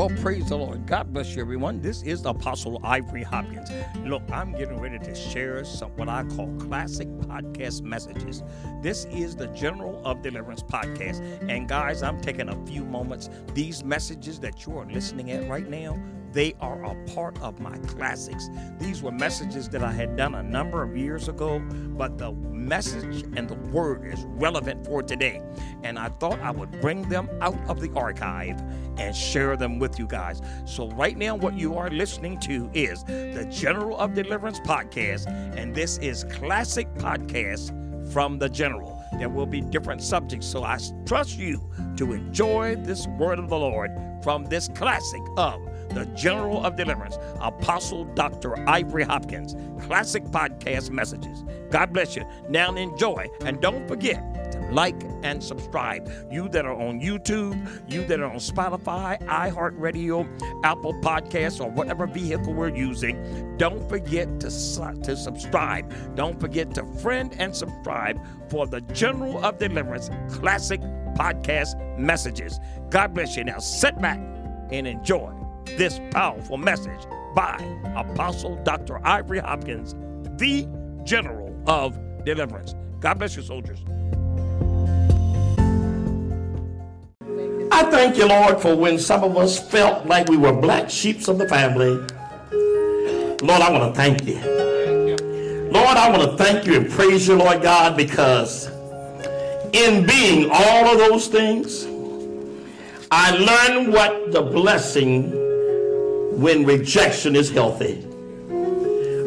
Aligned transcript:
Well, 0.00 0.08
praise 0.22 0.48
the 0.48 0.56
Lord. 0.56 0.86
God 0.86 1.12
bless 1.12 1.36
you, 1.36 1.42
everyone. 1.42 1.82
This 1.82 2.02
is 2.04 2.24
Apostle 2.24 2.80
Ivory 2.82 3.22
Hopkins. 3.22 3.68
Look, 4.02 4.22
I'm 4.32 4.52
getting 4.52 4.80
ready 4.80 4.98
to 4.98 5.14
share 5.14 5.62
some 5.62 5.90
what 5.90 6.08
I 6.08 6.24
call 6.24 6.48
classic 6.58 7.06
podcast 7.18 7.82
messages. 7.82 8.42
This 8.80 9.04
is 9.10 9.36
the 9.36 9.48
General 9.48 10.00
of 10.02 10.22
Deliverance 10.22 10.62
podcast. 10.62 11.20
And 11.50 11.68
guys, 11.68 12.02
I'm 12.02 12.18
taking 12.22 12.48
a 12.48 12.66
few 12.66 12.82
moments. 12.82 13.28
These 13.52 13.84
messages 13.84 14.40
that 14.40 14.64
you 14.64 14.78
are 14.78 14.86
listening 14.86 15.32
at 15.32 15.46
right 15.50 15.68
now, 15.68 16.02
they 16.32 16.54
are 16.60 16.84
a 16.84 16.94
part 17.14 17.40
of 17.42 17.60
my 17.60 17.76
classics. 17.78 18.48
These 18.78 19.02
were 19.02 19.12
messages 19.12 19.68
that 19.70 19.82
I 19.82 19.92
had 19.92 20.16
done 20.16 20.34
a 20.34 20.42
number 20.42 20.82
of 20.82 20.96
years 20.96 21.28
ago, 21.28 21.60
but 21.60 22.18
the 22.18 22.32
message 22.32 23.24
and 23.36 23.48
the 23.48 23.54
word 23.72 24.04
is 24.06 24.24
relevant 24.24 24.84
for 24.84 25.02
today. 25.02 25.42
And 25.82 25.98
I 25.98 26.08
thought 26.08 26.38
I 26.40 26.50
would 26.50 26.80
bring 26.80 27.08
them 27.08 27.28
out 27.40 27.58
of 27.68 27.80
the 27.80 27.90
archive 27.94 28.60
and 28.96 29.14
share 29.14 29.56
them 29.56 29.78
with 29.78 29.98
you 29.98 30.06
guys. 30.06 30.40
So, 30.66 30.88
right 30.90 31.16
now, 31.16 31.34
what 31.34 31.54
you 31.54 31.76
are 31.76 31.90
listening 31.90 32.38
to 32.40 32.70
is 32.74 33.02
the 33.04 33.46
General 33.50 33.98
of 33.98 34.14
Deliverance 34.14 34.60
podcast, 34.60 35.26
and 35.56 35.74
this 35.74 35.98
is 35.98 36.24
classic 36.24 36.92
podcast 36.94 37.76
from 38.12 38.38
the 38.38 38.48
General. 38.48 39.02
There 39.18 39.28
will 39.28 39.46
be 39.46 39.60
different 39.60 40.02
subjects, 40.02 40.46
so 40.46 40.64
I 40.64 40.78
trust 41.06 41.38
you 41.38 41.70
to 41.96 42.12
enjoy 42.12 42.76
this 42.76 43.06
word 43.18 43.38
of 43.38 43.48
the 43.48 43.58
Lord 43.58 43.90
from 44.22 44.44
this 44.44 44.68
classic 44.68 45.22
of 45.36 45.60
the 45.90 46.06
General 46.14 46.64
of 46.64 46.76
Deliverance, 46.76 47.18
Apostle 47.40 48.04
Dr. 48.14 48.58
Ivory 48.68 49.04
Hopkins. 49.04 49.54
Classic 49.84 50.24
podcast 50.24 50.90
messages. 50.90 51.44
God 51.70 51.92
bless 51.92 52.16
you. 52.16 52.24
Now 52.48 52.74
enjoy, 52.74 53.28
and 53.44 53.60
don't 53.60 53.86
forget 53.86 54.52
to 54.52 54.60
like 54.72 55.00
and 55.22 55.42
subscribe. 55.42 56.10
You 56.30 56.48
that 56.50 56.64
are 56.64 56.74
on 56.74 57.00
YouTube, 57.00 57.56
you 57.88 58.04
that 58.06 58.20
are 58.20 58.26
on 58.26 58.36
Spotify, 58.36 59.20
iHeartRadio, 59.26 60.64
Apple 60.64 60.94
Podcasts, 60.94 61.60
or 61.60 61.70
whatever 61.70 62.06
vehicle 62.06 62.52
we're 62.52 62.74
using, 62.74 63.56
don't 63.56 63.88
forget 63.88 64.40
to, 64.40 64.48
to 65.02 65.16
subscribe. 65.16 65.92
Don't 66.14 66.40
forget 66.40 66.74
to 66.74 66.84
friend 66.84 67.34
and 67.38 67.54
subscribe 67.54 68.20
for 68.48 68.66
the 68.66 68.80
General 68.80 69.44
of 69.44 69.58
Deliverance 69.58 70.10
Classic 70.30 70.80
Podcast 71.14 71.98
messages. 71.98 72.58
God 72.90 73.14
bless 73.14 73.36
you. 73.36 73.44
Now 73.44 73.58
sit 73.58 74.00
back 74.00 74.18
and 74.70 74.86
enjoy 74.86 75.39
this 75.76 76.00
powerful 76.10 76.56
message 76.56 77.00
by 77.34 77.56
Apostle 77.96 78.56
Dr. 78.64 79.04
Ivory 79.06 79.38
Hopkins, 79.38 79.94
the 80.38 80.66
General 81.04 81.54
of 81.66 81.98
Deliverance. 82.24 82.74
God 83.00 83.18
bless 83.18 83.36
you, 83.36 83.42
soldiers. 83.42 83.78
I 87.72 87.84
thank 87.90 88.16
you, 88.16 88.26
Lord, 88.26 88.60
for 88.60 88.76
when 88.76 88.98
some 88.98 89.24
of 89.24 89.36
us 89.36 89.58
felt 89.58 90.06
like 90.06 90.28
we 90.28 90.36
were 90.36 90.52
black 90.52 90.90
sheep 90.90 91.26
of 91.28 91.38
the 91.38 91.48
family. 91.48 91.92
Lord, 93.42 93.62
I 93.62 93.70
want 93.70 93.94
to 93.94 93.98
thank 93.98 94.26
you. 94.26 94.38
Lord, 95.70 95.96
I 95.96 96.10
want 96.10 96.30
to 96.30 96.36
thank 96.36 96.66
you 96.66 96.76
and 96.76 96.90
praise 96.90 97.26
you, 97.26 97.36
Lord 97.36 97.62
God, 97.62 97.96
because 97.96 98.66
in 99.72 100.04
being 100.04 100.50
all 100.52 100.88
of 100.88 100.98
those 100.98 101.28
things, 101.28 101.86
I 103.10 103.30
learned 103.30 103.92
what 103.92 104.32
the 104.32 104.42
blessing 104.42 105.30
when 106.40 106.64
rejection 106.64 107.36
is 107.36 107.50
healthy. 107.50 108.02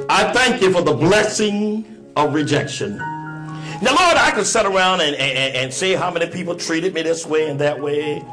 I 0.10 0.34
thank 0.34 0.64
you 0.64 0.72
for 0.72 0.82
the 0.82 0.96
blessing 0.96 1.86
of 2.16 2.34
rejection. 2.34 2.98
Now, 2.98 3.96
Lord, 3.96 4.18
I 4.18 4.32
could 4.34 4.48
sit 4.48 4.66
around 4.66 5.02
and, 5.02 5.16
and, 5.18 5.56
and 5.56 5.74
say 5.74 5.94
how 5.94 6.10
many 6.10 6.26
people 6.26 6.56
treated 6.56 6.96
me 6.96 7.04
this 7.04 7.28
way 7.28 7.52
and 7.52 7.60
that 7.60 7.80
way. 7.80 8.24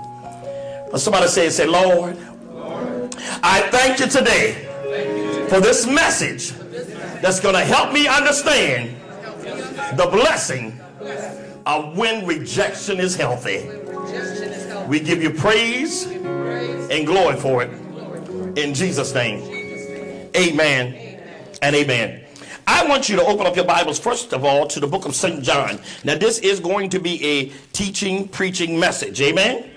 But 0.91 0.99
somebody 0.99 1.29
say, 1.29 1.51
say, 1.51 1.67
Lord, 1.67 2.17
Lord. 2.55 3.15
I 3.43 3.69
thank 3.71 4.01
you 4.01 4.07
today 4.07 4.53
for 5.51 5.61
this 5.61 5.87
message 5.87 6.53
that's 7.21 7.39
going 7.39 7.57
to 7.57 7.65
help 7.65 7.93
me 7.93 8.09
understand 8.09 8.97
the 9.99 10.09
blessing 10.11 10.81
of 11.67 11.99
when 11.99 12.25
rejection 12.25 12.99
is 12.99 13.15
healthy. 13.15 13.69
We 14.89 15.01
give 15.01 15.23
you 15.23 15.33
praise 15.33 16.07
and 16.07 17.07
glory 17.07 17.37
for 17.37 17.63
it. 17.63 17.71
In 18.61 18.75
Jesus' 18.75 19.15
name. 19.15 20.31
Amen 20.37 21.23
and 21.63 21.75
amen. 21.75 22.23
I 22.67 22.87
want 22.87 23.09
you 23.09 23.17
to 23.17 23.25
open 23.25 23.47
up 23.47 23.57
your 23.57 23.65
Bibles, 23.65 23.99
first 23.99 24.35
of 24.35 24.45
all, 24.45 24.67
to 24.67 24.79
the 24.79 24.87
book 24.87 25.07
of 25.07 25.15
St. 25.15 25.43
John. 25.43 25.81
Now, 26.05 26.17
this 26.17 26.39
is 26.41 26.61
going 26.61 26.91
to 26.91 26.99
be 26.99 27.25
a 27.25 27.45
teaching, 27.73 28.29
preaching 28.29 28.79
message. 28.79 29.19
Amen? 29.23 29.71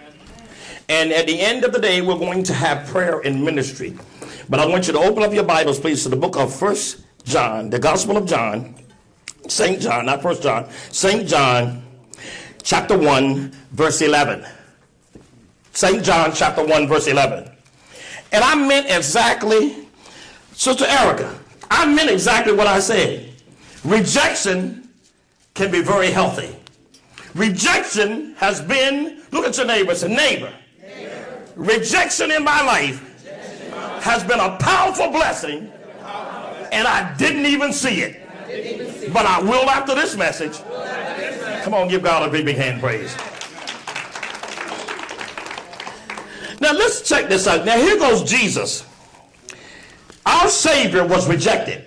And 0.90 1.14
at 1.14 1.28
the 1.28 1.40
end 1.40 1.64
of 1.64 1.72
the 1.72 1.80
day, 1.80 2.02
we're 2.02 2.18
going 2.18 2.44
to 2.44 2.54
have 2.54 2.86
prayer 2.88 3.22
and 3.22 3.44
ministry. 3.44 3.98
But 4.50 4.60
I 4.60 4.66
want 4.66 4.88
you 4.88 4.94
to 4.94 5.00
open 5.00 5.24
up 5.24 5.34
your 5.34 5.46
Bibles, 5.46 5.80
please, 5.80 6.04
to 6.04 6.10
the 6.10 6.18
book 6.18 6.36
of 6.36 6.54
First 6.54 7.06
John, 7.24 7.70
the 7.70 7.80
Gospel 7.80 8.18
of 8.18 8.26
John, 8.26 8.76
St. 9.48 9.80
John, 9.80 10.08
not 10.08 10.22
First 10.22 10.44
John, 10.44 10.70
St. 10.92 11.26
John, 11.26 11.84
chapter 12.64 12.98
1, 12.98 13.50
verse 13.72 14.02
11. 14.02 14.46
St. 15.72 16.04
John, 16.04 16.34
chapter 16.34 16.66
1, 16.66 16.88
verse 16.90 17.08
11. 17.08 17.53
And 18.34 18.44
I 18.44 18.56
meant 18.56 18.90
exactly, 18.90 19.88
Sister 20.54 20.86
Erica, 20.86 21.40
I 21.70 21.86
meant 21.86 22.10
exactly 22.10 22.54
what 22.54 22.66
I 22.66 22.80
said. 22.80 23.32
Rejection 23.84 24.90
can 25.54 25.72
be 25.72 25.84
very 25.84 26.10
healthy. 26.10 26.56
Rejection 27.36 28.34
has 28.36 28.60
been, 28.60 29.22
look 29.32 29.46
at 29.46 29.56
your 29.56 29.68
neighbor, 29.68 29.94
say, 29.94 30.08
neighbor. 30.08 30.52
neighbor. 30.82 31.44
Rejection 31.56 32.32
in 32.32 32.44
my 32.44 32.64
life 32.64 33.00
has 34.02 34.24
been 34.24 34.40
a 34.40 34.58
powerful 34.58 35.10
blessing, 35.12 35.72
and 36.72 36.88
I 36.88 37.16
didn't 37.18 37.46
even 37.46 37.72
see 37.72 38.02
it. 38.02 39.12
But 39.14 39.28
I 39.28 39.42
will 39.42 39.70
after 39.70 39.94
this 39.94 40.18
message. 40.18 40.58
Come 41.64 41.76
on, 41.76 41.88
give 41.88 42.02
God 42.02 42.28
a 42.28 42.32
big, 42.32 42.46
big 42.46 42.58
hand 42.58 42.82
praise. 42.82 43.16
Now 46.64 46.72
let's 46.72 47.02
check 47.02 47.28
this 47.28 47.46
out. 47.46 47.66
Now 47.66 47.76
here 47.76 48.00
goes 48.00 48.24
Jesus. 48.24 48.86
Our 50.26 50.48
Savior 50.48 51.06
was 51.06 51.28
rejected. 51.28 51.86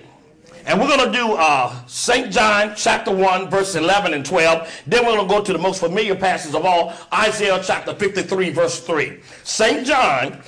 And 0.66 0.78
we're 0.78 0.87
going 0.87 1.10
to 1.10 1.16
do 1.16 1.32
uh, 1.32 1.87
St. 1.87 2.31
John 2.31 2.75
chapter 2.76 3.10
1, 3.10 3.48
verse 3.48 3.75
11 3.75 4.12
and 4.12 4.26
12. 4.26 4.82
Then 4.87 5.06
we're 5.06 5.14
going 5.14 5.26
to 5.26 5.34
go 5.34 5.42
to 5.42 5.53
the 5.54 5.59
most 5.59 5.81
familiar 5.81 6.14
passage 6.14 6.54
of 6.54 6.66
all, 6.66 6.92
Isaiah 7.10 7.59
chapter 7.64 7.94
53, 7.94 8.50
verse 8.50 8.81
3. 8.81 9.19
St. 9.44 9.87
John 9.87 10.42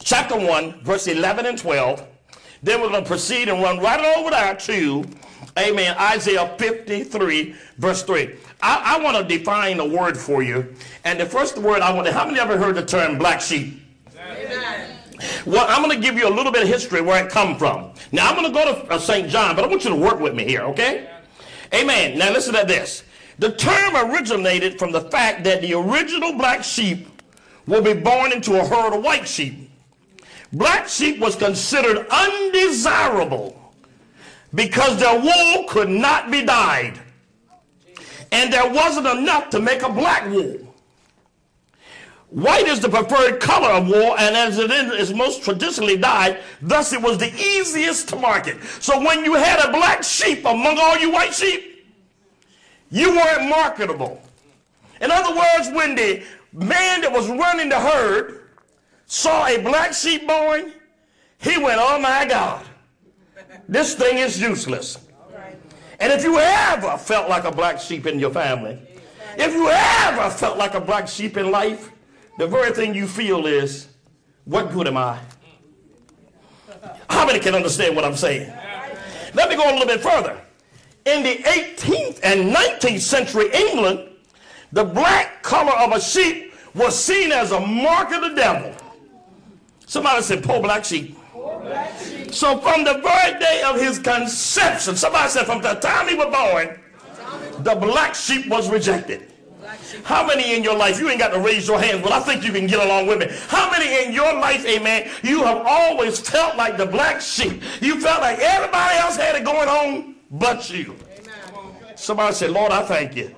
chapter 0.00 0.36
1, 0.36 0.82
verse 0.82 1.06
11 1.06 1.46
and 1.46 1.56
12. 1.56 2.06
Then 2.62 2.82
we're 2.82 2.90
going 2.90 3.04
to 3.04 3.08
proceed 3.08 3.48
and 3.48 3.62
run 3.62 3.78
right 3.78 4.18
over 4.18 4.32
there 4.32 4.54
to, 4.54 5.02
amen, 5.58 5.96
Isaiah 5.98 6.54
53, 6.58 7.54
verse 7.78 8.02
3. 8.02 8.34
I, 8.62 8.96
I 8.96 9.02
want 9.02 9.16
to 9.16 9.38
define 9.38 9.80
a 9.80 9.86
word 9.86 10.16
for 10.16 10.42
you. 10.42 10.74
And 11.04 11.20
the 11.20 11.26
first 11.26 11.58
word 11.58 11.80
I 11.80 11.92
want 11.92 12.06
to, 12.06 12.12
how 12.12 12.26
many 12.26 12.40
ever 12.40 12.56
heard 12.56 12.76
the 12.76 12.84
term 12.84 13.18
black 13.18 13.40
sheep? 13.40 13.82
Amen. 14.18 14.96
Well, 15.46 15.66
I'm 15.68 15.82
going 15.82 15.94
to 15.94 16.02
give 16.04 16.16
you 16.16 16.28
a 16.28 16.34
little 16.34 16.52
bit 16.52 16.62
of 16.62 16.68
history 16.68 17.00
where 17.00 17.24
it 17.24 17.30
come 17.30 17.56
from. 17.56 17.92
Now, 18.12 18.28
I'm 18.28 18.36
going 18.36 18.46
to 18.46 18.52
go 18.52 18.74
to 18.74 18.92
uh, 18.92 18.98
St. 18.98 19.28
John, 19.28 19.56
but 19.56 19.64
I 19.64 19.68
want 19.68 19.84
you 19.84 19.90
to 19.90 19.96
work 19.96 20.20
with 20.20 20.34
me 20.34 20.44
here, 20.44 20.62
okay? 20.62 21.10
Amen. 21.74 22.18
Now, 22.18 22.32
listen 22.32 22.54
to 22.54 22.64
this. 22.64 23.02
The 23.38 23.52
term 23.52 23.96
originated 23.96 24.78
from 24.78 24.92
the 24.92 25.02
fact 25.02 25.44
that 25.44 25.60
the 25.60 25.74
original 25.74 26.32
black 26.34 26.64
sheep 26.64 27.08
will 27.66 27.82
be 27.82 27.94
born 27.94 28.32
into 28.32 28.58
a 28.60 28.66
herd 28.66 28.96
of 28.96 29.04
white 29.04 29.28
sheep. 29.28 29.70
Black 30.52 30.88
sheep 30.88 31.18
was 31.18 31.36
considered 31.36 32.06
undesirable 32.08 33.65
because 34.54 34.98
their 34.98 35.20
wool 35.20 35.64
could 35.68 35.88
not 35.88 36.30
be 36.30 36.44
dyed. 36.44 36.98
And 38.32 38.52
there 38.52 38.70
wasn't 38.70 39.06
enough 39.06 39.50
to 39.50 39.60
make 39.60 39.82
a 39.82 39.88
black 39.88 40.28
wool. 40.30 40.66
White 42.30 42.66
is 42.66 42.80
the 42.80 42.88
preferred 42.88 43.40
color 43.40 43.68
of 43.68 43.86
wool, 43.86 44.16
and 44.18 44.36
as 44.36 44.58
it 44.58 44.70
is 44.70 45.14
most 45.14 45.44
traditionally 45.44 45.96
dyed, 45.96 46.40
thus 46.60 46.92
it 46.92 47.00
was 47.00 47.18
the 47.18 47.32
easiest 47.32 48.08
to 48.08 48.16
market. 48.16 48.62
So 48.80 48.98
when 48.98 49.24
you 49.24 49.34
had 49.34 49.64
a 49.64 49.70
black 49.70 50.02
sheep 50.02 50.44
among 50.44 50.78
all 50.78 50.98
you 50.98 51.12
white 51.12 51.32
sheep, 51.32 51.86
you 52.90 53.12
weren't 53.12 53.48
marketable. 53.48 54.20
In 55.00 55.10
other 55.10 55.34
words, 55.34 55.70
when 55.70 55.94
the 55.94 56.24
man 56.52 57.00
that 57.02 57.12
was 57.12 57.28
running 57.28 57.68
the 57.68 57.78
herd 57.78 58.48
saw 59.06 59.46
a 59.46 59.58
black 59.58 59.94
sheep 59.94 60.26
born, 60.26 60.72
he 61.38 61.58
went, 61.58 61.78
Oh 61.80 61.98
my 62.00 62.26
God, 62.26 62.64
this 63.68 63.94
thing 63.94 64.18
is 64.18 64.40
useless. 64.40 64.98
And 65.98 66.12
if 66.12 66.24
you 66.24 66.38
ever 66.38 66.98
felt 66.98 67.28
like 67.28 67.44
a 67.44 67.50
black 67.50 67.80
sheep 67.80 68.06
in 68.06 68.18
your 68.18 68.30
family, 68.30 68.78
if 69.38 69.52
you 69.52 69.68
ever 69.70 70.30
felt 70.30 70.58
like 70.58 70.74
a 70.74 70.80
black 70.80 71.08
sheep 71.08 71.36
in 71.36 71.50
life, 71.50 71.90
the 72.38 72.46
very 72.46 72.72
thing 72.72 72.94
you 72.94 73.06
feel 73.06 73.46
is, 73.46 73.88
what 74.44 74.72
good 74.72 74.86
am 74.86 74.96
I? 74.96 75.18
How 77.08 77.26
many 77.26 77.38
can 77.38 77.54
understand 77.54 77.96
what 77.96 78.04
I'm 78.04 78.16
saying? 78.16 78.52
Let 79.34 79.48
me 79.48 79.56
go 79.56 79.70
a 79.70 79.72
little 79.72 79.86
bit 79.86 80.00
further. 80.00 80.40
In 81.04 81.22
the 81.22 81.36
18th 81.36 82.20
and 82.22 82.54
19th 82.54 83.00
century 83.00 83.48
England, 83.54 84.10
the 84.72 84.84
black 84.84 85.42
color 85.42 85.72
of 85.72 85.92
a 85.92 86.00
sheep 86.00 86.52
was 86.74 86.98
seen 86.98 87.32
as 87.32 87.52
a 87.52 87.60
mark 87.60 88.12
of 88.12 88.22
the 88.22 88.34
devil. 88.34 88.74
Somebody 89.86 90.22
said, 90.22 90.42
poor 90.42 90.60
black 90.60 90.84
sheep. 90.84 91.16
So 92.30 92.58
from 92.58 92.84
the 92.84 92.94
very 92.94 93.38
day 93.38 93.62
of 93.62 93.80
his 93.80 93.98
conception, 93.98 94.96
somebody 94.96 95.28
said, 95.30 95.46
from 95.46 95.62
the 95.62 95.74
time 95.74 96.08
he 96.08 96.14
was 96.14 96.26
born, 96.26 96.80
the 97.62 97.74
black 97.74 98.14
sheep 98.14 98.48
was 98.48 98.68
rejected. 98.68 99.32
How 100.04 100.26
many 100.26 100.54
in 100.54 100.62
your 100.62 100.76
life, 100.76 101.00
you 101.00 101.08
ain't 101.08 101.18
got 101.18 101.32
to 101.32 101.40
raise 101.40 101.66
your 101.66 101.80
hand, 101.80 102.02
but 102.02 102.12
I 102.12 102.20
think 102.20 102.44
you 102.44 102.52
can 102.52 102.66
get 102.66 102.84
along 102.84 103.06
with 103.06 103.18
me. 103.18 103.26
How 103.48 103.70
many 103.70 104.04
in 104.04 104.12
your 104.12 104.32
life, 104.34 104.64
amen, 104.66 105.10
you 105.22 105.42
have 105.44 105.62
always 105.66 106.20
felt 106.20 106.56
like 106.56 106.76
the 106.76 106.86
black 106.86 107.20
sheep? 107.20 107.62
You 107.80 108.00
felt 108.00 108.20
like 108.20 108.38
everybody 108.38 108.96
else 108.98 109.16
had 109.16 109.34
it 109.36 109.44
going 109.44 109.68
on 109.68 110.16
but 110.30 110.70
you. 110.70 110.94
Somebody 111.94 112.34
said, 112.34 112.50
Lord, 112.50 112.72
I 112.72 112.84
thank 112.84 113.16
you. 113.16 113.34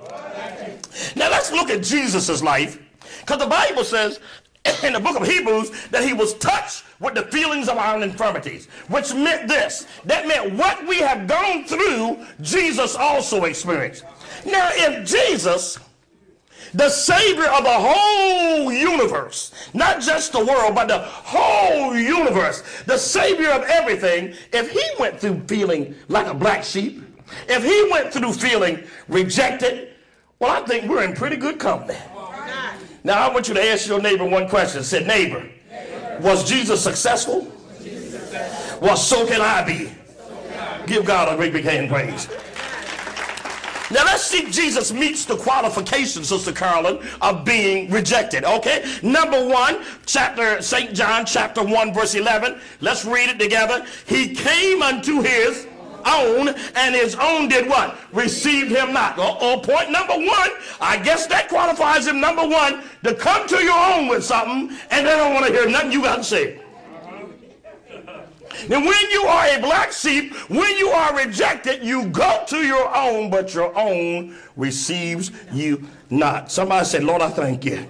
Now 1.15 1.29
let's 1.29 1.51
look 1.51 1.69
at 1.69 1.81
Jesus' 1.81 2.43
life. 2.43 2.79
Because 3.21 3.39
the 3.39 3.47
Bible 3.47 3.83
says 3.83 4.19
in 4.83 4.93
the 4.93 4.99
book 4.99 5.19
of 5.19 5.25
Hebrews 5.25 5.71
that 5.89 6.03
he 6.03 6.13
was 6.13 6.33
touched 6.35 6.83
with 6.99 7.15
the 7.15 7.23
feelings 7.23 7.69
of 7.69 7.77
our 7.77 8.01
infirmities, 8.01 8.67
which 8.87 9.13
meant 9.13 9.47
this. 9.47 9.87
That 10.05 10.27
meant 10.27 10.53
what 10.55 10.85
we 10.87 10.97
have 10.97 11.27
gone 11.27 11.63
through, 11.65 12.25
Jesus 12.41 12.95
also 12.95 13.45
experienced. 13.45 14.03
Now, 14.45 14.69
if 14.73 15.07
Jesus, 15.07 15.79
the 16.73 16.89
Savior 16.89 17.47
of 17.47 17.63
the 17.63 17.69
whole 17.71 18.71
universe, 18.71 19.53
not 19.73 20.01
just 20.01 20.33
the 20.33 20.43
world, 20.45 20.75
but 20.75 20.87
the 20.87 20.99
whole 20.99 21.95
universe, 21.95 22.63
the 22.85 22.97
Savior 22.97 23.49
of 23.49 23.63
everything, 23.63 24.33
if 24.51 24.71
he 24.71 24.83
went 24.99 25.19
through 25.19 25.41
feeling 25.47 25.95
like 26.09 26.27
a 26.27 26.33
black 26.33 26.63
sheep, 26.63 27.03
if 27.47 27.63
he 27.63 27.89
went 27.91 28.11
through 28.11 28.33
feeling 28.33 28.83
rejected, 29.07 29.93
well, 30.39 30.51
I 30.51 30.65
think 30.65 30.89
we're 30.89 31.03
in 31.03 31.13
pretty 31.13 31.35
good 31.35 31.59
company. 31.59 31.99
Now, 33.03 33.27
I 33.27 33.33
want 33.33 33.47
you 33.47 33.53
to 33.53 33.63
ask 33.63 33.87
your 33.87 34.01
neighbor 34.01 34.25
one 34.25 34.49
question. 34.49 34.83
Said, 34.83 35.07
neighbor, 35.07 35.49
was 36.21 36.47
Jesus 36.47 36.83
successful? 36.83 37.47
Well, 38.81 38.97
so 38.97 39.25
can 39.27 39.41
I 39.41 39.63
be. 39.63 39.91
Give 40.85 41.05
God 41.05 41.31
a 41.31 41.35
great 41.35 41.53
big 41.53 41.65
hand 41.65 41.89
praise. 41.89 42.27
Now 43.91 44.03
let's 44.05 44.23
see 44.23 44.49
Jesus 44.51 44.91
meets 44.91 45.25
the 45.25 45.35
qualifications, 45.35 46.29
Sister 46.29 46.51
Carolyn, 46.51 46.99
of 47.21 47.43
being 47.43 47.89
rejected. 47.89 48.43
Okay? 48.43 48.85
Number 49.01 49.47
one, 49.47 49.83
chapter 50.05 50.61
St. 50.61 50.93
John, 50.93 51.25
chapter 51.25 51.63
1, 51.63 51.93
verse 51.93 52.13
11. 52.13 52.59
Let's 52.81 53.03
read 53.03 53.29
it 53.29 53.39
together. 53.39 53.85
He 54.05 54.35
came 54.35 54.83
unto 54.83 55.21
his 55.21 55.65
own, 56.05 56.49
and 56.75 56.95
his 56.95 57.15
own 57.15 57.47
did 57.47 57.67
what? 57.67 57.97
Received 58.11 58.71
him 58.71 58.93
not. 58.93 59.15
Oh, 59.17 59.37
oh, 59.39 59.59
point 59.59 59.91
number 59.91 60.15
one, 60.15 60.49
I 60.81 60.97
guess 60.97 61.27
that 61.27 61.49
qualifies 61.49 62.07
him, 62.07 62.19
number 62.19 62.47
one, 62.47 62.83
to 63.03 63.15
come 63.15 63.47
to 63.47 63.63
your 63.63 63.77
own 63.77 64.07
with 64.07 64.23
something, 64.23 64.75
and 64.91 65.05
they 65.05 65.11
don't 65.11 65.33
want 65.33 65.45
to 65.47 65.51
hear 65.51 65.69
nothing 65.69 65.91
you 65.91 66.01
got 66.01 66.17
to 66.17 66.23
say. 66.23 66.59
And 68.63 68.85
when 68.85 69.11
you 69.11 69.21
are 69.23 69.45
a 69.57 69.61
black 69.61 69.91
sheep, 69.91 70.33
when 70.49 70.77
you 70.77 70.89
are 70.89 71.15
rejected, 71.15 71.83
you 71.83 72.05
go 72.07 72.43
to 72.47 72.57
your 72.57 72.95
own, 72.95 73.29
but 73.29 73.53
your 73.53 73.75
own 73.77 74.35
receives 74.55 75.31
you 75.53 75.87
not. 76.09 76.51
Somebody 76.51 76.85
said, 76.85 77.03
Lord, 77.03 77.21
I 77.21 77.29
thank 77.29 77.63
you. 77.63 77.87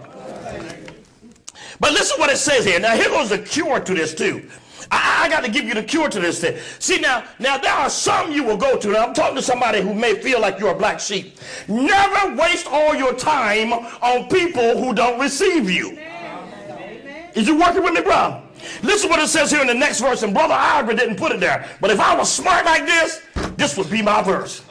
But 1.80 1.94
listen 1.94 2.20
what 2.20 2.30
it 2.30 2.38
says 2.38 2.66
here. 2.66 2.80
Now, 2.80 2.96
here 2.96 3.10
goes 3.10 3.30
the 3.30 3.40
cure 3.40 3.80
to 3.80 3.94
this, 3.94 4.14
too. 4.14 4.50
I, 4.92 5.26
I, 5.26 5.30
got 5.30 5.44
to 5.44 5.52
give 5.52 5.66
you 5.66 5.74
the 5.74 5.84
cure 5.84 6.10
to 6.10 6.20
this 6.20 6.42
thing. 6.42 6.58
See, 6.80 7.00
now, 7.00 7.24
now 7.40 7.58
there 7.58 7.74
are 7.74 7.90
some 7.90 8.32
you 8.32 8.44
will 8.44 8.58
go 8.58 8.78
to. 8.78 8.88
Now, 8.90 9.08
I'm 9.08 9.14
talking 9.14 9.36
to 9.36 9.42
somebody 9.42 9.82
who 9.82 9.94
may 9.94 10.16
feel 10.16 10.42
like 10.42 10.60
you're 10.60 10.72
a 10.72 10.78
black 10.78 11.00
sheep. 11.00 11.38
Never 11.68 12.36
waste 12.36 12.68
all 12.68 12.96
your 12.96 13.14
time 13.14 13.74
on 13.74 14.28
people 14.30 14.84
who 14.84 14.94
don't 14.94 15.20
receive 15.20 15.70
you. 15.70 15.92
Amen. 15.92 17.32
Is 17.36 17.48
you 17.48 17.60
working 17.60 17.84
with 17.84 17.94
me, 17.94 18.02
bro? 18.02 18.42
Listen 18.84 19.10
what 19.10 19.20
it 19.20 19.28
says 19.28 19.52
here 19.52 19.62
in 19.62 19.68
the 19.68 19.74
next 19.74 20.02
verse, 20.02 20.24
and 20.24 20.34
Brother 20.34 20.56
Ivory 20.56 20.96
didn't 20.96 21.18
put 21.18 21.32
it 21.32 21.40
there. 21.40 21.70
But 21.80 21.92
if 21.92 22.00
I 22.00 22.16
was 22.16 22.32
smart 22.32 22.66
like 22.66 22.86
this, 22.86 23.22
this 23.56 23.78
would 23.78 23.90
be 23.90 24.02
my 24.02 24.22
verse. 24.22 24.64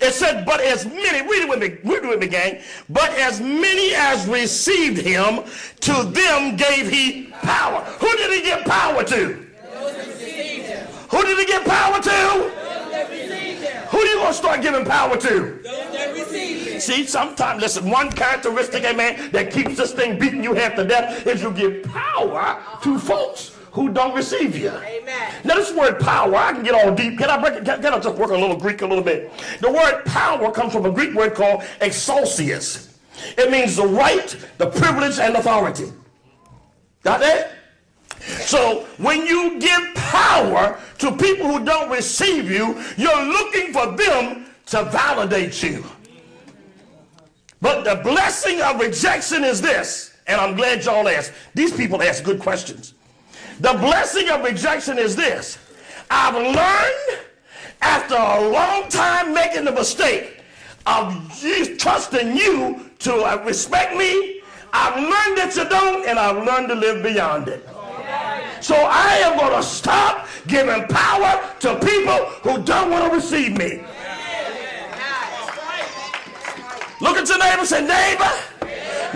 It 0.00 0.14
said, 0.14 0.46
but 0.46 0.60
as 0.60 0.86
many, 0.86 1.20
read 1.28 1.42
it 1.42 1.48
with 1.48 1.60
me, 1.60 1.76
read 1.84 2.04
it 2.04 2.08
with 2.08 2.20
me, 2.20 2.26
gang. 2.26 2.60
But 2.88 3.10
as 3.18 3.40
many 3.40 3.94
as 3.94 4.26
received 4.26 4.98
him, 4.98 5.40
to 5.80 5.92
them 6.04 6.56
gave 6.56 6.88
he 6.88 7.26
power. 7.42 7.82
Who 7.82 8.16
did 8.16 8.32
he 8.32 8.42
give 8.42 8.64
power 8.64 9.04
to? 9.04 9.46
Who 11.10 11.22
did 11.24 11.38
he 11.38 11.44
give 11.44 11.64
power 11.64 12.00
to? 12.00 12.50
Who 13.90 13.98
are 13.98 14.06
you 14.06 14.14
going 14.14 14.28
to 14.28 14.34
start 14.34 14.62
giving 14.62 14.84
power 14.84 15.16
to? 15.16 16.80
See, 16.80 17.04
sometimes, 17.04 17.60
listen, 17.60 17.90
one 17.90 18.10
characteristic, 18.10 18.84
amen, 18.84 19.30
that 19.32 19.52
keeps 19.52 19.76
this 19.76 19.92
thing 19.92 20.18
beating 20.18 20.42
you 20.42 20.54
half 20.54 20.76
to 20.76 20.84
death 20.84 21.26
is 21.26 21.42
you 21.42 21.50
give 21.52 21.82
power 21.84 22.62
to 22.82 22.98
folks 22.98 23.49
who 23.72 23.90
don't 23.92 24.14
receive 24.14 24.56
you. 24.56 24.70
Amen. 24.70 25.34
Now, 25.44 25.54
this 25.54 25.72
word 25.72 26.00
power, 26.00 26.34
I 26.34 26.52
can 26.52 26.62
get 26.62 26.74
all 26.74 26.94
deep. 26.94 27.18
Can 27.18 27.30
I 27.30 27.40
break 27.40 27.54
it? 27.54 27.64
Can, 27.64 27.80
can 27.80 27.94
I 27.94 27.98
just 27.98 28.16
work 28.16 28.30
a 28.30 28.36
little 28.36 28.56
Greek 28.56 28.82
a 28.82 28.86
little 28.86 29.04
bit? 29.04 29.30
The 29.60 29.70
word 29.70 30.04
power 30.04 30.50
comes 30.50 30.72
from 30.72 30.86
a 30.86 30.90
Greek 30.90 31.14
word 31.14 31.34
called 31.34 31.62
exousias. 31.80 32.88
It 33.38 33.50
means 33.50 33.76
the 33.76 33.86
right, 33.86 34.34
the 34.58 34.66
privilege, 34.66 35.18
and 35.18 35.36
authority. 35.36 35.92
Got 37.02 37.20
that? 37.20 37.52
So 38.20 38.86
when 38.98 39.26
you 39.26 39.58
give 39.58 39.94
power 39.94 40.78
to 40.98 41.12
people 41.12 41.46
who 41.46 41.64
don't 41.64 41.90
receive 41.90 42.50
you, 42.50 42.82
you're 42.96 43.24
looking 43.24 43.72
for 43.72 43.86
them 43.96 44.46
to 44.66 44.84
validate 44.84 45.62
you. 45.62 45.84
But 47.60 47.84
the 47.84 48.02
blessing 48.02 48.60
of 48.62 48.80
rejection 48.80 49.44
is 49.44 49.60
this, 49.60 50.16
and 50.26 50.40
I'm 50.40 50.56
glad 50.56 50.84
y'all 50.84 51.08
asked. 51.08 51.32
These 51.54 51.72
people 51.72 52.02
ask 52.02 52.24
good 52.24 52.40
questions. 52.40 52.94
The 53.60 53.74
blessing 53.74 54.30
of 54.30 54.42
rejection 54.42 54.98
is 54.98 55.14
this. 55.14 55.58
I've 56.10 56.34
learned 56.34 57.26
after 57.82 58.14
a 58.14 58.48
long 58.48 58.88
time 58.88 59.34
making 59.34 59.66
the 59.66 59.72
mistake 59.72 60.42
of 60.86 61.14
trusting 61.76 62.34
you 62.34 62.90
to 63.00 63.14
uh, 63.16 63.42
respect 63.44 63.94
me. 63.96 64.40
I've 64.72 64.96
learned 64.96 65.36
that 65.36 65.52
you 65.56 65.68
don't, 65.68 66.08
and 66.08 66.18
I've 66.18 66.42
learned 66.42 66.68
to 66.68 66.74
live 66.74 67.02
beyond 67.02 67.48
it. 67.48 67.68
So 68.62 68.74
I 68.76 69.20
am 69.24 69.38
going 69.38 69.52
to 69.52 69.62
stop 69.62 70.26
giving 70.46 70.86
power 70.88 71.54
to 71.60 71.74
people 71.80 72.16
who 72.42 72.62
don't 72.62 72.90
want 72.90 73.10
to 73.10 73.14
receive 73.14 73.58
me. 73.58 73.84
Look 77.02 77.18
at 77.18 77.28
your 77.28 77.38
neighbor 77.38 77.60
and 77.60 77.68
say, 77.68 77.80
neighbor, 77.82 78.30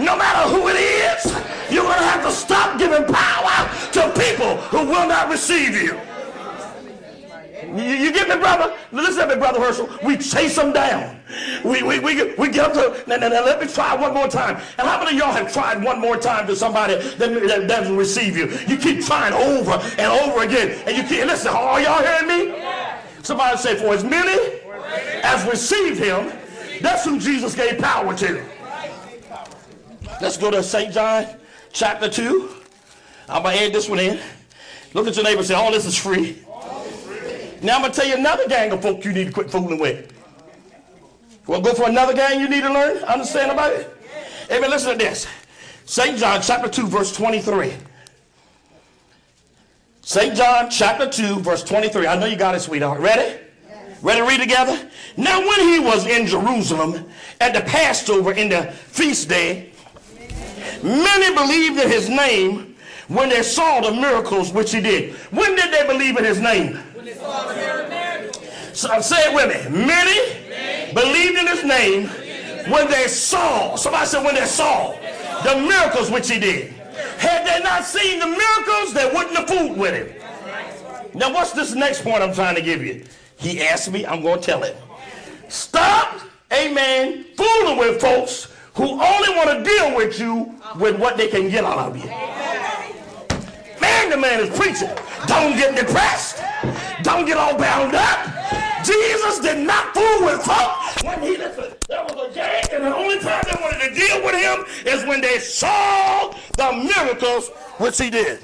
no 0.02 0.18
matter 0.18 0.50
who 0.50 0.68
it 0.68 0.76
is, 0.76 1.53
you're 1.74 1.82
going 1.84 1.98
to 1.98 2.04
have 2.04 2.24
to 2.24 2.30
stop 2.30 2.78
giving 2.78 3.04
power 3.12 3.68
to 3.92 4.12
people 4.18 4.56
who 4.68 4.86
will 4.86 5.08
not 5.08 5.28
receive 5.28 5.74
you. 5.74 5.98
You, 7.76 7.82
you 7.82 8.12
get 8.12 8.28
me, 8.28 8.36
brother? 8.36 8.76
Listen 8.92 9.28
to 9.28 9.34
me, 9.34 9.40
brother 9.40 9.60
Herschel. 9.60 9.88
We 10.04 10.16
chase 10.16 10.54
them 10.54 10.72
down. 10.72 11.20
We, 11.64 11.82
we, 11.82 11.98
we, 11.98 12.34
we 12.34 12.48
get 12.50 12.66
up 12.66 12.72
to, 12.74 13.08
now, 13.08 13.16
now, 13.16 13.28
now, 13.28 13.44
let 13.44 13.60
me 13.60 13.66
try 13.66 13.94
one 13.96 14.14
more 14.14 14.28
time. 14.28 14.56
And 14.78 14.86
how 14.86 14.98
many 15.02 15.16
of 15.16 15.18
y'all 15.18 15.32
have 15.32 15.52
tried 15.52 15.82
one 15.82 16.00
more 16.00 16.16
time 16.16 16.46
to 16.46 16.54
somebody 16.54 16.94
that, 16.94 17.18
that 17.18 17.66
doesn't 17.66 17.96
receive 17.96 18.36
you? 18.36 18.50
You 18.68 18.76
keep 18.76 19.04
trying 19.04 19.32
over 19.32 19.72
and 19.98 20.12
over 20.12 20.44
again. 20.44 20.80
And 20.86 20.96
you 20.96 21.02
keep, 21.02 21.26
listen, 21.26 21.52
are 21.52 21.80
y'all 21.80 22.02
hearing 22.02 22.28
me? 22.28 22.64
Somebody 23.22 23.56
say, 23.56 23.76
for 23.76 23.94
as 23.94 24.04
many 24.04 24.60
as 25.24 25.44
received 25.48 25.98
him, 25.98 26.30
that's 26.80 27.04
who 27.04 27.18
Jesus 27.18 27.56
gave 27.56 27.78
power 27.80 28.14
to. 28.16 28.44
Let's 30.20 30.36
go 30.36 30.50
to 30.50 30.62
St. 30.62 30.92
John 30.92 31.26
chapter 31.74 32.08
2. 32.08 32.50
I'm 33.28 33.42
going 33.42 33.58
to 33.58 33.64
add 33.64 33.72
this 33.74 33.88
one 33.88 33.98
in. 33.98 34.18
Look 34.94 35.06
at 35.06 35.16
your 35.16 35.24
neighbor 35.24 35.40
and 35.40 35.46
say, 35.46 35.54
all 35.54 35.72
this 35.72 35.84
is 35.84 35.98
free. 35.98 36.38
Now 37.60 37.76
I'm 37.76 37.82
going 37.82 37.92
to 37.92 38.00
tell 38.00 38.08
you 38.08 38.14
another 38.14 38.48
gang 38.48 38.72
of 38.72 38.80
folk 38.80 39.04
you 39.04 39.12
need 39.12 39.26
to 39.26 39.32
quit 39.32 39.50
fooling 39.50 39.78
with. 39.78 40.12
Well, 41.46 41.60
go 41.60 41.74
for 41.74 41.88
another 41.88 42.14
gang 42.14 42.40
you 42.40 42.48
need 42.48 42.62
to 42.62 42.72
learn, 42.72 42.98
understand 43.04 43.50
about 43.50 43.72
it? 43.72 43.94
Amen. 44.50 44.70
Listen 44.70 44.92
to 44.92 44.98
this. 44.98 45.26
St. 45.84 46.16
John 46.16 46.40
chapter 46.40 46.68
2, 46.68 46.86
verse 46.86 47.14
23. 47.14 47.74
St. 50.02 50.34
John 50.34 50.70
chapter 50.70 51.08
2, 51.08 51.40
verse 51.40 51.62
23. 51.64 52.06
I 52.06 52.18
know 52.18 52.26
you 52.26 52.36
got 52.36 52.54
it, 52.54 52.60
sweetheart. 52.60 53.00
Ready? 53.00 53.40
Ready 54.00 54.20
to 54.20 54.26
read 54.26 54.40
together? 54.40 54.90
Now, 55.16 55.40
when 55.40 55.60
he 55.60 55.78
was 55.80 56.06
in 56.06 56.26
Jerusalem 56.26 57.06
at 57.40 57.54
the 57.54 57.62
Passover 57.62 58.32
in 58.32 58.50
the 58.50 58.64
feast 58.72 59.28
day, 59.28 59.73
many 60.82 61.34
believed 61.34 61.80
in 61.80 61.90
his 61.90 62.08
name 62.08 62.74
when 63.08 63.28
they 63.28 63.42
saw 63.42 63.80
the 63.80 63.92
miracles 63.92 64.52
which 64.52 64.72
he 64.72 64.80
did. 64.80 65.14
When 65.30 65.54
did 65.56 65.72
they 65.72 65.86
believe 65.86 66.16
in 66.16 66.24
his 66.24 66.40
name? 66.40 66.76
When 66.94 67.04
they 67.04 67.14
saw 67.14 67.48
the 67.48 67.54
miracles. 67.54 68.40
So, 68.72 69.00
say 69.00 69.30
it 69.30 69.34
with 69.34 69.48
me. 69.48 69.86
Many, 69.86 70.48
many 70.48 70.92
believed 70.92 71.38
in 71.38 71.46
his 71.46 71.64
name 71.64 72.08
when 72.70 72.90
they 72.90 73.06
saw, 73.06 73.76
somebody 73.76 74.06
said 74.06 74.24
when 74.24 74.34
they 74.34 74.46
saw 74.46 74.92
the 75.44 75.60
miracles 75.60 76.10
which 76.10 76.30
he 76.30 76.40
did. 76.40 76.72
Had 77.18 77.46
they 77.46 77.62
not 77.62 77.84
seen 77.84 78.18
the 78.18 78.26
miracles, 78.26 78.94
they 78.94 79.06
wouldn't 79.06 79.36
have 79.36 79.48
fooled 79.48 79.78
with 79.78 79.94
him. 79.94 80.22
Now, 81.14 81.32
what's 81.32 81.52
this 81.52 81.74
next 81.74 82.02
point 82.02 82.22
I'm 82.22 82.34
trying 82.34 82.56
to 82.56 82.62
give 82.62 82.82
you? 82.82 83.04
He 83.36 83.62
asked 83.62 83.90
me, 83.90 84.04
I'm 84.06 84.22
going 84.22 84.40
to 84.40 84.44
tell 84.44 84.62
him. 84.62 84.74
Stop, 85.48 86.20
amen, 86.52 87.26
fooling 87.36 87.78
with 87.78 88.00
folks 88.00 88.53
who 88.74 89.00
only 89.00 89.28
want 89.36 89.50
to 89.50 89.64
deal 89.64 89.96
with 89.96 90.18
you 90.18 90.54
with 90.78 90.98
what 90.98 91.16
they 91.16 91.28
can 91.28 91.48
get 91.48 91.64
out 91.64 91.78
of 91.78 91.96
you. 91.96 92.08
Man, 93.80 94.10
the 94.10 94.16
man 94.16 94.40
is 94.40 94.50
preaching. 94.58 94.90
Don't 95.26 95.56
get 95.56 95.76
depressed. 95.76 96.42
Don't 97.02 97.24
get 97.24 97.36
all 97.36 97.56
bound 97.56 97.94
up. 97.94 98.84
Jesus 98.84 99.40
did 99.40 99.66
not 99.66 99.94
fool 99.94 100.26
with 100.26 100.42
folk 100.42 101.04
when 101.04 101.22
he 101.22 101.36
listened. 101.36 101.76
There 101.88 102.04
was 102.04 102.30
a 102.30 102.34
gang, 102.34 102.64
and 102.72 102.84
the 102.84 102.94
only 102.94 103.18
time 103.18 103.42
they 103.50 103.58
wanted 103.62 103.88
to 103.88 103.94
deal 103.94 104.24
with 104.24 104.34
him 104.34 104.64
is 104.86 105.06
when 105.06 105.20
they 105.20 105.38
saw 105.38 106.34
the 106.56 106.72
miracles 106.72 107.48
which 107.78 107.98
he 107.98 108.10
did. 108.10 108.40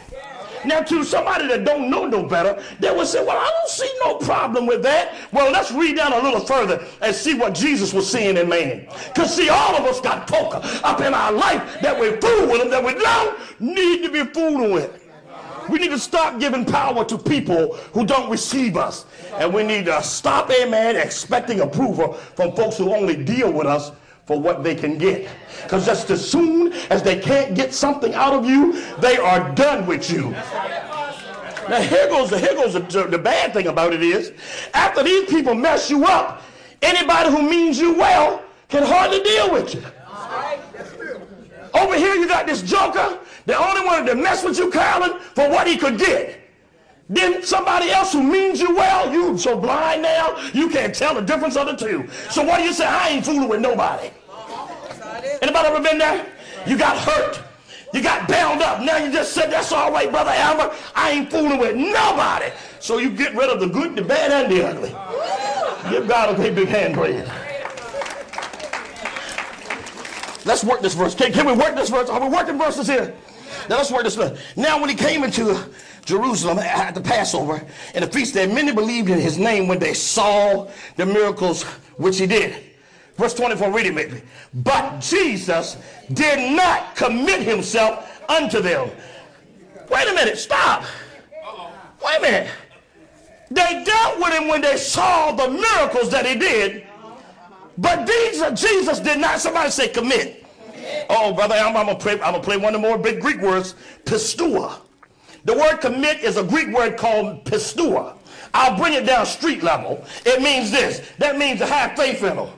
Now, 0.71 0.83
to 0.83 1.03
somebody 1.03 1.49
that 1.49 1.65
don't 1.65 1.91
know 1.91 2.07
no 2.07 2.23
better, 2.23 2.63
they 2.79 2.95
would 2.95 3.09
say, 3.09 3.25
well, 3.25 3.37
I 3.37 3.51
don't 3.51 3.69
see 3.69 3.93
no 4.05 4.19
problem 4.19 4.67
with 4.67 4.85
that. 4.85 5.17
Well, 5.33 5.51
let's 5.51 5.73
read 5.73 5.97
down 5.97 6.13
a 6.13 6.23
little 6.23 6.39
further 6.39 6.87
and 7.03 7.13
see 7.13 7.35
what 7.35 7.55
Jesus 7.57 7.93
was 7.93 8.09
seeing 8.09 8.37
in 8.37 8.49
man. 8.49 8.87
Because, 9.09 9.35
see, 9.35 9.49
all 9.49 9.75
of 9.75 9.85
us 9.85 10.01
got 10.01 10.29
poker 10.29 10.61
up 10.85 11.01
in 11.01 11.13
our 11.13 11.33
life 11.33 11.81
that 11.81 11.99
we 11.99 12.11
fool 12.21 12.47
with 12.53 12.71
that 12.71 12.85
we 12.85 12.95
don't 12.95 13.37
need 13.59 14.05
to 14.05 14.13
be 14.13 14.23
fooling 14.33 14.71
with. 14.71 15.05
We 15.69 15.81
need 15.81 15.91
to 15.91 15.99
stop 15.99 16.39
giving 16.39 16.65
power 16.65 17.05
to 17.05 17.19
people 17.19 17.75
who 17.93 18.07
don't 18.07 18.31
receive 18.31 18.77
us. 18.77 19.07
And 19.39 19.53
we 19.53 19.65
need 19.65 19.87
to 19.87 20.01
stop, 20.05 20.53
amen, 20.53 20.95
expecting 20.95 21.63
approval 21.63 22.13
from 22.13 22.55
folks 22.55 22.79
who 22.79 22.95
only 22.95 23.17
deal 23.17 23.53
with 23.53 23.67
us 23.67 23.91
for 24.31 24.39
what 24.39 24.63
they 24.63 24.77
can 24.77 24.97
get. 24.97 25.29
Because 25.65 25.85
just 25.85 26.09
as 26.09 26.25
soon 26.25 26.73
as 26.89 27.03
they 27.03 27.19
can't 27.19 27.53
get 27.53 27.75
something 27.75 28.15
out 28.15 28.33
of 28.33 28.49
you, 28.49 28.81
they 28.99 29.17
are 29.17 29.53
done 29.57 29.85
with 29.87 30.09
you. 30.09 30.31
Now 31.69 31.81
here 31.81 32.07
goes 32.07 32.31
the 32.31 32.39
here 32.39 32.55
goes 32.55 32.75
the, 32.75 33.09
the 33.11 33.19
bad 33.19 33.53
thing 33.53 33.67
about 33.67 33.93
it 33.93 34.05
is, 34.05 34.33
after 34.73 35.03
these 35.03 35.29
people 35.29 35.57
mess 35.57 35.91
you 35.91 36.05
up, 36.05 36.43
anybody 36.81 37.29
who 37.29 37.43
means 37.43 37.81
you 37.81 37.95
well 37.95 38.45
can 38.69 38.85
hardly 38.85 39.21
deal 39.21 39.51
with 39.51 39.75
you. 39.75 39.83
Over 41.75 41.97
here 41.97 42.15
you 42.15 42.29
got 42.29 42.47
this 42.47 42.63
joker 42.63 43.19
that 43.47 43.59
only 43.61 43.85
wanted 43.85 44.07
to 44.11 44.15
mess 44.15 44.45
with 44.45 44.57
you, 44.59 44.71
Carolyn, 44.71 45.19
for 45.35 45.51
what 45.51 45.67
he 45.67 45.77
could 45.77 45.99
get. 45.99 46.39
Then 47.09 47.43
somebody 47.43 47.91
else 47.91 48.13
who 48.13 48.23
means 48.23 48.61
you 48.61 48.77
well, 48.77 49.13
you 49.13 49.37
so 49.37 49.59
blind 49.59 50.03
now, 50.03 50.41
you 50.55 50.69
can't 50.69 50.95
tell 50.95 51.17
the 51.17 51.21
difference 51.21 51.57
of 51.57 51.67
the 51.67 51.75
two. 51.75 52.09
So 52.31 52.45
what 52.45 52.59
do 52.59 52.63
you 52.63 52.73
say? 52.73 52.87
I 52.87 53.09
ain't 53.09 53.27
fooling 53.27 53.49
with 53.49 53.61
nobody. 53.61 54.13
Anybody 55.43 55.69
ever 55.69 55.83
been 55.83 55.99
there? 55.99 56.27
You 56.67 56.77
got 56.77 56.97
hurt. 56.99 57.43
You 57.93 58.03
got 58.03 58.29
bound 58.29 58.63
up. 58.63 58.81
Now 58.81 58.99
you 58.99 59.11
just 59.11 59.33
said, 59.33 59.51
that's 59.51 59.73
all 59.73 59.91
right, 59.91 60.11
Brother 60.11 60.31
Albert. 60.31 60.77
I 60.95 61.11
ain't 61.11 61.31
fooling 61.31 61.59
with 61.59 61.75
nobody. 61.75 62.53
So 62.79 62.99
you 62.99 63.11
get 63.11 63.35
rid 63.35 63.51
of 63.51 63.61
the 63.61 63.67
good, 63.67 63.97
the 63.97 64.03
bad, 64.03 64.31
and 64.31 64.53
the 64.53 64.67
ugly. 64.67 64.91
Give 65.91 66.07
God 66.07 66.35
a 66.35 66.39
big, 66.41 66.55
big 66.55 66.69
hand 66.69 66.95
praise. 66.95 67.29
Let's 70.45 70.65
work 70.65 70.81
this 70.81 70.95
verse. 70.95 71.15
Can, 71.15 71.33
can 71.33 71.47
we 71.47 71.53
work 71.53 71.75
this 71.75 71.91
verse? 71.91 72.09
Are 72.09 72.21
we 72.21 72.29
working 72.29 72.59
verses 72.59 72.87
here? 72.87 73.15
Now 73.69 73.77
let's 73.77 73.91
work 73.91 74.05
this 74.05 74.15
verse. 74.15 74.41
Now 74.57 74.81
when 74.81 74.89
he 74.89 74.95
came 74.95 75.25
into 75.25 75.69
Jerusalem 76.05 76.59
at 76.59 76.95
the 76.95 77.01
Passover 77.01 77.65
and 77.95 78.05
the 78.05 78.11
feast 78.11 78.35
day, 78.35 78.47
many 78.47 78.73
believed 78.73 79.11
in 79.11 79.19
his 79.19 79.37
name 79.37 79.69
when 79.69 79.79
they 79.79 79.95
saw 79.95 80.69
the 80.97 81.07
miracles 81.07 81.65
which 81.97 82.19
he 82.19 82.27
did. 82.27 82.70
Verse 83.17 83.35
24, 83.35 83.71
read 83.71 83.87
it 83.87 83.95
maybe. 83.95 84.23
But 84.55 85.01
Jesus 85.01 85.77
did 86.13 86.57
not 86.57 86.97
commit 86.97 87.43
himself 87.43 88.23
unto 88.31 88.61
them. 88.61 88.91
Wait 89.91 90.09
a 90.09 90.15
minute, 90.15 90.39
stop. 90.39 90.85
Wait 92.05 92.19
a 92.19 92.21
minute. 92.21 92.51
They 93.51 93.85
dealt 93.85 94.19
with 94.19 94.33
him 94.33 94.49
when 94.49 94.61
they 94.61 94.77
saw 94.77 95.33
the 95.33 95.49
miracles 95.49 96.11
that 96.11 96.25
he 96.25 96.37
did, 96.37 96.87
but 97.77 98.07
Jesus, 98.07 98.61
Jesus 98.61 99.01
did 99.01 99.19
not, 99.19 99.41
somebody 99.41 99.71
say 99.71 99.89
commit. 99.89 100.47
Oh, 101.09 101.33
brother, 101.33 101.55
I'm, 101.55 101.77
I'm 101.77 101.87
going 101.87 101.99
to 101.99 102.41
play 102.41 102.57
one 102.57 102.75
of 102.75 102.81
the 102.81 102.87
more 102.87 102.99
big 102.99 103.21
Greek 103.21 103.41
words, 103.41 103.75
pistua. 104.05 104.79
The 105.45 105.55
word 105.55 105.79
commit 105.79 106.21
is 106.21 106.37
a 106.37 106.45
Greek 106.45 106.69
word 106.69 106.97
called 106.97 107.45
pistua. 107.45 108.17
I'll 108.53 108.77
bring 108.77 108.93
it 108.93 109.07
down 109.07 109.27
street 109.27 109.63
level. 109.63 110.05
It 110.27 110.43
means 110.43 110.71
this. 110.71 111.03
That 111.19 111.39
means 111.39 111.61
to 111.61 111.67
have 111.67 111.97
faith 111.97 112.23
in 112.23 112.37
him. 112.37 112.49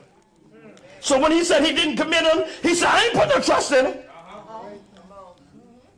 So 1.03 1.19
when 1.19 1.33
he 1.33 1.43
said 1.43 1.65
he 1.65 1.73
didn't 1.73 1.97
commit 1.97 2.23
him, 2.23 2.45
he 2.63 2.77
said, 2.77 2.87
I 2.87 3.07
ain't 3.07 3.15
putting 3.15 3.31
no 3.31 3.41
trust 3.41 3.73
in 3.73 3.87
him. 3.87 3.99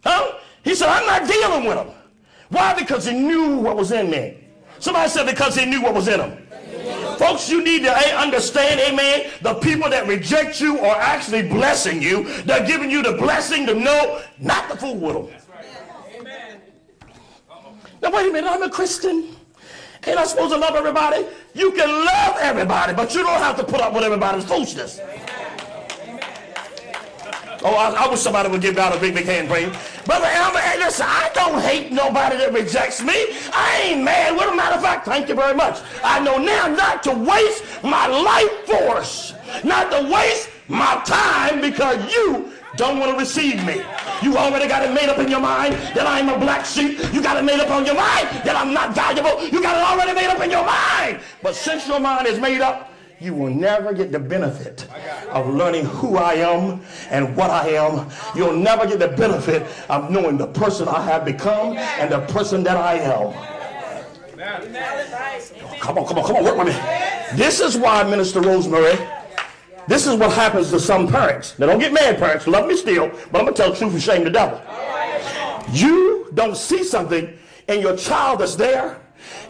Huh? 0.02 0.38
He 0.64 0.74
said, 0.74 0.88
I'm 0.88 1.06
not 1.06 1.30
dealing 1.30 1.66
with 1.66 1.76
him. 1.76 1.94
Why? 2.48 2.72
Because 2.72 3.04
he 3.04 3.12
knew 3.12 3.58
what 3.58 3.76
was 3.76 3.92
in 3.92 4.10
me. 4.10 4.38
Somebody 4.78 5.10
said 5.10 5.26
because 5.26 5.56
he 5.56 5.66
knew 5.66 5.82
what 5.82 5.92
was 5.92 6.08
in 6.08 6.20
him. 6.20 6.46
Folks, 7.18 7.50
you 7.50 7.62
need 7.62 7.82
to 7.82 7.92
understand, 8.16 8.80
amen, 8.80 9.30
the 9.42 9.54
people 9.54 9.90
that 9.90 10.06
reject 10.06 10.58
you 10.58 10.78
are 10.78 10.96
actually 10.96 11.42
blessing 11.48 12.00
you. 12.00 12.24
They're 12.44 12.66
giving 12.66 12.90
you 12.90 13.02
the 13.02 13.12
blessing 13.12 13.66
to 13.66 13.74
know 13.74 14.22
not 14.38 14.70
to 14.70 14.76
fool 14.76 14.96
with 14.96 15.14
them. 15.14 15.26
Right. 16.24 16.60
Now, 18.00 18.10
wait 18.10 18.30
a 18.30 18.32
minute, 18.32 18.50
I'm 18.50 18.62
a 18.62 18.70
Christian. 18.70 19.36
Ain't 20.06 20.18
I 20.18 20.24
supposed 20.24 20.52
to 20.52 20.58
love 20.58 20.74
everybody? 20.74 21.24
You 21.54 21.72
can 21.72 21.88
love 21.88 22.36
everybody, 22.40 22.92
but 22.92 23.14
you 23.14 23.22
don't 23.22 23.38
have 23.38 23.56
to 23.56 23.64
put 23.64 23.80
up 23.80 23.94
with 23.94 24.04
everybody's 24.04 24.44
foolishness. 24.44 25.00
Oh, 27.66 27.74
I, 27.76 28.04
I, 28.04 28.10
wish 28.10 28.20
somebody 28.20 28.50
would 28.50 28.60
give 28.60 28.76
God 28.76 28.94
a 28.94 29.00
big, 29.00 29.14
big 29.14 29.24
hand 29.24 29.48
praise. 29.48 29.74
Brother 30.04 30.26
Elmer, 30.26 30.58
hey, 30.58 30.78
listen, 30.78 31.06
I 31.08 31.30
don't 31.32 31.62
hate 31.62 31.92
nobody 31.92 32.36
that 32.36 32.52
rejects 32.52 33.02
me. 33.02 33.14
I 33.54 33.80
ain't 33.86 34.04
mad 34.04 34.36
with 34.36 34.52
a 34.52 34.54
matter 34.54 34.76
of 34.76 34.82
fact, 34.82 35.06
thank 35.06 35.30
you 35.30 35.34
very 35.34 35.54
much. 35.54 35.80
I 36.02 36.20
know 36.20 36.36
now 36.36 36.66
not 36.66 37.02
to 37.04 37.12
waste 37.12 37.64
my 37.82 38.06
life 38.06 38.66
force, 38.66 39.32
not 39.64 39.90
to 39.92 40.12
waste 40.12 40.50
my 40.68 41.00
time 41.06 41.62
because 41.62 42.12
you 42.12 42.52
don't 42.76 42.98
want 42.98 43.12
to 43.12 43.18
receive 43.18 43.64
me. 43.64 43.82
You 44.22 44.36
already 44.36 44.68
got 44.68 44.84
it 44.84 44.92
made 44.92 45.08
up 45.08 45.18
in 45.18 45.28
your 45.28 45.40
mind 45.40 45.74
that 45.94 46.06
I'm 46.06 46.28
a 46.28 46.38
black 46.38 46.64
sheep. 46.64 46.98
You 47.12 47.22
got 47.22 47.36
it 47.36 47.44
made 47.44 47.60
up 47.60 47.70
on 47.70 47.84
your 47.84 47.94
mind 47.94 48.28
that 48.44 48.56
I'm 48.56 48.72
not 48.72 48.94
valuable. 48.94 49.42
You 49.46 49.62
got 49.62 49.76
it 49.76 49.82
already 49.82 50.14
made 50.14 50.28
up 50.28 50.40
in 50.40 50.50
your 50.50 50.64
mind. 50.64 51.20
But 51.42 51.54
since 51.54 51.86
your 51.86 52.00
mind 52.00 52.26
is 52.26 52.38
made 52.38 52.60
up, 52.60 52.90
you 53.20 53.32
will 53.32 53.50
never 53.50 53.92
get 53.92 54.12
the 54.12 54.18
benefit 54.18 54.86
of 55.30 55.48
learning 55.54 55.86
who 55.86 56.16
I 56.16 56.34
am 56.34 56.82
and 57.10 57.36
what 57.36 57.50
I 57.50 57.68
am. 57.68 58.10
You'll 58.34 58.56
never 58.56 58.86
get 58.86 58.98
the 58.98 59.08
benefit 59.08 59.66
of 59.88 60.10
knowing 60.10 60.36
the 60.36 60.48
person 60.48 60.88
I 60.88 61.00
have 61.02 61.24
become 61.24 61.76
and 61.76 62.10
the 62.10 62.20
person 62.26 62.62
that 62.64 62.76
I 62.76 62.94
am. 62.94 63.32
Come 65.80 65.98
on, 65.98 66.06
come 66.06 66.18
on, 66.18 66.26
come 66.26 66.36
on, 66.36 66.44
work 66.44 66.58
with 66.58 66.68
me. 66.68 67.36
This 67.36 67.60
is 67.60 67.76
why, 67.76 68.02
Minister 68.04 68.40
Rosemary, 68.40 68.98
this 69.86 70.06
is 70.06 70.16
what 70.16 70.32
happens 70.32 70.70
to 70.70 70.80
some 70.80 71.08
parents. 71.08 71.58
Now, 71.58 71.66
don't 71.66 71.78
get 71.78 71.92
mad, 71.92 72.18
parents. 72.18 72.46
Love 72.46 72.66
me 72.66 72.76
still, 72.76 73.08
but 73.30 73.38
I'm 73.38 73.44
going 73.44 73.54
to 73.54 73.62
tell 73.62 73.70
the 73.70 73.76
truth 73.76 73.92
and 73.92 74.02
shame 74.02 74.24
the 74.24 74.30
devil. 74.30 74.60
You 75.72 76.30
don't 76.34 76.56
see 76.56 76.84
something 76.84 77.36
in 77.68 77.80
your 77.80 77.96
child 77.96 78.40
that's 78.40 78.56
there 78.56 79.00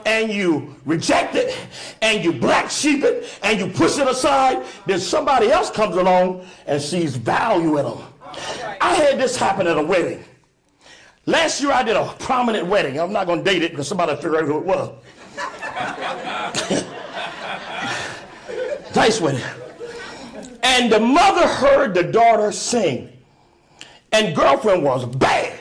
and 0.06 0.30
you 0.30 0.74
reject 0.84 1.34
it 1.34 1.56
and 2.02 2.24
you 2.24 2.32
black 2.32 2.70
sheep 2.70 3.02
it 3.02 3.38
and 3.42 3.58
you 3.58 3.68
push 3.68 3.98
it 3.98 4.06
aside, 4.06 4.64
then 4.86 5.00
somebody 5.00 5.50
else 5.50 5.70
comes 5.70 5.96
along 5.96 6.46
and 6.66 6.80
sees 6.80 7.16
value 7.16 7.78
in 7.78 7.84
them. 7.84 7.98
I 8.80 8.94
had 8.94 9.18
this 9.18 9.36
happen 9.36 9.66
at 9.66 9.78
a 9.78 9.82
wedding. 9.82 10.24
Last 11.26 11.60
year 11.60 11.72
I 11.72 11.82
did 11.82 11.96
a 11.96 12.04
prominent 12.18 12.66
wedding. 12.66 13.00
I'm 13.00 13.12
not 13.12 13.26
going 13.26 13.42
to 13.42 13.50
date 13.50 13.62
it 13.62 13.70
because 13.70 13.88
somebody 13.88 14.14
figure 14.16 14.38
out 14.38 14.44
who 14.44 14.58
it 14.58 14.64
was. 14.64 14.90
nice 18.94 19.20
wedding. 19.20 19.42
And 20.64 20.90
the 20.90 20.98
mother 20.98 21.46
heard 21.46 21.94
the 21.94 22.02
daughter 22.02 22.50
sing. 22.50 23.12
And 24.12 24.34
girlfriend 24.34 24.82
was 24.82 25.04
bad. 25.04 25.60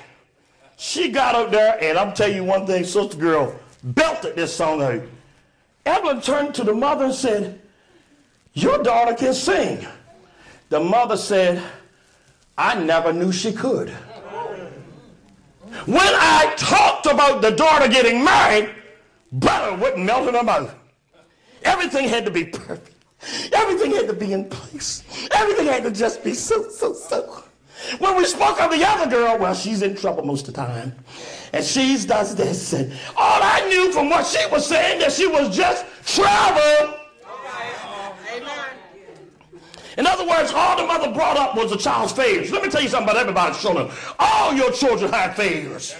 She 0.77 1.09
got 1.09 1.35
up 1.35 1.51
there, 1.51 1.77
and 1.83 1.97
I'm 1.97 2.13
telling 2.13 2.37
you 2.37 2.43
one 2.45 2.65
thing, 2.65 2.85
sister 2.85 3.17
girl, 3.17 3.53
belted 3.83 4.35
this 4.35 4.55
song 4.55 4.81
out. 4.81 5.01
Evelyn 5.85 6.21
turned 6.21 6.55
to 6.55 6.63
the 6.63 6.73
mother 6.73 7.05
and 7.05 7.13
said, 7.13 7.61
Your 8.53 8.81
daughter 8.81 9.13
can 9.13 9.33
sing. 9.33 9.85
The 10.69 10.79
mother 10.79 11.17
said, 11.17 11.61
I 12.57 12.81
never 12.81 13.11
knew 13.11 13.31
she 13.31 13.51
could. 13.51 13.89
When 15.85 15.99
I 15.99 16.53
talked 16.57 17.07
about 17.07 17.41
the 17.41 17.51
daughter 17.51 17.89
getting 17.89 18.23
married, 18.23 18.69
butter 19.33 19.75
wouldn't 19.75 20.05
melt 20.05 20.29
in 20.29 20.35
her 20.35 20.43
mouth. 20.43 20.73
Everything 21.63 22.07
had 22.07 22.23
to 22.25 22.31
be 22.31 22.45
perfect. 22.45 22.92
Everything 23.53 23.91
had 23.91 24.07
to 24.07 24.13
be 24.13 24.33
in 24.33 24.45
place. 24.49 25.03
Everything 25.31 25.67
had 25.67 25.83
to 25.83 25.91
just 25.91 26.23
be 26.23 26.33
so, 26.33 26.69
so, 26.69 26.93
so. 26.93 27.43
When 27.99 28.15
we 28.15 28.25
spoke 28.25 28.61
of 28.61 28.71
the 28.71 28.85
other 28.85 29.09
girl, 29.09 29.37
well, 29.37 29.53
she's 29.53 29.81
in 29.81 29.95
trouble 29.95 30.23
most 30.23 30.47
of 30.47 30.53
the 30.53 30.61
time 30.61 30.95
and 31.53 31.63
she 31.63 31.97
does 32.05 32.35
this. 32.35 32.73
And 32.73 32.91
all 33.15 33.39
I 33.41 33.67
knew 33.69 33.91
from 33.93 34.09
what 34.09 34.25
she 34.25 34.39
was 34.51 34.65
saying 34.65 34.99
that 34.99 35.11
she 35.11 35.27
was 35.27 35.55
just 35.55 35.85
trouble. 36.05 36.99
In 39.95 40.07
other 40.07 40.27
words, 40.27 40.51
all 40.51 40.75
the 40.75 40.87
mother 40.87 41.13
brought 41.13 41.37
up 41.37 41.55
was 41.55 41.71
a 41.71 41.77
child's 41.77 42.13
failures. 42.13 42.51
Let 42.51 42.63
me 42.63 42.69
tell 42.69 42.81
you 42.81 42.89
something 42.89 43.09
about 43.09 43.21
everybody's 43.21 43.61
children. 43.61 43.91
All 44.17 44.51
your 44.53 44.71
children 44.71 45.11
have 45.11 45.35
failures. 45.35 45.95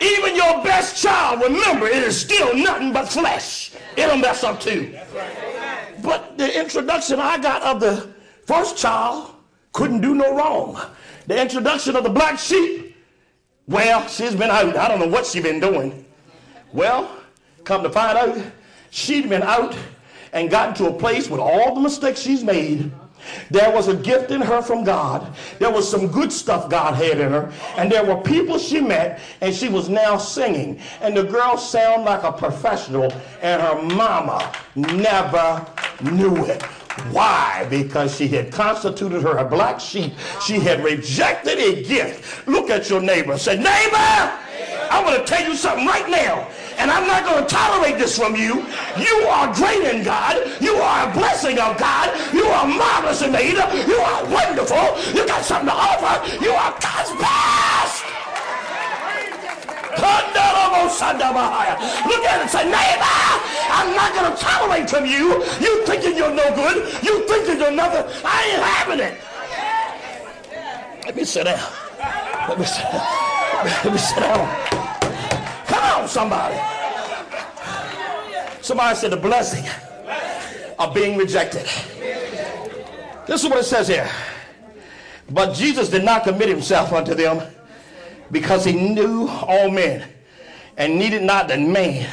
Even 0.00 0.34
your 0.34 0.64
best 0.64 1.00
child, 1.00 1.42
remember, 1.42 1.86
it 1.86 2.02
is 2.02 2.20
still 2.20 2.56
nothing 2.56 2.92
but 2.92 3.08
flesh. 3.08 3.69
It'll 4.00 4.16
mess 4.16 4.42
up 4.42 4.60
too. 4.60 4.96
But 6.02 6.38
the 6.38 6.58
introduction 6.58 7.20
I 7.20 7.38
got 7.38 7.62
of 7.62 7.80
the 7.80 8.08
first 8.46 8.78
child 8.78 9.34
couldn't 9.72 10.00
do 10.00 10.14
no 10.14 10.34
wrong. 10.34 10.80
The 11.26 11.40
introduction 11.40 11.96
of 11.96 12.04
the 12.04 12.10
black 12.10 12.38
sheep, 12.38 12.96
well, 13.68 14.06
she's 14.08 14.34
been 14.34 14.50
out. 14.50 14.74
I 14.76 14.88
don't 14.88 15.00
know 15.00 15.06
what 15.06 15.26
she's 15.26 15.42
been 15.42 15.60
doing. 15.60 16.06
Well, 16.72 17.14
come 17.64 17.82
to 17.82 17.90
find 17.90 18.16
out, 18.16 18.38
she'd 18.90 19.28
been 19.28 19.42
out 19.42 19.76
and 20.32 20.48
gotten 20.50 20.74
to 20.76 20.88
a 20.88 20.92
place 20.92 21.28
with 21.28 21.40
all 21.40 21.74
the 21.74 21.80
mistakes 21.80 22.20
she's 22.20 22.42
made. 22.42 22.90
There 23.50 23.70
was 23.72 23.88
a 23.88 23.94
gift 23.94 24.30
in 24.30 24.40
her 24.40 24.62
from 24.62 24.84
God. 24.84 25.34
There 25.58 25.70
was 25.70 25.88
some 25.88 26.08
good 26.08 26.32
stuff 26.32 26.68
God 26.68 26.94
had 26.94 27.20
in 27.20 27.32
her. 27.32 27.52
And 27.76 27.90
there 27.90 28.04
were 28.04 28.20
people 28.22 28.58
she 28.58 28.80
met, 28.80 29.20
and 29.40 29.54
she 29.54 29.68
was 29.68 29.88
now 29.88 30.16
singing. 30.16 30.80
And 31.00 31.16
the 31.16 31.24
girl 31.24 31.56
sounded 31.56 32.04
like 32.04 32.22
a 32.22 32.32
professional, 32.32 33.12
and 33.42 33.62
her 33.62 33.82
mama 33.82 34.52
never 34.74 35.66
knew 36.02 36.44
it. 36.44 36.62
Why? 37.12 37.66
Because 37.70 38.16
she 38.16 38.28
had 38.28 38.52
constituted 38.52 39.22
her 39.22 39.38
a 39.38 39.44
black 39.44 39.80
sheep. 39.80 40.12
She 40.44 40.58
had 40.58 40.84
rejected 40.84 41.58
a 41.58 41.82
gift. 41.82 42.46
Look 42.46 42.68
at 42.70 42.90
your 42.90 43.00
neighbor. 43.00 43.38
Say, 43.38 43.56
neighbor, 43.56 44.32
I 44.90 45.02
want 45.04 45.18
to 45.18 45.24
tell 45.24 45.46
you 45.48 45.56
something 45.56 45.86
right 45.86 46.08
now 46.08 46.48
and 46.80 46.90
I'm 46.90 47.06
not 47.06 47.24
going 47.24 47.44
to 47.44 47.48
tolerate 47.48 47.98
this 47.98 48.16
from 48.16 48.34
you. 48.34 48.64
You 48.96 49.28
are 49.28 49.52
great 49.54 49.84
in 49.94 50.02
God. 50.02 50.40
You 50.60 50.76
are 50.76 51.10
a 51.10 51.12
blessing 51.12 51.58
of 51.58 51.76
God. 51.76 52.08
You 52.32 52.44
are 52.46 52.66
marvelous 52.66 53.20
in 53.22 53.32
made. 53.32 53.52
You 53.52 54.00
are 54.00 54.24
wonderful. 54.24 54.96
You 55.12 55.26
got 55.26 55.44
something 55.44 55.68
to 55.68 55.76
offer. 55.76 56.42
You 56.42 56.52
are 56.52 56.72
God's 56.80 57.12
best. 57.20 58.04
Look 61.10 62.24
at 62.24 62.38
it 62.38 62.42
and 62.42 62.50
say, 62.50 62.64
neighbor, 62.64 63.14
I'm 63.70 63.94
not 63.94 64.14
going 64.14 64.32
to 64.32 64.42
tolerate 64.42 64.88
from 64.88 65.04
you. 65.04 65.44
You 65.60 65.84
thinking 65.86 66.16
you're 66.16 66.34
no 66.34 66.54
good. 66.54 66.92
You 67.02 67.26
thinking 67.28 67.58
you're 67.58 67.70
nothing. 67.70 68.04
I 68.24 68.52
ain't 68.52 68.62
having 68.62 69.00
it. 69.00 69.14
Let 71.04 71.16
me 71.16 71.24
sit 71.24 71.44
down. 71.44 71.72
Let 72.48 72.58
me 72.58 72.64
sit 72.64 72.90
down. 72.90 73.29
Let 73.62 73.92
me 73.92 73.98
sit 73.98 74.20
down. 74.20 74.48
Come 75.66 76.02
on, 76.02 76.08
somebody. 76.08 76.58
Somebody 78.62 78.96
said 78.96 79.12
the 79.12 79.16
blessing 79.16 79.64
of 80.78 80.94
being 80.94 81.18
rejected. 81.18 81.66
This 83.26 83.44
is 83.44 83.50
what 83.50 83.58
it 83.58 83.64
says 83.64 83.88
here. 83.88 84.10
But 85.30 85.54
Jesus 85.54 85.90
did 85.90 86.04
not 86.04 86.24
commit 86.24 86.48
himself 86.48 86.92
unto 86.92 87.14
them 87.14 87.46
because 88.30 88.64
he 88.64 88.72
knew 88.72 89.28
all 89.28 89.70
men 89.70 90.08
and 90.78 90.98
needed 90.98 91.22
not 91.22 91.48
that 91.48 91.60
man 91.60 92.08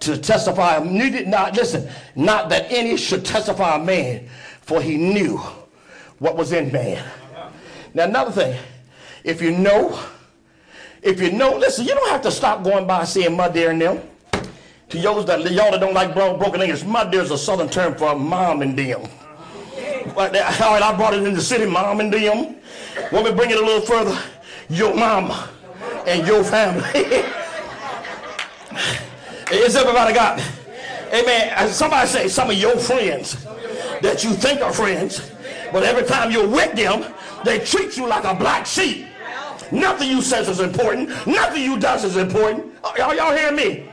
to 0.00 0.16
testify, 0.16 0.78
needed 0.82 1.28
not, 1.28 1.54
listen, 1.54 1.88
not 2.16 2.48
that 2.48 2.72
any 2.72 2.96
should 2.96 3.24
testify 3.24 3.76
a 3.76 3.84
man, 3.84 4.28
for 4.62 4.80
he 4.80 4.96
knew 4.96 5.36
what 6.18 6.36
was 6.36 6.52
in 6.52 6.72
man. 6.72 7.04
Now, 7.92 8.04
another 8.04 8.30
thing, 8.30 8.58
if 9.24 9.42
you 9.42 9.50
know 9.50 9.98
if 11.02 11.20
you 11.20 11.32
know, 11.32 11.56
listen, 11.56 11.86
you 11.86 11.94
don't 11.94 12.10
have 12.10 12.22
to 12.22 12.30
stop 12.30 12.62
going 12.62 12.86
by 12.86 13.04
seeing 13.04 13.36
my 13.36 13.48
dear 13.48 13.70
and 13.70 13.80
them. 13.80 14.00
To 14.90 14.98
y'all 14.98 15.22
that, 15.22 15.50
y'all 15.50 15.70
that 15.70 15.80
don't 15.80 15.94
like 15.94 16.14
broken 16.14 16.62
English, 16.62 16.84
my 16.84 17.04
dear 17.08 17.22
is 17.22 17.30
a 17.30 17.38
southern 17.38 17.68
term 17.68 17.94
for 17.94 18.16
mom 18.16 18.62
and 18.62 18.78
them. 18.78 19.02
But, 20.14 20.34
all 20.34 20.72
right, 20.72 20.82
I 20.82 20.96
brought 20.96 21.14
it 21.14 21.22
in 21.22 21.34
the 21.34 21.42
city, 21.42 21.66
mom 21.66 22.00
and 22.00 22.12
them. 22.12 22.56
Want 23.12 23.26
me 23.26 23.32
bring 23.32 23.50
it 23.50 23.58
a 23.58 23.64
little 23.64 23.82
further? 23.82 24.18
Your 24.70 24.94
mama 24.94 25.50
and 26.06 26.26
your 26.26 26.42
family. 26.42 26.82
Is 29.52 29.76
everybody 29.76 30.12
got? 30.14 30.40
Amen. 31.12 31.68
Somebody 31.68 32.06
say 32.08 32.28
some 32.28 32.50
of 32.50 32.56
your 32.56 32.76
friends 32.76 33.44
that 34.02 34.22
you 34.24 34.32
think 34.32 34.60
are 34.60 34.72
friends, 34.72 35.32
but 35.72 35.82
every 35.82 36.04
time 36.04 36.30
you're 36.30 36.48
with 36.48 36.74
them, 36.74 37.14
they 37.44 37.58
treat 37.60 37.96
you 37.96 38.06
like 38.06 38.24
a 38.24 38.34
black 38.34 38.66
sheep. 38.66 39.06
Nothing 39.70 40.10
you 40.10 40.22
says 40.22 40.48
is 40.48 40.60
important. 40.60 41.08
Nothing 41.26 41.62
you 41.62 41.78
does 41.78 42.04
is 42.04 42.16
important. 42.16 42.72
Are 42.84 43.14
y'all 43.14 43.36
hearing 43.36 43.56
me? 43.56 43.90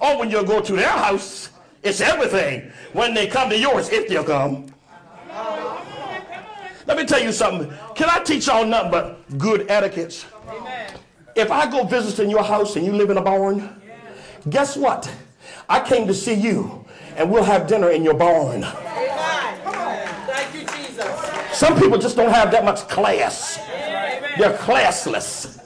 Or 0.00 0.18
when 0.18 0.30
you 0.30 0.44
go 0.44 0.60
to 0.60 0.72
their 0.72 0.88
house, 0.88 1.50
it's 1.82 2.00
everything. 2.00 2.72
When 2.92 3.14
they 3.14 3.26
come 3.26 3.50
to 3.50 3.58
yours, 3.58 3.88
if 3.90 4.08
they'll 4.08 4.24
come. 4.24 4.66
Let 6.86 6.96
me 6.96 7.04
tell 7.04 7.22
you 7.22 7.32
something. 7.32 7.72
Can 7.94 8.10
I 8.10 8.20
teach 8.20 8.46
y'all 8.46 8.66
nothing 8.66 8.90
but 8.90 9.38
good 9.38 9.70
etiquettes? 9.70 10.26
If 11.34 11.50
I 11.50 11.70
go 11.70 11.84
visit 11.84 12.22
in 12.22 12.30
your 12.30 12.44
house 12.44 12.76
and 12.76 12.84
you 12.84 12.92
live 12.92 13.10
in 13.10 13.16
a 13.16 13.22
barn, 13.22 13.80
guess 14.50 14.76
what? 14.76 15.10
I 15.68 15.80
came 15.80 16.06
to 16.06 16.14
see 16.14 16.34
you 16.34 16.84
and 17.16 17.30
we'll 17.30 17.44
have 17.44 17.66
dinner 17.66 17.90
in 17.90 18.04
your 18.04 18.14
barn. 18.14 18.64
Some 21.52 21.78
people 21.78 21.98
just 21.98 22.16
don't 22.16 22.32
have 22.32 22.50
that 22.50 22.64
much 22.64 22.88
class. 22.88 23.53
They're 24.38 24.56
classless. 24.58 25.60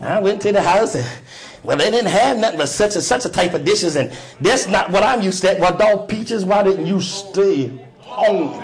I 0.00 0.20
went 0.20 0.42
to 0.42 0.52
the 0.52 0.62
house 0.62 0.94
and 0.94 1.06
well, 1.66 1.76
they 1.76 1.90
didn't 1.90 2.10
have 2.12 2.38
nothing 2.38 2.58
but 2.58 2.68
such 2.68 2.94
and 2.94 3.02
such 3.02 3.24
a 3.24 3.28
type 3.28 3.52
of 3.52 3.64
dishes, 3.64 3.96
and 3.96 4.16
that's 4.40 4.68
not 4.68 4.88
what 4.92 5.02
I'm 5.02 5.20
used 5.20 5.42
to. 5.42 5.56
Well, 5.58 5.76
dog 5.76 6.08
peaches, 6.08 6.44
why 6.44 6.62
didn't 6.62 6.86
you 6.86 7.00
stay 7.00 7.72
home? 7.98 8.54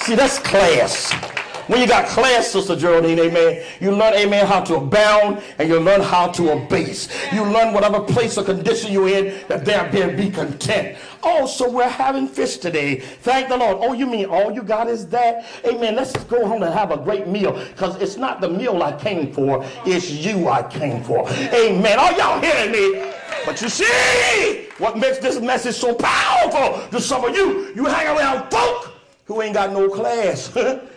See, 0.00 0.14
that's 0.14 0.38
class. 0.40 1.31
When 1.68 1.80
you 1.80 1.86
got 1.86 2.08
class, 2.08 2.48
Sister 2.48 2.74
Geraldine, 2.74 3.18
amen, 3.20 3.64
you 3.80 3.92
learn, 3.92 4.14
amen, 4.14 4.46
how 4.46 4.62
to 4.62 4.76
abound 4.76 5.42
and 5.58 5.68
you 5.68 5.78
learn 5.78 6.00
how 6.00 6.26
to 6.28 6.52
abase. 6.52 7.08
You 7.32 7.44
learn 7.44 7.72
whatever 7.72 8.00
place 8.00 8.36
or 8.36 8.44
condition 8.44 8.92
you're 8.92 9.08
in, 9.08 9.46
that 9.46 9.64
there 9.64 10.16
be 10.16 10.30
content. 10.30 10.98
Oh, 11.22 11.46
so 11.46 11.70
we're 11.70 11.88
having 11.88 12.26
fish 12.26 12.56
today. 12.56 12.98
Thank 12.98 13.48
the 13.48 13.56
Lord. 13.56 13.78
Oh, 13.80 13.92
you 13.92 14.06
mean 14.06 14.26
all 14.26 14.50
you 14.50 14.62
got 14.62 14.88
is 14.88 15.06
that? 15.08 15.46
Amen. 15.64 15.94
Let's 15.94 16.12
go 16.24 16.46
home 16.46 16.64
and 16.64 16.74
have 16.74 16.90
a 16.90 16.96
great 16.96 17.28
meal 17.28 17.52
because 17.52 17.94
it's 18.02 18.16
not 18.16 18.40
the 18.40 18.48
meal 18.48 18.82
I 18.82 18.98
came 18.98 19.32
for, 19.32 19.64
it's 19.86 20.10
you 20.10 20.48
I 20.48 20.62
came 20.64 21.04
for. 21.04 21.28
Amen. 21.30 21.98
Are 21.98 22.12
y'all 22.14 22.40
hearing 22.40 22.72
me? 22.72 23.12
But 23.44 23.60
you 23.62 23.68
see, 23.68 24.68
what 24.78 24.98
makes 24.98 25.18
this 25.18 25.40
message 25.40 25.76
so 25.76 25.94
powerful 25.94 26.88
to 26.88 27.00
some 27.00 27.24
of 27.24 27.36
you, 27.36 27.72
you 27.74 27.84
hang 27.84 28.16
around 28.16 28.50
folk 28.50 28.94
who 29.26 29.42
ain't 29.42 29.54
got 29.54 29.72
no 29.72 29.88
class. 29.88 30.56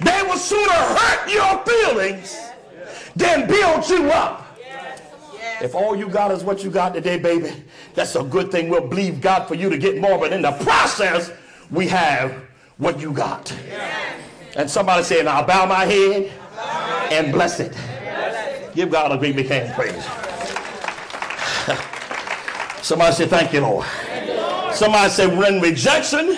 They 0.00 0.22
will 0.22 0.36
sooner 0.36 0.72
hurt 0.72 1.30
your 1.30 1.64
feelings 1.64 2.38
than 3.16 3.46
build 3.46 3.88
you 3.88 4.10
up. 4.10 4.40
If 5.60 5.74
all 5.74 5.96
you 5.96 6.08
got 6.08 6.30
is 6.30 6.42
what 6.42 6.64
you 6.64 6.70
got 6.70 6.94
today, 6.94 7.18
baby, 7.18 7.52
that's 7.94 8.16
a 8.16 8.22
good 8.22 8.50
thing. 8.50 8.68
We'll 8.68 8.88
believe 8.88 9.20
God 9.20 9.46
for 9.46 9.54
you 9.54 9.70
to 9.70 9.78
get 9.78 9.98
more, 9.98 10.18
but 10.18 10.32
in 10.32 10.42
the 10.42 10.52
process, 10.52 11.30
we 11.70 11.86
have 11.88 12.32
what 12.78 13.00
you 13.00 13.12
got. 13.12 13.54
And 14.56 14.68
somebody 14.68 15.04
saying, 15.04 15.28
I'll 15.28 15.46
bow 15.46 15.66
my 15.66 15.84
head 15.84 16.32
and 17.12 17.32
bless 17.32 17.60
it. 17.60 17.76
Give 18.74 18.90
God 18.90 19.12
a 19.12 19.18
great 19.18 19.36
big 19.36 19.46
hand 19.46 19.72
praise. 19.74 20.04
Somebody 22.82 23.14
say, 23.14 23.26
Thank 23.26 23.52
you, 23.52 23.60
Lord. 23.60 23.86
Somebody 24.74 25.10
say, 25.10 25.26
when 25.26 25.60
rejection 25.60 26.30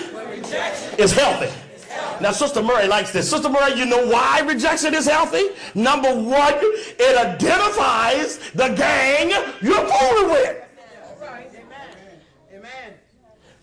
is 0.97 1.11
healthy. 1.11 1.51
Now, 2.21 2.31
Sister 2.31 2.63
Murray 2.63 2.87
likes 2.87 3.11
this. 3.11 3.29
Sister 3.29 3.49
Murray, 3.49 3.77
you 3.77 3.85
know 3.85 4.07
why 4.07 4.39
rejection 4.39 4.93
is 4.93 5.05
healthy? 5.05 5.49
Number 5.75 6.13
one, 6.13 6.55
it 6.57 7.17
identifies 7.17 8.39
the 8.55 8.69
gang 8.69 9.29
you're 9.61 9.85
fooling 9.85 10.31
with. 10.31 10.63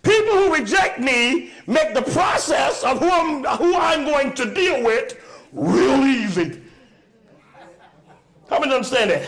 People 0.03 0.33
who 0.35 0.55
reject 0.55 1.01
me 1.01 1.51
make 1.67 1.95
the 1.95 2.03
process 2.03 2.85
of 2.85 2.99
who 2.99 3.11
I'm, 3.11 3.45
who 3.59 3.75
I'm 3.75 4.05
going 4.05 4.35
to 4.35 4.55
deal 4.55 4.85
with 4.85 5.19
real 5.53 6.05
easy. 6.05 6.61
How 8.51 8.59
many 8.59 8.75
understand 8.75 9.11
that? 9.11 9.27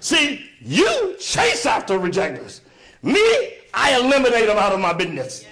See, 0.00 0.50
you 0.60 1.16
chase 1.20 1.66
after 1.66 1.98
rejectors. 1.98 2.62
Me, 3.02 3.55
I 3.76 3.94
eliminate 4.00 4.46
them 4.46 4.56
out 4.56 4.72
of 4.72 4.80
my 4.80 4.94
business. 4.94 5.44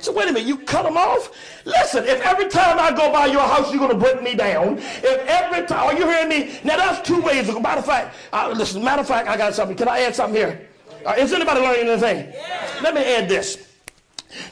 So 0.00 0.12
wait 0.12 0.28
a 0.28 0.32
minute, 0.32 0.46
you 0.46 0.58
cut 0.58 0.82
them 0.82 0.98
off? 0.98 1.30
Listen, 1.64 2.04
if 2.04 2.20
every 2.20 2.48
time 2.48 2.78
I 2.78 2.94
go 2.94 3.10
by 3.10 3.24
your 3.26 3.40
house, 3.40 3.70
you're 3.70 3.78
going 3.78 3.92
to 3.92 3.98
break 3.98 4.22
me 4.22 4.34
down, 4.34 4.76
if 4.78 5.26
every 5.26 5.66
time, 5.66 5.86
are 5.86 5.98
you 5.98 6.06
hearing 6.06 6.28
me? 6.28 6.58
Now 6.62 6.76
that's 6.76 7.06
two 7.06 7.22
ways. 7.22 7.46
Matter 7.46 7.78
of 7.78 7.86
fact, 7.86 8.14
uh, 8.32 8.52
listen, 8.54 8.84
matter 8.84 9.00
of 9.00 9.08
fact, 9.08 9.28
I 9.28 9.38
got 9.38 9.54
something. 9.54 9.76
Can 9.76 9.88
I 9.88 10.00
add 10.00 10.14
something 10.14 10.36
here? 10.36 10.68
Uh, 11.06 11.14
is 11.16 11.32
anybody 11.32 11.60
learning 11.60 11.88
anything? 11.88 12.32
Yeah. 12.34 12.80
Let 12.82 12.94
me 12.94 13.00
add 13.02 13.28
this. 13.28 13.66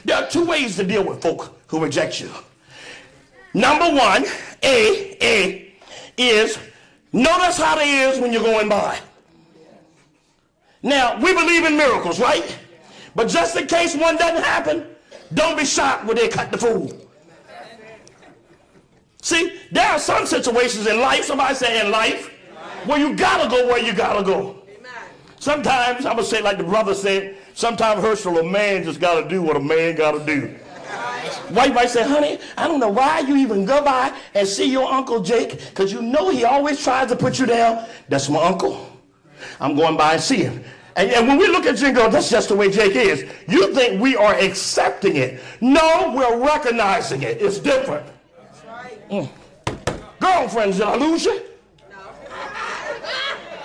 There 0.05 0.17
are 0.17 0.27
two 0.27 0.45
ways 0.45 0.75
to 0.77 0.83
deal 0.83 1.03
with 1.05 1.21
folk 1.21 1.59
who 1.67 1.83
reject 1.83 2.19
you. 2.19 2.31
Number 3.53 3.93
one, 3.95 4.25
A, 4.63 5.17
A, 5.21 5.75
is 6.17 6.57
notice 7.11 7.57
how 7.57 7.75
they 7.75 7.89
is 7.89 8.19
when 8.19 8.33
you're 8.33 8.41
going 8.41 8.69
by. 8.69 8.97
Now, 10.83 11.17
we 11.19 11.33
believe 11.33 11.65
in 11.65 11.77
miracles, 11.77 12.19
right? 12.19 12.57
But 13.15 13.29
just 13.29 13.55
in 13.55 13.67
case 13.67 13.95
one 13.95 14.17
doesn't 14.17 14.43
happen, 14.43 14.85
don't 15.33 15.57
be 15.57 15.65
shocked 15.65 16.05
when 16.05 16.17
they 16.17 16.27
cut 16.27 16.51
the 16.51 16.57
food. 16.57 17.07
See, 19.21 19.57
there 19.71 19.89
are 19.89 19.99
some 19.99 20.25
situations 20.25 20.85
in 20.85 20.99
life, 20.99 21.23
somebody 21.23 21.55
say 21.55 21.79
in 21.83 21.89
life, 21.89 22.29
where 22.85 22.99
you 22.99 23.15
gotta 23.15 23.49
go 23.49 23.67
where 23.67 23.81
you 23.81 23.93
gotta 23.93 24.23
go. 24.23 24.63
Sometimes, 25.39 26.05
I'm 26.05 26.15
to 26.15 26.23
say 26.23 26.41
like 26.41 26.57
the 26.57 26.63
brother 26.63 26.93
said, 26.93 27.35
sometimes 27.53 28.01
Herschel, 28.01 28.37
a 28.37 28.43
man 28.43 28.83
just 28.83 29.01
got 29.01 29.21
to 29.21 29.27
do 29.27 29.41
what 29.41 29.57
a 29.57 29.59
man 29.59 29.95
got 29.95 30.13
to 30.13 30.25
do. 30.25 30.55
Wife 31.51 31.73
might 31.73 31.89
say, 31.89 32.07
honey, 32.07 32.39
I 32.57 32.65
don't 32.65 32.79
know 32.79 32.87
why 32.87 33.19
you 33.19 33.35
even 33.35 33.65
go 33.65 33.83
by 33.83 34.17
and 34.35 34.47
see 34.47 34.71
your 34.71 34.89
Uncle 34.89 35.21
Jake, 35.21 35.59
because 35.69 35.91
you 35.91 36.01
know 36.01 36.29
he 36.29 36.45
always 36.45 36.81
tries 36.81 37.09
to 37.09 37.17
put 37.17 37.39
you 37.39 37.45
down. 37.45 37.85
That's 38.07 38.29
my 38.29 38.41
uncle. 38.41 38.92
I'm 39.59 39.75
going 39.75 39.97
by 39.97 40.13
and 40.13 40.21
see 40.21 40.43
him. 40.43 40.63
And, 40.95 41.09
and 41.11 41.27
when 41.27 41.37
we 41.37 41.47
look 41.47 41.65
at 41.65 41.79
you 41.79 41.87
and 41.87 41.95
go, 41.95 42.09
that's 42.09 42.29
just 42.29 42.49
the 42.49 42.55
way 42.55 42.69
Jake 42.69 42.95
is, 42.95 43.25
you 43.47 43.73
think 43.73 43.99
we 43.99 44.15
are 44.15 44.35
accepting 44.35 45.15
it. 45.15 45.41
No, 45.59 46.13
we're 46.15 46.45
recognizing 46.45 47.23
it. 47.23 47.41
It's 47.41 47.59
different. 47.59 48.05
That's 48.37 48.61
Mm. 49.09 49.29
Girlfriends, 50.19 50.77
did 50.77 50.87
I 50.87 50.95
lose 50.95 51.25
you? 51.25 51.41
No. 51.89 51.97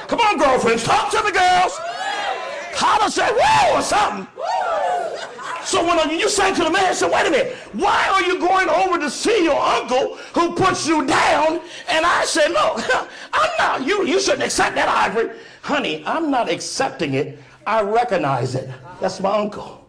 Come 0.08 0.20
on, 0.20 0.38
girlfriends, 0.38 0.84
talk 0.84 1.10
to 1.10 1.18
the 1.18 1.32
girls. 1.32 1.78
Holler, 2.74 3.10
say, 3.10 3.28
whoa, 3.30 3.78
or 3.78 3.82
something. 3.82 4.26
So 5.64 5.84
when 5.84 6.18
you 6.18 6.30
say 6.30 6.54
to 6.54 6.64
the 6.64 6.70
man, 6.70 6.94
say, 6.94 7.10
wait 7.10 7.26
a 7.26 7.30
minute, 7.30 7.54
why 7.74 8.08
are 8.08 8.22
you 8.22 8.38
going 8.38 8.70
over 8.70 8.98
to 8.98 9.10
see 9.10 9.44
your 9.44 9.60
uncle 9.60 10.16
who 10.32 10.54
puts 10.54 10.88
you 10.88 11.04
down? 11.04 11.60
And 11.88 12.06
I 12.06 12.24
said, 12.24 12.52
look, 12.52 12.82
I'm 13.34 13.50
not, 13.58 13.86
you, 13.86 14.06
you 14.06 14.18
shouldn't 14.18 14.44
accept 14.44 14.76
that, 14.76 14.88
Ivory. 14.88 15.36
Honey, 15.62 16.02
I'm 16.06 16.30
not 16.30 16.48
accepting 16.48 17.14
it. 17.14 17.38
I 17.66 17.82
recognize 17.82 18.54
it. 18.54 18.68
That's 19.00 19.20
my 19.20 19.36
uncle. 19.36 19.86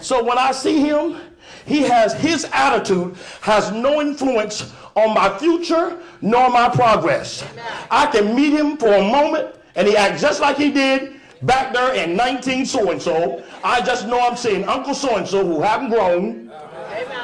So 0.00 0.22
when 0.22 0.38
I 0.38 0.52
see 0.52 0.80
him, 0.80 1.20
he 1.64 1.82
has 1.82 2.14
his 2.14 2.46
attitude 2.52 3.16
has 3.40 3.72
no 3.72 4.00
influence 4.00 4.72
on 4.94 5.14
my 5.14 5.36
future 5.38 5.98
nor 6.20 6.48
my 6.50 6.68
progress. 6.68 7.44
I 7.90 8.06
can 8.06 8.34
meet 8.36 8.52
him 8.52 8.76
for 8.76 8.92
a 8.92 9.02
moment 9.02 9.56
and 9.74 9.88
he 9.88 9.96
acts 9.96 10.20
just 10.20 10.40
like 10.40 10.56
he 10.56 10.70
did 10.70 11.20
back 11.42 11.72
there 11.72 11.94
in 11.94 12.16
19 12.16 12.66
so 12.66 12.90
and 12.90 13.02
so. 13.02 13.44
I 13.64 13.80
just 13.80 14.06
know 14.06 14.20
I'm 14.20 14.36
seeing 14.36 14.64
Uncle 14.64 14.94
so 14.94 15.16
and 15.16 15.26
so 15.26 15.44
who 15.44 15.60
haven't 15.60 15.90
grown, 15.90 16.52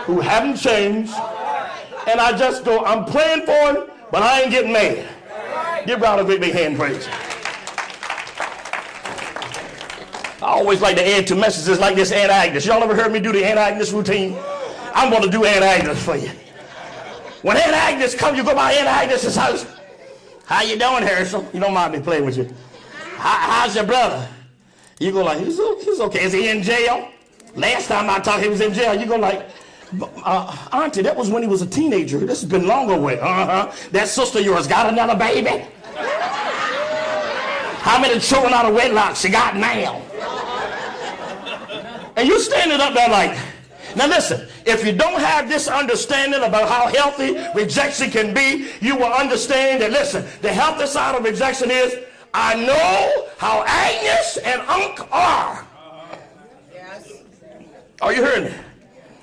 who 0.05 0.21
haven't 0.21 0.57
changed, 0.57 1.15
and 2.07 2.21
I 2.21 2.37
just 2.37 2.65
go, 2.65 2.85
I'm 2.85 3.05
praying 3.05 3.47
for 3.47 3.53
him, 3.53 3.91
but 4.11 4.23
I 4.23 4.43
ain't 4.43 4.51
getting 4.51 4.73
mad. 4.73 5.09
Give 5.87 6.01
God 6.01 6.19
a 6.19 6.25
big, 6.25 6.41
big 6.41 6.53
hand 6.53 6.77
praise. 6.77 7.09
I 10.43 10.47
always 10.47 10.81
like 10.81 10.97
to 10.97 11.09
add 11.09 11.29
to 11.29 11.37
messages 11.37 11.79
like 11.79 11.95
this 11.95 12.11
Aunt 12.11 12.33
Agnes. 12.33 12.67
Y'all 12.67 12.83
ever 12.83 12.97
heard 12.97 13.13
me 13.13 13.21
do 13.21 13.31
the 13.31 13.45
Aunt 13.45 13.59
Agnes 13.59 13.93
routine? 13.93 14.37
I'm 14.93 15.09
going 15.09 15.23
to 15.23 15.31
do 15.31 15.45
Aunt 15.45 15.63
Agnes 15.63 16.03
for 16.03 16.17
you. 16.17 16.31
When 17.43 17.57
Aunt 17.57 17.73
Agnes 17.73 18.17
comes, 18.17 18.37
you 18.37 18.43
go 18.43 18.53
by 18.53 18.73
Aunt 18.73 18.89
Agnes's 18.89 19.37
house. 19.37 19.65
How 20.45 20.63
you 20.63 20.77
doing, 20.77 21.05
Harrison? 21.05 21.47
You 21.55 21.61
don't 21.61 21.73
mind 21.73 21.93
me 21.93 22.01
playing 22.01 22.25
with 22.25 22.37
you. 22.37 22.53
How, 23.19 23.61
how's 23.63 23.77
your 23.77 23.85
brother? 23.85 24.29
You 24.99 25.13
go 25.13 25.23
like, 25.23 25.39
he's, 25.39 25.59
he's 25.85 26.01
okay. 26.01 26.25
Is 26.25 26.33
he 26.33 26.49
in 26.49 26.63
jail? 26.63 27.09
Last 27.55 27.87
time 27.87 28.11
I 28.11 28.19
talked, 28.19 28.43
he 28.43 28.49
was 28.49 28.61
in 28.61 28.75
jail. 28.75 28.99
You 28.99 29.07
go 29.07 29.17
like, 29.17 29.49
uh, 30.25 30.69
Auntie, 30.73 31.03
that 31.03 31.17
was 31.17 31.31
when 31.31 31.43
he 31.43 31.49
was 31.49 31.63
a 31.63 31.67
teenager. 31.67 32.19
This 32.19 32.41
has 32.41 32.51
been 32.51 32.67
longer 32.67 32.99
with. 32.99 33.21
Uh-huh. 33.21 33.71
That 33.93 34.09
sister 34.09 34.41
yours 34.41 34.67
got 34.67 34.93
another 34.93 35.15
baby? 35.15 35.65
How 37.83 38.01
many 38.01 38.21
children 38.21 38.53
out 38.53 38.65
of 38.65 38.75
wedlock 38.75 39.17
she 39.17 39.29
got 39.29 39.57
now? 39.57 40.01
And 42.17 42.29
you 42.29 42.39
standing 42.39 42.81
up 42.81 42.95
there 42.95 43.09
like, 43.09 43.37
now 43.97 44.07
listen, 44.07 44.49
if 44.65 44.87
you 44.87 44.93
don't 44.93 45.19
have 45.21 45.49
this 45.49 45.67
understanding 45.67 46.45
about 46.45 46.69
how 46.69 46.87
healthy 46.87 47.37
rejection 47.57 48.13
can 48.13 48.33
be, 48.33 48.69
you 48.81 48.95
will 48.95 49.13
understand 49.13 49.83
that, 49.83 49.91
listen, 49.91 50.25
the 50.43 50.53
healthy 50.53 50.87
side 50.87 51.17
of 51.17 51.25
rejection 51.25 51.73
is, 51.73 51.97
I 52.33 52.55
know 52.55 53.27
how 53.37 53.65
Agnes 53.67 54.37
and 54.45 54.61
Unc 54.63 55.13
are. 55.13 55.67
Yes. 56.73 57.13
Are 58.01 58.13
you 58.13 58.25
hearing 58.25 58.45
me? 58.45 58.55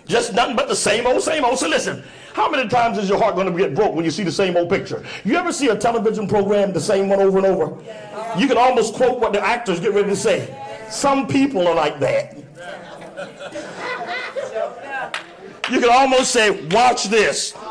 Just 0.05 0.33
nothing 0.33 0.57
but 0.57 0.67
the 0.67 0.75
same 0.75 1.07
old, 1.07 1.21
same 1.21 1.45
old. 1.45 1.59
So 1.59 1.69
listen, 1.69 2.03
how 2.33 2.49
many 2.49 2.67
times 2.67 2.97
is 2.97 3.07
your 3.07 3.19
heart 3.19 3.35
going 3.35 3.51
to 3.51 3.57
get 3.57 3.73
broke 3.73 3.93
when 3.93 4.05
you 4.05 4.11
see 4.11 4.23
the 4.23 4.31
same 4.31 4.57
old 4.57 4.69
picture? 4.69 5.05
You 5.23 5.35
ever 5.35 5.51
see 5.51 5.69
a 5.69 5.75
television 5.75 6.27
program, 6.27 6.73
the 6.73 6.81
same 6.81 7.09
one 7.09 7.19
over 7.19 7.37
and 7.37 7.47
over? 7.47 7.77
You 8.37 8.47
can 8.47 8.57
almost 8.57 8.93
quote 8.93 9.19
what 9.19 9.33
the 9.33 9.41
actors 9.41 9.79
get 9.79 9.93
ready 9.93 10.09
to 10.09 10.15
say. 10.15 10.55
Some 10.89 11.27
people 11.27 11.67
are 11.67 11.75
like 11.75 11.99
that. 11.99 12.37
You 15.71 15.79
can 15.79 15.89
almost 15.89 16.31
say, 16.31 16.65
watch 16.67 17.05
this. 17.05 17.53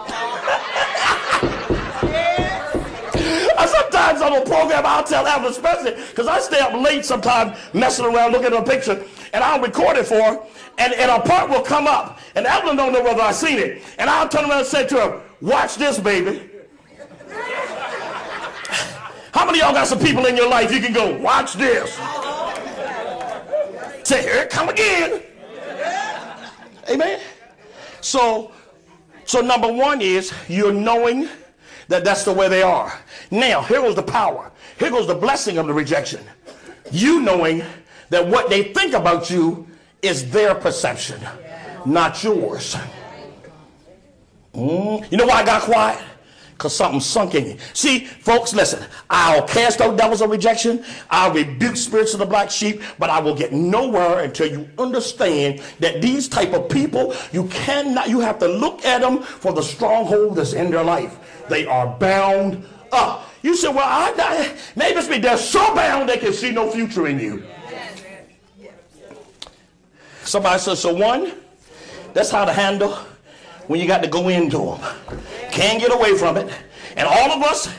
sometimes 4.18 4.22
on 4.22 4.40
a 4.40 4.44
program, 4.44 4.84
I'll 4.86 5.04
tell 5.04 5.26
Evan, 5.26 5.50
especially 5.50 5.92
because 5.92 6.26
I 6.26 6.40
stay 6.40 6.60
up 6.60 6.72
late 6.72 7.04
sometimes 7.04 7.56
messing 7.72 8.04
around 8.04 8.32
looking 8.32 8.52
at 8.52 8.54
a 8.54 8.62
picture, 8.62 9.04
and 9.32 9.44
I'll 9.44 9.60
record 9.60 9.96
it 9.96 10.06
for 10.06 10.20
her, 10.20 10.40
and, 10.78 10.92
and 10.94 11.10
a 11.10 11.20
part 11.20 11.50
will 11.50 11.62
come 11.62 11.86
up, 11.86 12.18
and 12.34 12.46
Evelyn 12.46 12.76
don't 12.76 12.92
know 12.92 13.02
whether 13.02 13.22
I've 13.22 13.34
seen 13.34 13.58
it, 13.58 13.82
and 13.98 14.08
I'll 14.08 14.28
turn 14.28 14.48
around 14.48 14.60
and 14.60 14.66
say 14.66 14.86
to 14.86 14.94
her, 14.96 15.20
watch 15.40 15.76
this, 15.76 15.98
baby. 15.98 16.50
How 19.38 19.46
many 19.46 19.60
y'all 19.60 19.72
got 19.72 19.86
some 19.86 20.00
people 20.00 20.26
in 20.26 20.36
your 20.36 20.48
life 20.48 20.72
you 20.74 20.80
can 20.80 20.92
go, 20.92 21.16
watch 21.20 21.52
this? 21.52 21.94
Say, 24.02 24.22
here 24.22 24.42
it 24.42 24.50
come 24.50 24.68
again. 24.68 25.22
Amen. 26.90 27.20
So, 28.00 28.50
so 29.26 29.40
number 29.40 29.72
one 29.72 30.00
is 30.00 30.32
you're 30.48 30.72
knowing 30.72 31.28
that 31.86 32.02
that's 32.02 32.24
the 32.24 32.32
way 32.32 32.48
they 32.48 32.62
are. 32.62 32.92
Now, 33.30 33.62
here 33.62 33.80
goes 33.80 33.94
the 33.94 34.02
power. 34.02 34.50
Here 34.76 34.90
goes 34.90 35.06
the 35.06 35.14
blessing 35.14 35.56
of 35.56 35.68
the 35.68 35.72
rejection. 35.72 36.26
You 36.90 37.20
knowing 37.20 37.62
that 38.10 38.26
what 38.26 38.50
they 38.50 38.72
think 38.72 38.92
about 38.92 39.30
you 39.30 39.68
is 40.02 40.32
their 40.32 40.56
perception, 40.56 41.20
not 41.86 42.24
yours. 42.24 42.74
Mm. 44.52 45.12
You 45.12 45.16
know 45.16 45.26
why 45.26 45.42
I 45.42 45.44
got 45.44 45.62
quiet? 45.62 46.02
Because 46.58 46.74
something 46.74 47.00
sunk 47.00 47.36
in 47.36 47.46
you. 47.46 47.56
See, 47.72 48.00
folks, 48.00 48.52
listen. 48.52 48.84
I'll 49.08 49.46
cast 49.46 49.80
out 49.80 49.96
devils 49.96 50.20
of 50.20 50.30
rejection. 50.30 50.84
I'll 51.08 51.32
rebuke 51.32 51.76
spirits 51.76 52.14
of 52.14 52.18
the 52.18 52.26
black 52.26 52.50
sheep, 52.50 52.82
but 52.98 53.08
I 53.08 53.20
will 53.20 53.36
get 53.36 53.52
nowhere 53.52 54.24
until 54.24 54.50
you 54.50 54.68
understand 54.76 55.62
that 55.78 56.02
these 56.02 56.26
type 56.26 56.52
of 56.52 56.68
people, 56.68 57.14
you 57.30 57.44
cannot, 57.44 58.08
you 58.08 58.18
have 58.18 58.40
to 58.40 58.48
look 58.48 58.84
at 58.84 59.02
them 59.02 59.22
for 59.22 59.52
the 59.52 59.62
stronghold 59.62 60.34
that's 60.34 60.52
in 60.52 60.72
their 60.72 60.82
life. 60.82 61.44
They 61.48 61.64
are 61.64 61.86
bound 61.86 62.66
up. 62.90 63.30
You 63.42 63.54
say, 63.54 63.68
well, 63.68 63.78
I, 63.78 64.12
I 64.18 64.54
it's 64.76 65.08
me. 65.08 65.18
They're 65.18 65.38
so 65.38 65.76
bound 65.76 66.08
they 66.08 66.18
can 66.18 66.32
see 66.32 66.50
no 66.50 66.68
future 66.72 67.06
in 67.06 67.20
you. 67.20 67.44
Somebody 70.24 70.58
says, 70.58 70.80
so 70.80 70.92
one, 70.92 71.34
that's 72.14 72.32
how 72.32 72.44
to 72.44 72.52
handle 72.52 72.98
when 73.68 73.80
you 73.80 73.86
got 73.86 74.02
to 74.02 74.08
go 74.08 74.28
into 74.28 74.58
them. 74.58 74.80
Can't 75.52 75.80
get 75.80 75.94
away 75.94 76.16
from 76.16 76.36
it. 76.36 76.52
And 76.96 77.06
all 77.06 77.30
of 77.30 77.42
us, 77.42 77.72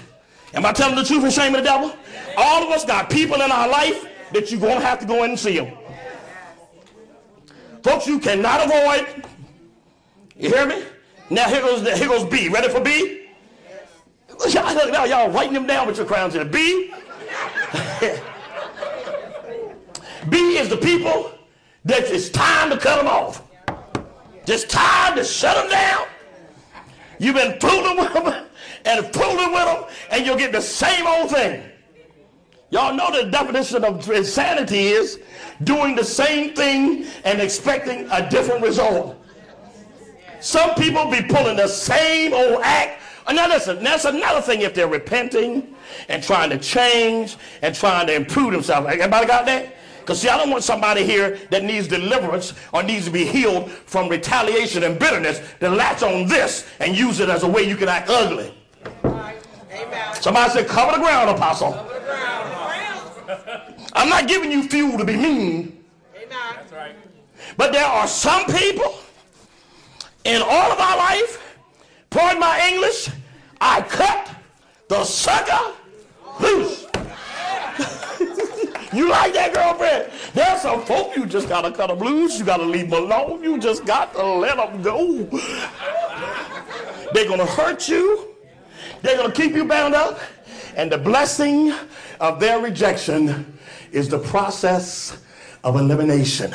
am 0.54 0.66
I 0.66 0.72
telling 0.72 0.96
the 0.96 1.04
truth 1.04 1.24
and 1.24 1.34
shame 1.34 1.54
of 1.54 1.62
the 1.62 1.68
devil? 1.68 1.94
All 2.38 2.64
of 2.64 2.70
us 2.70 2.86
got 2.86 3.10
people 3.10 3.42
in 3.42 3.52
our 3.52 3.68
life 3.68 4.08
that 4.32 4.50
you're 4.52 4.62
going 4.62 4.80
to 4.80 4.86
have 4.86 5.00
to 5.00 5.06
go 5.06 5.24
in 5.24 5.32
and 5.32 5.40
see 5.40 5.58
them. 5.58 5.76
Folks, 7.84 8.08
you 8.08 8.20
cannot 8.20 8.66
avoid. 8.66 9.26
You 10.38 10.50
hear 10.50 10.66
me? 10.66 10.84
Now 11.30 11.50
here 11.50 11.62
goes, 11.62 11.82
here 11.98 12.08
goes 12.08 12.26
B. 12.26 12.50
Ready 12.50 12.70
for 12.70 12.80
B? 12.80 13.28
Y'all, 14.50 14.74
now 14.92 15.04
y'all 15.04 15.30
writing 15.30 15.54
them 15.54 15.68
down 15.68 15.86
with 15.88 15.98
your 15.98 16.06
crowns 16.06 16.34
here. 16.34 16.46
B. 16.46 16.94
B 20.30 20.58
is 20.58 20.70
the 20.70 20.78
people 20.78 21.32
that 21.86 22.04
it's 22.04 22.30
time 22.30 22.70
to 22.70 22.78
cut 22.78 22.98
them 22.98 23.08
off. 23.08 23.42
Just 24.50 24.68
time 24.72 25.16
to 25.16 25.24
shut 25.24 25.56
them 25.56 25.70
down. 25.70 26.08
You've 27.20 27.36
been 27.36 27.60
fooling 27.60 27.98
with 27.98 28.12
them 28.12 28.48
and 28.84 29.14
fooling 29.14 29.54
with 29.54 29.66
them, 29.66 29.84
and 30.10 30.26
you'll 30.26 30.40
get 30.40 30.52
the 30.52 30.60
same 30.60 31.06
old 31.06 31.30
thing. 31.30 31.62
Y'all 32.72 32.96
know 32.96 33.12
the 33.12 33.30
definition 33.30 33.84
of 33.84 34.10
insanity 34.10 34.88
is 34.88 35.20
doing 35.66 35.96
the 35.96 36.04
same 36.04 36.56
thing 36.56 37.06
and 37.26 37.40
expecting 37.40 38.10
a 38.10 38.28
different 38.28 38.64
result. 38.64 39.24
Some 40.40 40.74
people 40.74 41.12
be 41.12 41.22
pulling 41.22 41.58
the 41.58 41.68
same 41.68 42.34
old 42.34 42.64
act. 42.64 43.04
Uh, 43.28 43.34
now 43.34 43.48
listen, 43.48 43.84
that's 43.84 44.06
another 44.06 44.42
thing 44.42 44.62
if 44.62 44.74
they're 44.74 44.88
repenting 44.88 45.76
and 46.08 46.24
trying 46.24 46.50
to 46.50 46.58
change 46.58 47.38
and 47.62 47.76
trying 47.76 48.08
to 48.08 48.16
improve 48.16 48.54
themselves. 48.54 48.88
Everybody 48.88 49.28
got 49.28 49.46
that? 49.46 49.76
Because, 50.10 50.22
see, 50.24 50.30
I 50.30 50.38
don't 50.38 50.50
want 50.50 50.64
somebody 50.64 51.04
here 51.04 51.38
that 51.52 51.64
needs 51.64 51.88
deliverance 51.88 52.56
or 52.74 52.82
needs 52.82 53.06
to 53.06 53.12
be 53.12 53.26
healed 53.26 53.70
from 53.70 54.10
retaliation 54.10 54.82
and 54.82 54.98
bitterness 54.98 55.40
to 55.60 55.70
latch 55.70 56.02
on 56.02 56.28
this 56.28 56.66
and 56.80 56.98
use 56.98 57.20
it 57.20 57.30
as 57.30 57.44
a 57.44 57.48
way 57.48 57.62
you 57.62 57.76
can 57.76 57.88
act 57.90 58.10
ugly. 58.10 58.52
Amen. 59.06 60.16
Somebody 60.16 60.50
said, 60.50 60.68
cover 60.68 60.98
the 60.98 61.04
ground, 61.04 61.30
apostle. 61.30 61.74
The 61.74 62.00
ground. 62.00 63.86
I'm 63.94 64.10
not 64.10 64.28
giving 64.28 64.52
you 64.52 64.64
fuel 64.64 64.98
to 64.98 65.06
be 65.06 65.16
mean. 65.16 65.86
Amen. 66.16 66.66
Right. 66.74 66.96
But 67.56 67.72
there 67.72 67.86
are 67.86 68.08
some 68.08 68.46
people 68.46 68.96
in 70.24 70.42
all 70.42 70.72
of 70.72 70.80
our 70.80 70.98
life, 70.98 71.56
pardon 72.10 72.40
my 72.40 72.68
English, 72.74 73.12
I 73.62 73.84
cut 73.84 74.36
the 74.88 75.04
sucker 75.04 75.76
loose. 76.40 76.88
You 78.92 79.10
like 79.10 79.34
that 79.34 79.54
girlfriend? 79.54 80.12
There's 80.34 80.62
some 80.62 80.82
folk 80.82 81.16
you 81.16 81.26
just 81.26 81.48
gotta 81.48 81.72
cut 81.72 81.88
them 81.88 82.00
loose. 82.00 82.40
You 82.40 82.46
gotta 82.46 82.64
leave 82.64 82.90
them 82.90 83.04
alone. 83.04 83.44
You 83.44 83.60
just 83.60 83.86
got 83.86 84.14
to 84.14 84.26
let 84.26 84.58
them 84.58 84.82
go. 84.82 85.24
They're 87.14 87.28
gonna 87.28 87.46
hurt 87.46 87.88
you. 87.88 88.36
They're 89.02 89.18
gonna 89.18 89.34
keep 89.34 89.54
you 89.54 89.66
bound 89.66 89.94
up. 89.94 90.20
And 90.76 90.92
the 90.92 90.98
blessing 90.98 91.74
of 92.20 92.40
their 92.40 92.60
rejection 92.60 93.58
is 93.92 94.10
the 94.10 94.20
process 94.20 95.22
of 95.64 95.76
elimination. 95.76 96.54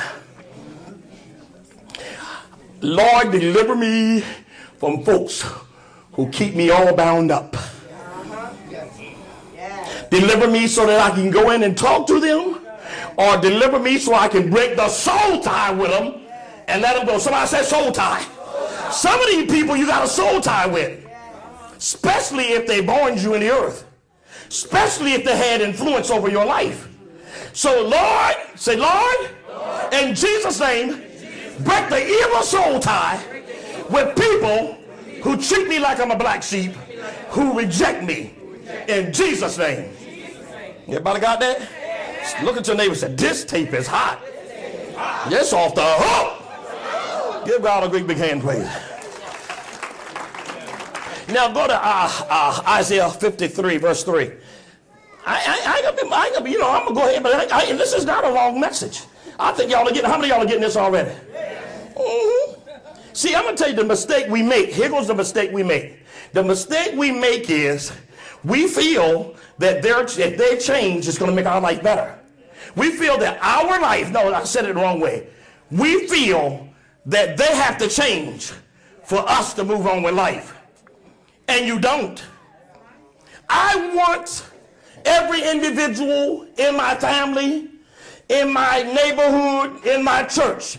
Lord, 2.81 3.33
deliver 3.33 3.75
me 3.75 4.23
from 4.79 5.05
folks 5.05 5.45
who 6.13 6.29
keep 6.31 6.55
me 6.55 6.71
all 6.71 6.95
bound 6.95 7.31
up. 7.31 7.57
Deliver 10.15 10.47
me 10.47 10.69
so 10.69 10.87
that 10.87 11.01
I 11.01 11.13
can 11.13 11.29
go 11.29 11.51
in 11.51 11.65
and 11.65 11.77
talk 11.77 12.07
to 12.07 12.21
them, 12.21 12.65
or 13.17 13.37
deliver 13.39 13.81
me 13.81 13.99
so 13.99 14.15
I 14.15 14.29
can 14.29 14.49
break 14.49 14.77
the 14.77 14.89
soul 14.89 15.41
tie 15.41 15.73
with 15.73 15.91
them 15.91 16.21
and 16.69 16.83
let 16.83 16.95
them 16.95 17.05
go. 17.05 17.19
Somebody 17.19 17.49
said 17.49 17.65
soul 17.65 17.91
tie. 17.91 18.25
Some 18.93 19.21
of 19.21 19.27
these 19.27 19.51
people 19.51 19.77
you 19.77 19.87
got 19.87 20.05
a 20.05 20.07
soul 20.07 20.41
tie 20.41 20.69
with, 20.69 21.05
especially 21.77 22.45
if 22.53 22.65
they 22.65 22.81
born 22.81 23.19
you 23.19 23.35
in 23.35 23.41
the 23.41 23.51
earth, 23.51 23.87
especially 24.47 25.15
if 25.15 25.25
they 25.25 25.37
had 25.37 25.61
influence 25.61 26.11
over 26.13 26.31
your 26.31 26.47
life. 26.47 26.89
So, 27.53 27.83
Lord, 27.83 28.37
say, 28.55 28.77
Lord, 28.77 29.31
Lord. 29.49 29.95
in 29.95 30.15
Jesus' 30.15 30.61
name, 30.61 30.91
break 31.65 31.89
the 31.89 32.07
evil 32.07 32.43
soul 32.43 32.79
tie 32.79 33.21
with 33.91 34.17
people 34.17 34.79
who 35.25 35.37
treat 35.43 35.67
me 35.67 35.81
like 35.81 35.99
I'm 35.99 36.13
a 36.13 36.17
black 36.17 36.45
sheep, 36.45 36.71
who 37.31 37.59
reject 37.59 38.05
me 38.05 38.33
in 38.87 39.13
Jesus' 39.13 39.59
name. 39.59 39.91
Everybody 40.87 41.21
got 41.21 41.41
that? 41.41 41.69
Look 42.43 42.57
at 42.57 42.67
your 42.67 42.77
neighbor 42.77 42.93
and 42.93 43.01
say, 43.01 43.15
This 43.15 43.45
tape 43.45 43.73
is 43.73 43.87
hot. 43.87 44.21
It's 45.27 45.53
off 45.53 45.75
the 45.75 45.85
hook. 45.85 47.47
Give 47.47 47.63
God 47.63 47.85
a 47.85 47.89
great 47.89 48.07
big 48.07 48.19
hand, 48.19 48.43
please. 48.43 48.69
Now 51.29 51.49
go 51.49 51.67
to 51.67 51.75
uh, 51.75 52.11
uh, 52.29 52.63
Isaiah 52.69 53.09
53, 53.09 53.79
verse 53.79 54.05
3. 54.05 54.31
I, 55.27 55.37
I, 55.37 55.63
I, 55.67 55.77
ain't 55.79 55.97
gonna 55.97 56.15
I 56.15 56.27
ain't 56.27 56.35
gonna 56.35 56.51
you 56.51 56.59
know, 56.59 56.71
I'm 56.71 56.85
gonna 56.85 56.95
go 56.95 57.09
ahead, 57.09 57.23
but 57.23 57.51
I, 57.51 57.73
this 57.73 57.95
is 57.95 58.05
not 58.05 58.25
a 58.25 58.31
long 58.31 58.61
message. 58.61 59.05
I 59.39 59.53
think 59.53 59.71
y'all 59.71 59.89
are 59.89 59.93
getting, 59.93 60.11
how 60.11 60.19
many 60.19 60.29
y'all 60.29 60.43
are 60.43 60.47
getting 60.47 60.61
this 60.61 60.77
already? 60.77 61.11
Mm-hmm. 61.11 62.61
See, 63.15 63.35
I'm 63.35 63.45
gonna 63.45 63.57
tell 63.57 63.71
you 63.71 63.77
the 63.77 63.85
mistake 63.85 64.29
we 64.29 64.43
make. 64.43 64.71
Here 64.71 64.91
goes 64.91 65.07
the 65.07 65.15
mistake 65.15 65.51
we 65.51 65.63
make. 65.63 66.01
The 66.33 66.43
mistake 66.43 66.95
we 66.95 67.11
make 67.11 67.49
is 67.49 67.93
we 68.45 68.69
feel 68.69 69.35
that 69.59 69.83
their, 69.83 70.03
if 70.03 70.37
they 70.37 70.57
change, 70.59 71.09
it's 71.09 71.19
gonna 71.19 71.33
make 71.33 71.47
our 71.47 71.61
life 71.61 71.83
better. 71.83 72.19
We 72.77 72.91
feel 72.93 73.19
that 73.19 73.39
our 73.41 73.81
life, 73.81 74.11
no, 74.11 74.33
I 74.33 74.45
said 74.45 74.65
it 74.65 74.75
the 74.75 74.81
wrong 74.81 75.01
way. 75.01 75.29
We 75.71 76.07
feel 76.09 76.69
that 77.07 77.37
they 77.37 77.55
have 77.57 77.79
to 77.79 77.89
change 77.89 78.53
for 79.05 79.19
us 79.29 79.55
to 79.55 79.65
move 79.65 79.87
on 79.87 80.03
with 80.03 80.15
life. 80.15 80.57
And 81.49 81.67
you 81.67 81.79
don't. 81.79 82.23
I 83.49 83.95
want 83.95 84.49
every 85.05 85.43
individual 85.49 86.47
in 86.57 86.77
my 86.77 86.95
family, 86.95 87.69
in 88.29 88.53
my 88.53 88.83
neighborhood, 88.83 89.85
in 89.87 90.03
my 90.03 90.25
church 90.25 90.79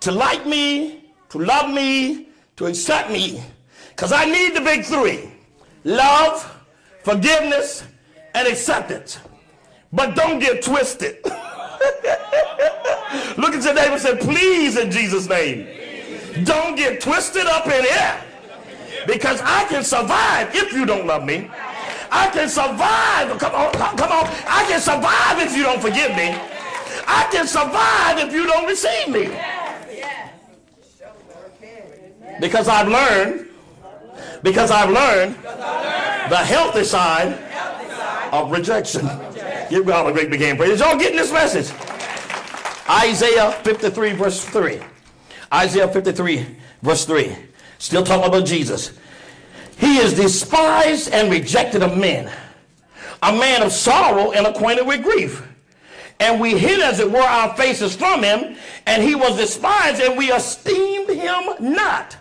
to 0.00 0.12
like 0.12 0.46
me, 0.46 1.12
to 1.30 1.38
love 1.38 1.72
me, 1.72 2.28
to 2.56 2.66
accept 2.66 3.10
me. 3.10 3.42
Because 3.90 4.12
I 4.12 4.26
need 4.26 4.54
the 4.54 4.60
big 4.60 4.84
three 4.84 5.30
love, 5.84 6.57
forgiveness, 7.02 7.84
and 8.34 8.48
acceptance. 8.48 9.18
But 9.92 10.14
don't 10.14 10.38
get 10.38 10.62
twisted. 10.62 11.18
Look 11.24 11.34
at 13.54 13.64
your 13.64 13.74
neighbor 13.74 13.92
and 13.92 14.00
say, 14.00 14.16
please, 14.16 14.76
in 14.76 14.90
Jesus' 14.90 15.28
name. 15.28 15.66
Don't 16.44 16.76
get 16.76 17.00
twisted 17.00 17.46
up 17.46 17.66
in 17.66 17.84
here. 17.84 18.22
Because 19.06 19.40
I 19.42 19.64
can 19.64 19.82
survive 19.82 20.54
if 20.54 20.72
you 20.72 20.84
don't 20.84 21.06
love 21.06 21.24
me. 21.24 21.50
I 22.10 22.28
can 22.28 22.48
survive. 22.48 23.38
Come 23.38 23.54
on, 23.54 23.72
come 23.72 24.12
on. 24.12 24.26
I 24.46 24.64
can 24.68 24.80
survive 24.80 25.38
if 25.38 25.56
you 25.56 25.62
don't 25.62 25.80
forgive 25.80 26.10
me. 26.10 26.36
I 27.06 27.28
can 27.32 27.46
survive 27.46 28.18
if 28.18 28.32
you 28.32 28.46
don't 28.46 28.66
receive 28.66 29.08
me. 29.08 29.30
Because 32.40 32.68
I've 32.68 32.88
learned, 32.88 33.48
because 34.42 34.70
I've 34.70 34.90
learned 34.90 35.36
the 36.28 36.36
healthy 36.36 36.84
side 36.84 37.32
of 38.32 38.50
rejection. 38.50 39.08
Give 39.70 39.84
God 39.86 40.08
a 40.08 40.12
great 40.12 40.30
big 40.30 40.40
hand 40.40 40.58
praise. 40.58 40.80
Y'all 40.80 40.98
getting 40.98 41.16
this 41.16 41.32
message? 41.32 41.70
Isaiah 42.88 43.52
53, 43.52 44.12
verse 44.12 44.44
3. 44.44 44.80
Isaiah 45.52 45.88
53, 45.88 46.46
verse 46.82 47.04
3. 47.04 47.36
Still 47.78 48.04
talking 48.04 48.26
about 48.26 48.46
Jesus. 48.46 48.92
He 49.78 49.98
is 49.98 50.14
despised 50.14 51.12
and 51.12 51.30
rejected 51.30 51.82
of 51.82 51.96
men, 51.96 52.30
a 53.22 53.32
man 53.32 53.62
of 53.62 53.72
sorrow 53.72 54.32
and 54.32 54.46
acquainted 54.46 54.86
with 54.86 55.02
grief. 55.02 55.46
And 56.20 56.40
we 56.40 56.58
hid, 56.58 56.80
as 56.80 56.98
it 56.98 57.10
were, 57.10 57.20
our 57.20 57.56
faces 57.56 57.94
from 57.94 58.24
him, 58.24 58.56
and 58.86 59.02
he 59.02 59.14
was 59.14 59.36
despised, 59.36 60.02
and 60.02 60.18
we 60.18 60.32
esteemed 60.32 61.08
him 61.10 61.74
not. 61.74 62.16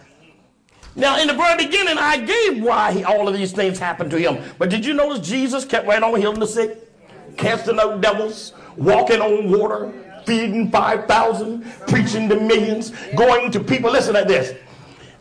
Now, 0.98 1.20
in 1.20 1.28
the 1.28 1.34
very 1.34 1.64
beginning, 1.64 1.98
I 1.98 2.18
gave 2.18 2.62
why 2.64 2.92
he, 2.92 3.04
all 3.04 3.28
of 3.28 3.36
these 3.36 3.52
things 3.52 3.78
happened 3.78 4.12
to 4.12 4.18
him. 4.20 4.44
But 4.58 4.70
did 4.70 4.84
you 4.84 4.94
notice 4.94 5.26
Jesus 5.26 5.64
kept 5.64 5.88
right 5.88 6.02
on 6.02 6.20
healing 6.20 6.40
the 6.40 6.48
sick, 6.48 6.92
casting 7.38 7.80
out 7.80 8.02
devils, 8.02 8.54
walking 8.76 9.22
on 9.22 9.52
water, 9.52 9.94
feeding 10.28 10.70
5,000, 10.70 11.64
preaching 11.88 12.28
to 12.30 12.40
millions, 12.40 12.92
going 13.16 13.50
to 13.52 13.60
people. 13.60 13.92
Listen 13.92 14.14
to 14.14 14.26
this. 14.26 14.56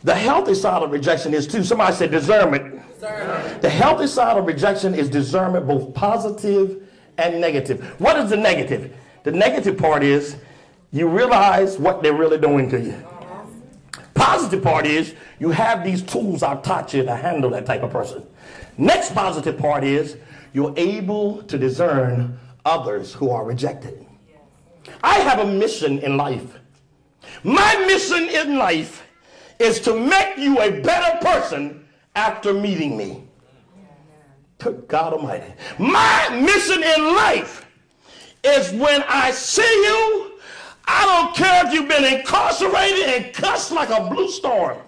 The 0.02 0.14
healthy 0.14 0.54
side 0.54 0.82
of 0.82 0.90
rejection 0.90 1.32
is 1.32 1.46
too. 1.46 1.62
Somebody 1.62 1.94
said 1.94 2.10
discernment. 2.10 2.82
discernment. 2.92 3.62
The 3.62 3.70
healthy 3.70 4.08
side 4.08 4.36
of 4.36 4.46
rejection 4.46 4.94
is 4.94 5.08
discernment, 5.08 5.66
both 5.66 5.94
positive 5.94 6.88
and 7.18 7.40
negative. 7.40 7.84
What 8.00 8.18
is 8.18 8.30
the 8.30 8.36
negative? 8.36 8.94
The 9.22 9.32
negative 9.32 9.78
part 9.78 10.02
is 10.02 10.36
you 10.92 11.08
realize 11.08 11.78
what 11.78 12.02
they're 12.02 12.14
really 12.14 12.38
doing 12.38 12.68
to 12.70 12.80
you. 12.80 13.02
Positive 14.16 14.62
part 14.62 14.87
is 14.87 15.14
you 15.38 15.50
have 15.50 15.85
these 15.85 16.02
tools 16.02 16.42
I've 16.42 16.62
taught 16.62 16.92
you 16.94 17.05
to 17.05 17.14
handle 17.14 17.50
that 17.50 17.66
type 17.66 17.83
of 17.83 17.90
person. 17.90 18.26
Next 18.79 19.14
positive 19.14 19.59
part 19.59 19.85
is 19.85 20.16
you're 20.52 20.74
able 20.76 21.42
to 21.44 21.59
discern 21.59 22.38
others 22.64 23.12
who 23.12 23.31
are 23.31 23.44
rejected. 23.44 24.05
I 25.02 25.18
have 25.18 25.40
a 25.40 25.46
mission 25.46 25.98
in 25.98 26.16
life. 26.16 26.59
My 27.44 27.76
mission 27.87 28.29
in 28.29 28.57
life 28.57 29.07
is 29.59 29.81
to 29.81 29.98
make 29.98 30.38
you 30.38 30.61
a 30.61 30.81
better 30.81 31.18
person 31.24 31.87
after 32.14 32.55
meeting 32.55 32.96
me. 32.96 33.24
Good 34.59 34.88
God 34.88 35.12
Almighty. 35.12 35.52
My 35.79 36.29
mission 36.40 36.83
in 36.83 37.14
life 37.14 37.66
is 38.42 38.72
when 38.72 39.02
I 39.09 39.31
see 39.31 39.62
you, 39.62 40.36
I 40.87 41.05
don't 41.05 41.35
care 41.35 41.66
if 41.66 41.72
you've 41.72 41.88
been 41.88 42.05
incarcerated 42.05 43.07
and 43.07 43.35
cussed 43.35 43.72
like 43.72 43.90
a 43.90 44.09
blue 44.09 44.31
storm. 44.31 44.79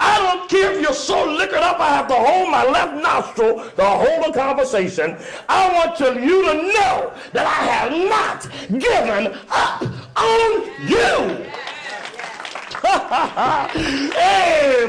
I 0.00 0.18
don't 0.18 0.50
care 0.50 0.72
if 0.72 0.80
you're 0.80 0.94
so 0.94 1.24
liquored 1.24 1.58
up 1.60 1.78
I 1.78 1.90
have 1.90 2.08
to 2.08 2.14
hold 2.14 2.50
my 2.50 2.64
left 2.64 3.02
nostril 3.02 3.70
to 3.76 3.84
hold 3.84 4.34
a 4.34 4.38
conversation. 4.38 5.16
I 5.48 5.72
want 5.72 5.96
to, 5.98 6.20
you 6.20 6.42
to 6.44 6.54
know 6.54 7.12
that 7.32 7.46
I 7.46 7.60
have 7.70 7.92
not 7.92 8.48
given 8.80 9.38
up 9.50 9.82
on 10.16 10.62
you. 10.88 11.46
hey, 14.12 14.88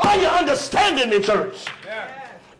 Are 0.00 0.16
you 0.16 0.26
understanding 0.26 1.10
me, 1.10 1.20
church? 1.20 1.66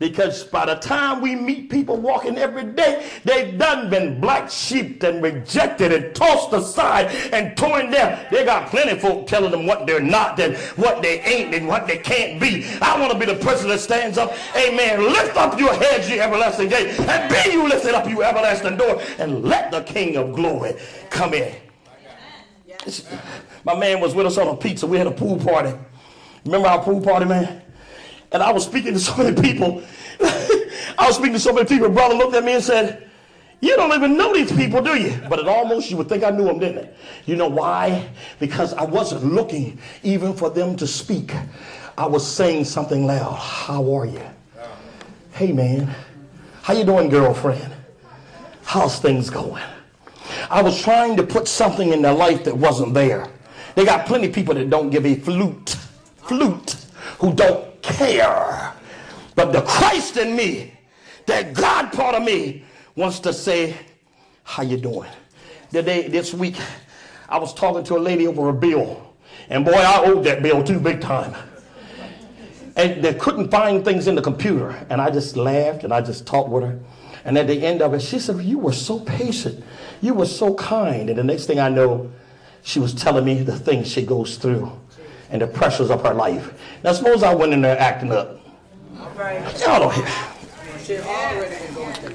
Because 0.02 0.42
by 0.42 0.66
the 0.66 0.74
time 0.74 1.20
we 1.20 1.36
meet 1.36 1.70
people 1.70 1.96
walking 1.96 2.36
every 2.36 2.64
day, 2.64 3.08
they've 3.22 3.56
done 3.56 3.88
been 3.88 4.20
black 4.20 4.50
sheep 4.50 5.00
and 5.04 5.22
rejected 5.22 5.92
and 5.92 6.12
tossed 6.12 6.52
aside 6.52 7.06
and 7.32 7.56
torn 7.56 7.92
down. 7.92 8.18
They 8.32 8.44
got 8.44 8.68
plenty 8.68 8.90
of 8.90 9.00
folk 9.00 9.28
telling 9.28 9.52
them 9.52 9.64
what 9.64 9.86
they're 9.86 10.00
not 10.00 10.40
and 10.40 10.56
what 10.74 11.02
they 11.02 11.20
ain't 11.20 11.54
and 11.54 11.68
what 11.68 11.86
they 11.86 11.98
can't 11.98 12.40
be. 12.40 12.66
I 12.82 12.98
want 12.98 13.12
to 13.12 13.18
be 13.18 13.26
the 13.26 13.36
person 13.36 13.68
that 13.68 13.78
stands 13.78 14.18
up, 14.18 14.34
amen, 14.56 15.04
lift 15.04 15.36
up 15.36 15.56
your 15.56 15.72
heads, 15.72 16.10
you 16.10 16.20
everlasting 16.20 16.68
gate, 16.68 16.98
and 16.98 17.32
be 17.32 17.52
you 17.52 17.68
lifted 17.68 17.94
up, 17.94 18.08
you 18.08 18.24
everlasting 18.24 18.76
door, 18.76 19.00
and 19.20 19.44
let 19.44 19.70
the 19.70 19.82
King 19.82 20.16
of 20.16 20.34
glory 20.34 20.74
come 21.10 21.32
in. 21.32 21.54
My 23.64 23.76
man 23.76 24.00
was 24.00 24.16
with 24.16 24.26
us 24.26 24.36
on 24.36 24.48
a 24.48 24.56
pizza. 24.56 24.84
We 24.84 24.98
had 24.98 25.06
a 25.06 25.12
pool 25.12 25.38
party. 25.38 25.78
Remember 26.44 26.66
our 26.66 26.82
pool 26.82 27.00
party, 27.00 27.26
man? 27.26 27.62
And 28.32 28.42
I 28.42 28.50
was 28.50 28.64
speaking 28.64 28.94
to 28.94 28.98
so 28.98 29.16
many 29.16 29.40
people. 29.40 29.82
I 30.20 31.06
was 31.06 31.16
speaking 31.16 31.34
to 31.34 31.40
so 31.40 31.52
many 31.52 31.66
people. 31.66 31.88
Brother 31.90 32.14
looked 32.14 32.34
at 32.34 32.44
me 32.44 32.54
and 32.54 32.64
said, 32.64 33.08
You 33.60 33.76
don't 33.76 33.92
even 33.92 34.16
know 34.16 34.32
these 34.32 34.50
people, 34.52 34.80
do 34.80 34.96
you? 34.98 35.20
But 35.28 35.38
it 35.38 35.48
almost 35.48 35.90
you 35.90 35.96
would 35.98 36.08
think 36.08 36.24
I 36.24 36.30
knew 36.30 36.44
them, 36.44 36.58
didn't 36.58 36.78
it? 36.78 36.96
You 37.26 37.36
know 37.36 37.48
why? 37.48 38.08
Because 38.40 38.72
I 38.74 38.84
wasn't 38.84 39.24
looking 39.24 39.78
even 40.02 40.32
for 40.32 40.50
them 40.50 40.76
to 40.76 40.86
speak. 40.86 41.34
I 41.98 42.06
was 42.06 42.26
saying 42.26 42.64
something 42.64 43.06
loud. 43.06 43.34
How 43.34 43.94
are 43.94 44.06
you? 44.06 44.22
Hey 45.32 45.52
man. 45.52 45.94
How 46.62 46.74
you 46.74 46.84
doing, 46.84 47.10
girlfriend? 47.10 47.72
How's 48.64 48.98
things 48.98 49.28
going? 49.28 49.62
I 50.48 50.62
was 50.62 50.80
trying 50.80 51.16
to 51.16 51.22
put 51.22 51.48
something 51.48 51.92
in 51.92 52.00
their 52.00 52.14
life 52.14 52.44
that 52.44 52.56
wasn't 52.56 52.94
there. 52.94 53.28
They 53.74 53.84
got 53.84 54.06
plenty 54.06 54.28
of 54.28 54.34
people 54.34 54.54
that 54.54 54.70
don't 54.70 54.90
give 54.90 55.04
a 55.04 55.16
flute, 55.16 55.76
flute, 56.22 56.76
who 57.18 57.34
don't 57.34 57.71
care. 57.82 58.72
But 59.34 59.52
the 59.52 59.62
Christ 59.62 60.16
in 60.16 60.36
me, 60.36 60.72
that 61.26 61.54
God 61.54 61.92
part 61.92 62.14
of 62.14 62.22
me, 62.22 62.64
wants 62.96 63.20
to 63.20 63.32
say, 63.32 63.76
how 64.44 64.62
you 64.62 64.76
doing? 64.76 65.10
The 65.70 65.82
day, 65.82 66.08
this 66.08 66.34
week, 66.34 66.56
I 67.28 67.38
was 67.38 67.54
talking 67.54 67.84
to 67.84 67.96
a 67.96 67.98
lady 67.98 68.26
over 68.26 68.48
a 68.48 68.52
bill. 68.52 69.14
And 69.48 69.64
boy, 69.64 69.72
I 69.72 70.04
owed 70.04 70.24
that 70.24 70.42
bill 70.42 70.62
too 70.62 70.78
big 70.78 71.00
time. 71.00 71.34
And 72.76 73.02
they 73.02 73.14
couldn't 73.14 73.50
find 73.50 73.84
things 73.84 74.06
in 74.06 74.14
the 74.14 74.22
computer. 74.22 74.70
And 74.90 75.00
I 75.00 75.10
just 75.10 75.36
laughed 75.36 75.84
and 75.84 75.92
I 75.92 76.00
just 76.00 76.26
talked 76.26 76.50
with 76.50 76.64
her. 76.64 76.78
And 77.24 77.38
at 77.38 77.46
the 77.46 77.64
end 77.64 77.82
of 77.82 77.94
it, 77.94 78.02
she 78.02 78.18
said, 78.18 78.40
You 78.42 78.58
were 78.58 78.72
so 78.72 78.98
patient. 79.00 79.62
You 80.00 80.14
were 80.14 80.26
so 80.26 80.54
kind. 80.54 81.08
And 81.08 81.18
the 81.18 81.24
next 81.24 81.46
thing 81.46 81.60
I 81.60 81.68
know, 81.68 82.10
she 82.62 82.80
was 82.80 82.94
telling 82.94 83.24
me 83.24 83.42
the 83.42 83.58
things 83.58 83.88
she 83.88 84.04
goes 84.04 84.36
through 84.36 84.72
and 85.32 85.40
the 85.40 85.46
pressures 85.46 85.90
of 85.90 86.02
her 86.04 86.14
life. 86.14 86.52
Now, 86.84 86.92
suppose 86.92 87.22
I 87.22 87.34
went 87.34 87.52
in 87.52 87.62
there 87.62 87.78
acting 87.78 88.12
up. 88.12 88.38
Y'all 89.66 89.80
don't 89.80 89.94
hear. 89.94 90.08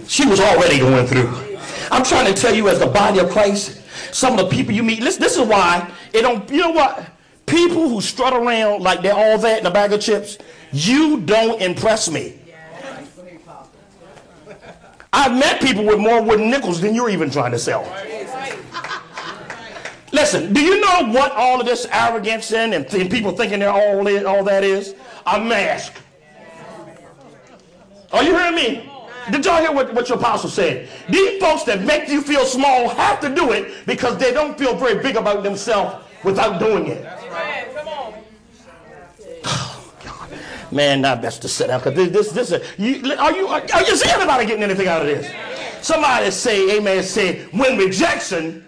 She 0.07 0.25
was 0.25 0.39
already 0.39 0.79
going 0.79 1.07
through. 1.07 1.57
I'm 1.91 2.03
trying 2.03 2.33
to 2.33 2.39
tell 2.39 2.53
you, 2.53 2.69
as 2.69 2.79
the 2.79 2.87
body 2.87 3.19
of 3.19 3.29
Christ, 3.29 3.81
some 4.13 4.37
of 4.37 4.49
the 4.49 4.55
people 4.55 4.73
you 4.73 4.83
meet, 4.83 5.01
listen, 5.01 5.21
this 5.21 5.35
is 5.35 5.47
why 5.47 5.91
it 6.13 6.21
don't, 6.21 6.49
you 6.49 6.57
know 6.57 6.71
what? 6.71 7.05
People 7.45 7.89
who 7.89 8.01
strut 8.01 8.33
around 8.33 8.83
like 8.83 9.01
they're 9.01 9.13
all 9.15 9.37
that 9.39 9.59
in 9.59 9.65
a 9.65 9.71
bag 9.71 9.93
of 9.93 10.01
chips, 10.01 10.37
you 10.71 11.21
don't 11.21 11.61
impress 11.61 12.09
me. 12.09 12.39
I've 15.11 15.35
met 15.35 15.61
people 15.61 15.85
with 15.85 15.97
more 15.97 16.21
wooden 16.21 16.49
nickels 16.49 16.81
than 16.81 16.93
you're 16.93 17.09
even 17.09 17.31
trying 17.31 17.51
to 17.51 17.59
sell. 17.59 17.83
Listen, 20.11 20.53
do 20.53 20.61
you 20.61 20.79
know 20.79 21.11
what 21.11 21.33
all 21.33 21.59
of 21.59 21.65
this 21.65 21.85
arrogance 21.91 22.51
in 22.51 22.73
and, 22.73 22.89
th- 22.89 23.11
people 23.11 23.31
thinking 23.31 23.59
they're 23.59 23.69
all, 23.69 24.27
all 24.27 24.43
that 24.43 24.63
is? 24.63 24.95
A 25.25 25.39
mask. 25.39 25.93
Are 28.13 28.23
you 28.23 28.37
hearing 28.37 28.55
me? 28.55 28.91
Did 29.31 29.45
y'all 29.45 29.59
hear 29.59 29.73
what, 29.73 29.93
what 29.93 30.07
your 30.07 30.17
apostle 30.17 30.49
said? 30.49 30.87
These 31.09 31.41
folks 31.41 31.63
that 31.63 31.81
make 31.81 32.07
you 32.07 32.21
feel 32.21 32.45
small 32.45 32.87
have 32.89 33.19
to 33.19 33.33
do 33.33 33.51
it 33.51 33.85
because 33.85 34.17
they 34.17 34.31
don't 34.31 34.57
feel 34.57 34.75
very 34.75 35.03
big 35.03 35.17
about 35.17 35.43
themselves 35.43 36.05
without 36.23 36.59
doing 36.59 36.87
it. 36.87 37.05
Oh, 39.43 39.93
God. 40.05 40.29
Man, 40.71 41.01
now 41.01 41.15
best 41.17 41.41
to 41.41 41.49
sit 41.49 41.67
down 41.67 41.81
because 41.81 41.95
this, 41.95 42.31
this, 42.31 42.49
this, 42.49 42.63
you, 42.77 43.13
are 43.15 43.33
you, 43.33 43.47
are 43.47 43.81
you 43.81 43.97
seeing 43.97 44.15
anybody 44.15 44.45
getting 44.45 44.63
anything 44.63 44.87
out 44.87 45.01
of 45.01 45.07
this? 45.07 45.29
Somebody 45.85 46.31
say, 46.31 46.77
amen, 46.77 47.03
say, 47.03 47.43
when 47.47 47.77
rejection 47.77 48.66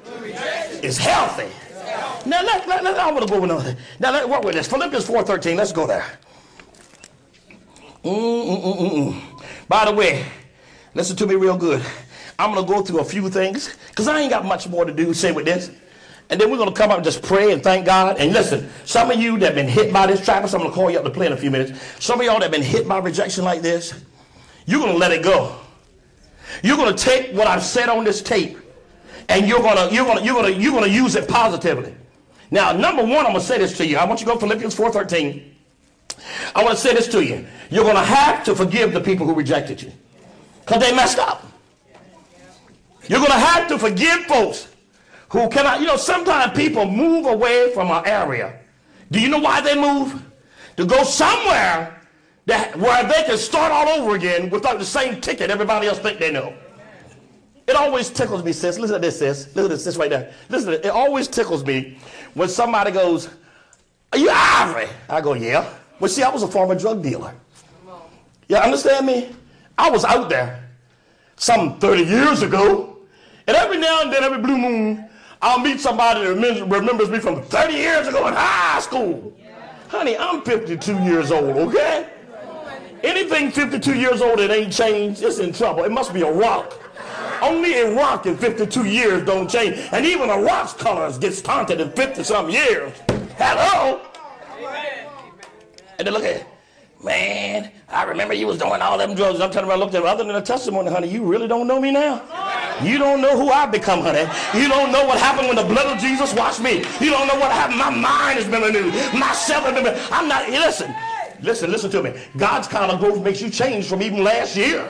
is 0.84 0.98
healthy. 0.98 1.50
Now, 2.26 2.44
let, 2.44 2.68
let, 2.68 2.84
let, 2.84 2.98
I 2.98 3.12
want 3.12 3.28
to 3.28 3.34
go 3.34 3.40
with 3.42 3.50
another. 3.50 3.76
Now, 4.00 4.12
let, 4.12 4.28
work 4.28 4.44
with 4.44 4.56
this. 4.56 4.68
Philippians 4.68 5.08
4.13, 5.08 5.56
let's 5.56 5.72
go 5.72 5.88
there. 5.88 6.06
Mm-mm-mm-mm. 8.04 9.22
By 9.68 9.86
the 9.86 9.94
way, 9.94 10.26
listen 10.94 11.16
to 11.18 11.28
me 11.28 11.36
real 11.36 11.58
good. 11.58 11.84
I'm 12.38 12.54
going 12.54 12.66
to 12.66 12.72
go 12.72 12.82
through 12.82 13.00
a 13.00 13.06
few 13.06 13.30
things 13.30 13.76
because 13.90 14.08
I 14.08 14.20
ain't 14.20 14.30
got 14.30 14.46
much 14.46 14.68
more 14.68 14.86
to 14.86 14.94
do, 14.94 15.14
say 15.14 15.32
with 15.32 15.46
this. 15.46 15.72
And 16.30 16.40
then 16.40 16.52
we're 16.52 16.58
going 16.58 16.70
to 16.70 16.76
come 16.76 16.92
up 16.92 16.98
and 16.98 17.04
just 17.04 17.24
pray 17.24 17.52
and 17.52 17.62
thank 17.62 17.86
God. 17.86 18.18
And 18.18 18.32
listen, 18.32 18.70
some 18.86 19.10
of 19.10 19.20
you 19.20 19.38
that 19.40 19.48
have 19.48 19.56
been 19.56 19.68
hit 19.68 19.92
by 19.92 20.08
this 20.08 20.24
trap, 20.24 20.44
I'm 20.44 20.50
going 20.52 20.66
to 20.66 20.72
call 20.72 20.92
you 20.92 21.00
up 21.00 21.04
to 21.04 21.10
play 21.10 21.26
in 21.26 21.34
a 21.34 21.38
few 21.38 21.50
minutes. 21.50 21.82
Some 22.00 22.20
of 22.20 22.26
y'all 22.26 22.36
that 22.36 22.44
have 22.44 22.52
been 22.52 22.62
hit 22.62 22.88
by 22.88 23.00
rejection 23.00 23.44
like 23.44 23.62
this, 23.62 24.00
you're 24.66 24.80
going 24.80 24.94
to 24.94 24.98
let 24.98 25.12
it 25.12 25.24
go. 25.24 25.56
You're 26.64 26.78
going 26.78 26.96
to 26.96 27.04
take 27.04 27.34
what 27.34 27.48
I've 27.48 27.64
said 27.64 27.90
on 27.90 28.04
this 28.04 28.22
tape 28.22 28.58
and 29.30 29.48
you're 29.48 29.62
to 29.62 29.90
you're 29.94 30.16
to 30.16 30.24
you're 30.24 30.44
to 30.44 30.54
you're 30.54 30.82
to 30.82 30.90
use 30.90 31.16
it 31.16 31.30
positively. 31.30 31.96
Now, 32.52 32.72
number 32.72 33.04
1, 33.04 33.26
I'm 33.26 33.34
to 33.34 33.40
say 33.40 33.60
this 33.60 33.78
to 33.78 33.86
you. 33.86 33.98
I 33.98 34.06
want 34.06 34.20
you 34.20 34.26
to 34.26 34.34
go 34.34 34.40
Philippians 34.40 34.76
4:13. 34.76 35.54
I 36.56 36.64
want 36.64 36.76
to 36.76 36.82
say 36.82 36.94
this 36.94 37.08
to 37.10 37.24
you. 37.24 37.46
You're 37.70 37.86
to 37.86 38.00
have 38.00 38.44
to 38.46 38.56
forgive 38.56 38.92
the 38.92 39.00
people 39.00 39.26
who 39.26 39.34
rejected 39.34 39.82
you 39.82 39.94
because 40.66 40.82
they 40.82 40.94
messed 40.94 41.20
up. 41.20 41.46
You're 43.08 43.20
to 43.26 43.32
have 43.32 43.68
to 43.70 43.80
forgive 43.80 44.26
folks 44.26 44.68
who 45.30 45.48
cannot, 45.50 45.80
you 45.80 45.88
know, 45.88 45.96
sometimes 45.96 46.56
people 46.58 46.86
move 46.86 47.26
away 47.26 47.72
from 47.74 47.90
an 47.92 48.06
area. 48.06 48.60
Do 49.12 49.20
you 49.20 49.30
know 49.30 49.40
why 49.40 49.62
they 49.62 49.80
move? 49.80 50.24
To 50.78 50.86
go 50.86 51.04
somewhere 51.04 52.02
that 52.46 52.76
where 52.78 53.04
they 53.04 53.24
can 53.24 53.38
start 53.38 53.72
all 53.72 53.88
over 53.90 54.16
again 54.16 54.50
without 54.50 54.80
the 54.80 54.86
same 54.86 55.22
ticket 55.22 55.50
everybody 55.52 55.88
else 55.88 56.00
think 56.00 56.20
they 56.20 56.32
know. 56.32 56.54
It 57.70 57.76
always 57.76 58.10
tickles 58.10 58.44
me, 58.44 58.52
sis. 58.52 58.80
Listen 58.80 58.96
to 58.96 59.00
this, 59.00 59.20
sis. 59.20 59.46
Listen 59.50 59.64
to 59.64 59.68
this, 59.70 59.84
sis 59.84 59.96
right 59.96 60.10
there. 60.10 60.34
Listen, 60.50 60.74
it. 60.74 60.86
it 60.86 60.90
always 60.90 61.28
tickles 61.28 61.64
me 61.64 62.00
when 62.34 62.50
somebody 62.50 62.90
goes, 62.90 63.30
"Are 64.12 64.18
you 64.18 64.32
Ivory?" 64.32 64.88
I 65.08 65.22
go, 65.22 65.34
"Yeah." 65.34 65.70
Well, 66.00 66.10
see, 66.10 66.24
I 66.24 66.30
was 66.30 66.42
a 66.42 66.48
former 66.48 66.74
drug 66.74 67.04
dealer. 67.04 67.32
You 68.48 68.56
understand 68.56 69.06
me? 69.06 69.30
I 69.78 69.92
was 69.92 70.04
out 70.04 70.30
there 70.30 70.64
some 71.36 71.78
30 71.78 72.06
years 72.06 72.42
ago, 72.42 72.98
and 73.46 73.56
every 73.56 73.78
now 73.78 74.02
and 74.02 74.12
then, 74.12 74.24
every 74.24 74.40
blue 74.40 74.58
moon, 74.58 75.08
I'll 75.40 75.60
meet 75.60 75.80
somebody 75.80 76.22
that 76.22 76.34
remembers 76.34 77.12
me 77.12 77.20
from 77.20 77.44
30 77.44 77.74
years 77.74 78.08
ago 78.08 78.28
in 78.28 78.34
high 78.34 78.80
school. 78.80 79.32
Honey, 79.90 80.18
I'm 80.18 80.42
52 80.42 81.04
years 81.04 81.32
old, 81.32 81.56
okay? 81.56 82.08
Anything 83.04 83.52
52 83.52 83.94
years 83.94 84.22
old 84.22 84.40
that 84.40 84.50
ain't 84.50 84.74
changed, 84.74 85.22
it's 85.22 85.38
in 85.38 85.54
trouble. 85.54 85.84
It 85.84 85.92
must 85.92 86.14
be 86.14 86.24
a 86.24 86.32
rock. 86.32 86.89
Only 87.42 87.80
a 87.80 87.94
rock 87.94 88.26
in 88.26 88.38
52 88.38 88.86
years 88.86 89.26
don't 89.26 89.50
change. 89.50 89.78
And 89.92 90.06
even 90.06 90.30
a 90.30 90.40
rock's 90.40 90.74
colors 90.74 91.18
get 91.18 91.34
stunted 91.34 91.80
in 91.80 91.92
50 91.92 92.24
some 92.24 92.50
years. 92.50 92.94
Hello? 93.38 94.02
And 95.98 96.08
then 96.08 96.14
look 96.14 96.24
at 96.24 96.38
it. 96.38 96.46
Man, 97.04 97.72
I 97.88 98.04
remember 98.04 98.34
you 98.34 98.46
was 98.46 98.58
doing 98.58 98.82
all 98.82 98.98
them 98.98 99.16
drugs. 99.16 99.40
I'm 99.40 99.52
telling 99.52 99.70
you, 99.70 99.74
I 99.74 99.78
looked 99.78 99.96
at 99.96 100.04
other 100.04 100.26
than 100.26 100.36
a 100.36 100.42
testimony, 100.42 100.92
honey, 100.92 101.08
you 101.08 101.24
really 101.24 101.48
don't 101.48 101.66
know 101.66 101.80
me 101.80 101.92
now. 101.92 102.22
You 102.84 102.98
don't 102.98 103.22
know 103.22 103.38
who 103.38 103.50
I've 103.50 103.72
become, 103.72 104.02
honey. 104.02 104.28
You 104.54 104.68
don't 104.68 104.92
know 104.92 105.06
what 105.06 105.18
happened 105.18 105.48
when 105.48 105.56
the 105.56 105.64
blood 105.64 105.88
of 105.88 105.98
Jesus 106.00 106.34
washed 106.34 106.62
me. 106.62 106.78
You 107.00 107.12
don't 107.12 107.28
know 107.28 107.40
what 107.40 107.52
happened. 107.52 107.80
My 107.80 107.90
mind 107.90 108.40
has 108.40 108.48
been 108.48 108.62
renewed. 108.62 108.94
Myself 109.18 109.64
has 109.64 109.74
been. 109.74 109.84
renewed. 109.86 110.02
I'm 110.12 110.28
not. 110.28 110.50
Listen, 110.50 110.94
listen, 111.42 111.72
listen 111.72 111.90
to 111.92 112.04
me. 112.04 112.14
God's 112.38 112.68
kind 112.68 112.92
of 112.92 113.00
growth 113.00 113.24
makes 113.24 113.42
you 113.42 113.50
change 113.50 113.88
from 113.88 114.02
even 114.02 114.24
last 114.24 114.56
year. 114.56 114.82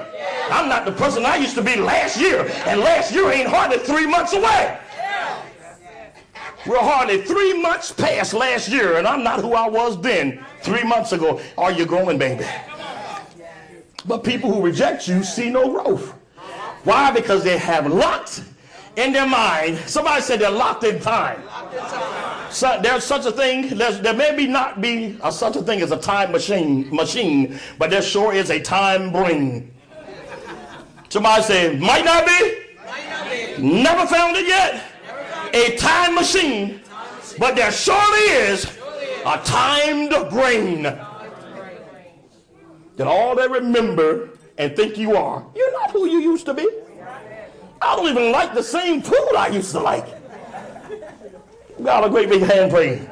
I'm 0.52 0.68
not 0.70 0.86
the 0.86 0.92
person 0.92 1.26
I 1.26 1.38
used 1.38 1.56
to 1.56 1.62
be 1.62 1.76
last 1.76 2.20
year, 2.20 2.48
and 2.66 2.80
last 2.82 3.14
year 3.14 3.32
ain't 3.32 3.48
hardly 3.48 3.78
three 3.78 4.08
months 4.08 4.34
away. 4.34 4.80
We're 6.66 6.80
hardly 6.80 7.22
three 7.22 7.62
months 7.62 7.92
past 7.92 8.34
last 8.34 8.68
year, 8.70 8.98
and 8.98 9.08
I'm 9.08 9.24
not 9.24 9.40
who 9.40 9.54
I 9.54 9.70
was 9.70 10.00
then, 10.02 10.44
three 10.62 10.84
months 10.84 11.14
ago. 11.14 11.42
Are 11.58 11.72
you 11.72 11.86
growing, 11.86 12.18
baby? 12.18 12.46
But 14.06 14.24
people 14.24 14.54
who 14.54 14.62
reject 14.62 15.08
you 15.08 15.24
see 15.24 15.50
no 15.50 15.72
growth. 15.72 16.14
Why? 16.84 17.12
Because 17.12 17.44
they 17.44 17.58
have 17.58 17.88
locked 17.88 18.44
in 19.00 19.14
their 19.14 19.28
mind. 19.28 19.78
Somebody 19.88 20.22
said 20.22 20.40
they're 20.40 20.50
locked 20.50 20.84
in 20.84 21.00
time. 21.00 21.42
So 22.52 22.80
there's 22.82 23.04
such 23.04 23.26
a 23.26 23.32
thing. 23.32 23.78
there 23.78 24.14
may 24.14 24.36
be 24.36 24.48
not 24.48 24.82
be 24.82 25.18
a, 25.24 25.32
such 25.32 25.56
a 25.56 25.62
thing 25.62 25.82
as 25.82 25.92
a 25.92 25.98
time 25.98 26.32
machine, 26.32 26.94
machine, 26.94 27.60
but 27.78 27.90
there 27.90 28.02
sure 28.02 28.34
is 28.34 28.50
a 28.50 28.60
time 28.60 29.12
brain. 29.12 29.74
Somebody 31.10 31.44
say, 31.44 31.78
might 31.78 32.06
not 32.06 32.26
be. 32.26 32.58
Might 32.86 33.10
not 33.10 33.30
be. 33.30 33.82
Never 33.82 34.06
found 34.06 34.36
it 34.36 34.48
yet 34.48 34.84
a 35.54 35.76
time 35.78 36.16
machine, 36.16 36.82
but 37.38 37.56
there 37.56 37.72
surely 37.72 38.20
is 38.20 38.66
a 39.26 39.38
timed 39.44 40.12
brain 40.30 40.84
that 40.84 41.08
all 43.08 43.36
they 43.36 43.48
remember 43.48 44.30
and 44.58 44.76
think 44.76 44.98
you 44.98 45.16
are. 45.16 45.46
You're 45.56 45.72
not 45.72 45.92
who 45.92 46.06
you 46.06 46.20
used 46.20 46.46
to 46.48 46.54
be. 46.54 46.68
I 47.82 47.96
don't 47.96 48.10
even 48.10 48.32
like 48.32 48.54
the 48.54 48.64
same 48.64 49.02
food 49.02 49.36
I 49.38 49.48
used 49.48 49.72
to 49.72 49.80
like. 49.80 50.08
God, 51.84 52.04
a 52.06 52.10
great 52.10 52.30
big 52.30 52.42
hand 52.42 52.72
praise. 52.72 53.08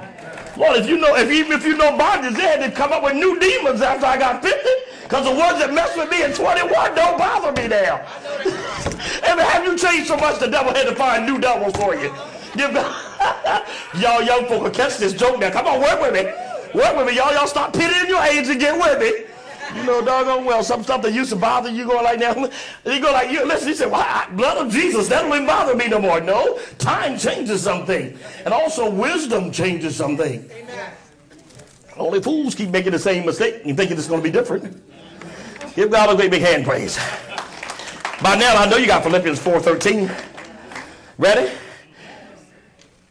Lord, 0.57 0.77
if 0.77 0.89
you 0.89 0.97
know, 0.97 1.15
if 1.15 1.29
even 1.31 1.53
if 1.53 1.65
you 1.65 1.77
know 1.77 1.95
bondage, 1.97 2.33
they 2.33 2.41
had 2.41 2.59
to 2.59 2.71
come 2.71 2.91
up 2.91 3.03
with 3.03 3.13
new 3.13 3.39
demons 3.39 3.81
after 3.81 4.05
I 4.05 4.17
got 4.17 4.41
50. 4.41 4.59
Because 5.03 5.23
the 5.23 5.35
ones 5.35 5.59
that 5.59 5.73
messed 5.73 5.95
with 5.95 6.09
me 6.09 6.23
in 6.23 6.33
21 6.33 6.95
don't 6.95 7.17
bother 7.17 7.53
me 7.61 7.69
now. 7.69 7.97
and 9.23 9.39
have 9.39 9.63
you 9.63 9.77
changed 9.77 10.07
so 10.07 10.17
much 10.17 10.39
the 10.39 10.47
devil 10.47 10.73
had 10.73 10.87
to 10.87 10.95
find 10.95 11.25
new 11.25 11.39
devils 11.39 11.75
for 11.77 11.95
you? 11.95 12.13
y'all 14.01 14.23
young 14.23 14.45
folk 14.47 14.63
will 14.63 14.71
catch 14.71 14.97
this 14.97 15.13
joke 15.13 15.39
now. 15.39 15.51
Come 15.51 15.67
on, 15.67 15.79
work 15.79 16.01
with 16.01 16.13
me. 16.13 16.23
Work 16.73 16.97
with 16.97 17.07
me. 17.07 17.15
Y'all, 17.15 17.31
y'all 17.33 17.47
stop 17.47 17.71
pitying 17.71 18.07
your 18.07 18.21
age 18.23 18.47
and 18.47 18.59
get 18.59 18.75
with 18.75 18.99
me. 18.99 19.25
You 19.77 19.83
know, 19.83 20.03
doggone 20.03 20.43
well, 20.43 20.63
some 20.63 20.83
stuff 20.83 21.03
that 21.03 21.13
used 21.13 21.29
to 21.29 21.35
bother 21.35 21.69
you 21.69 21.85
going 21.85 22.03
like 22.03 22.19
that. 22.19 22.37
You 22.85 22.99
go 22.99 23.11
like, 23.11 23.31
you 23.31 23.45
listen, 23.45 23.67
he 23.67 23.73
said, 23.73 23.91
well, 23.91 24.01
I, 24.01 24.27
blood 24.31 24.65
of 24.65 24.71
Jesus, 24.71 25.07
that 25.09 25.23
wouldn't 25.23 25.43
even 25.43 25.47
bother 25.47 25.75
me 25.75 25.87
no 25.87 25.99
more. 25.99 26.19
No, 26.19 26.59
time 26.77 27.17
changes 27.17 27.61
something. 27.61 28.17
And 28.45 28.53
also 28.53 28.89
wisdom 28.89 29.51
changes 29.51 29.95
something. 29.95 30.49
Amen. 30.51 30.91
Only 31.95 32.21
fools 32.21 32.55
keep 32.55 32.69
making 32.69 32.91
the 32.91 32.99
same 32.99 33.25
mistake 33.25 33.61
and 33.65 33.75
thinking 33.77 33.97
it's 33.97 34.07
going 34.07 34.21
to 34.21 34.23
be 34.23 34.31
different. 34.31 34.81
Give 35.75 35.91
God 35.91 36.11
a 36.11 36.15
great 36.15 36.31
big 36.31 36.41
hand 36.41 36.65
praise. 36.65 36.97
By 38.21 38.35
now, 38.35 38.55
I 38.55 38.67
know 38.67 38.77
you 38.77 38.87
got 38.87 39.03
Philippians 39.03 39.39
4.13. 39.39 40.09
Ready? 41.17 41.51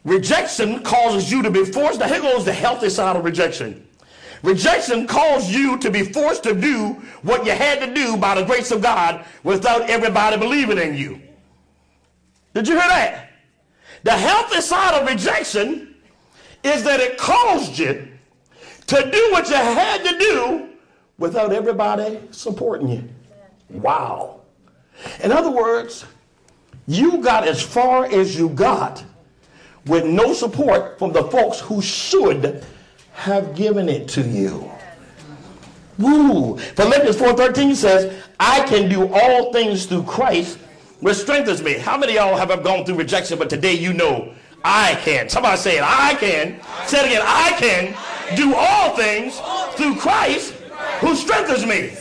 Rejection 0.05 0.83
causes 0.83 1.31
you 1.31 1.43
to 1.43 1.51
be 1.51 1.64
forced. 1.64 2.01
Now, 2.01 2.09
here 2.09 2.21
goes 2.21 2.45
the 2.45 2.53
healthy 2.53 2.91
side 2.91 3.17
of 3.17 3.25
rejection. 3.25 3.87
Rejection 4.43 5.07
caused 5.07 5.51
you 5.51 5.78
to 5.78 5.91
be 5.91 6.03
forced 6.03 6.43
to 6.45 6.55
do 6.55 7.03
what 7.22 7.45
you 7.45 7.53
had 7.53 7.80
to 7.80 7.93
do 7.95 8.16
by 8.16 8.34
the 8.34 8.45
grace 8.45 8.70
of 8.70 8.82
God 8.82 9.24
without 9.43 9.89
everybody 9.89 10.37
believing 10.37 10.78
in 10.78 10.97
you. 10.97 11.20
Did 12.55 12.68
you 12.68 12.74
hear 12.74 12.89
that? 12.89 13.30
The 14.03 14.12
healthy 14.12 14.61
side 14.61 15.01
of 15.01 15.09
rejection 15.09 15.95
is 16.62 16.84
that 16.84 17.01
it 17.01 17.18
caused 17.18 17.78
you 17.78 18.09
to 18.87 19.11
do 19.11 19.28
what 19.32 19.49
you 19.49 19.57
had 19.57 20.05
to 20.05 20.18
do 20.18 20.68
without 21.18 21.53
everybody 21.53 22.20
supporting 22.30 22.89
you. 22.89 23.05
Wow. 23.70 24.41
In 25.22 25.32
other 25.32 25.51
words, 25.51 26.05
you 26.87 27.18
got 27.18 27.47
as 27.49 27.61
far 27.61 28.07
as 28.07 28.39
you 28.39 28.49
got 28.51 29.03
with 29.87 30.05
no 30.05 30.32
support 30.32 30.99
from 30.99 31.12
the 31.12 31.24
folks 31.24 31.61
who 31.61 31.82
should 31.82 32.64
have 33.17 33.57
given 33.57 33.89
it 33.89 34.07
to 34.09 34.23
you. 34.23 34.71
Woo. 35.99 36.59
Philippians 36.59 37.17
4.13 37.17 37.75
says, 37.75 38.23
I 38.39 38.61
can 38.67 38.91
do 38.91 39.11
all 39.12 39.53
things 39.53 39.87
through 39.87 40.03
Christ 40.03 40.59
which 41.01 41.17
strengthens 41.17 41.62
me. 41.62 41.75
How 41.75 41.97
many 41.97 42.17
of 42.19 42.27
y'all 42.27 42.37
have 42.37 42.62
gone 42.62 42.85
through 42.85 42.97
rejection, 42.97 43.39
but 43.39 43.49
today 43.49 43.73
you 43.73 43.95
know 43.95 44.35
I 44.64 44.97
can. 44.97 45.29
Somebody 45.29 45.57
say 45.57 45.79
it, 45.79 45.83
I 45.85 46.14
can. 46.14 46.61
Say 46.87 47.01
it 47.01 47.07
again, 47.07 47.23
I 47.25 47.57
can 47.59 48.37
do 48.37 48.55
all 48.55 48.95
things 48.97 49.41
through 49.77 49.97
Christ 49.97 50.53
who 51.01 51.14
strengthens 51.14 51.64
me. 51.64 51.97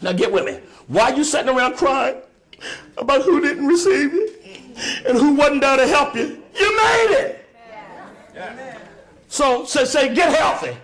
Now 0.00 0.12
get 0.12 0.32
with 0.32 0.44
me. 0.46 0.60
Why 0.86 1.10
you 1.10 1.24
sitting 1.24 1.54
around 1.54 1.76
crying 1.76 2.16
about 2.96 3.22
who 3.22 3.40
didn't 3.40 3.66
receive 3.66 4.14
you 4.14 4.34
and 5.06 5.18
who 5.18 5.34
wasn't 5.34 5.60
there 5.60 5.76
to 5.76 5.86
help 5.86 6.14
you? 6.14 6.42
You 6.58 6.76
made 6.76 7.16
it. 7.18 7.44
So, 9.36 9.66
so 9.66 9.84
say, 9.84 10.14
get 10.14 10.34
healthy 10.34 10.74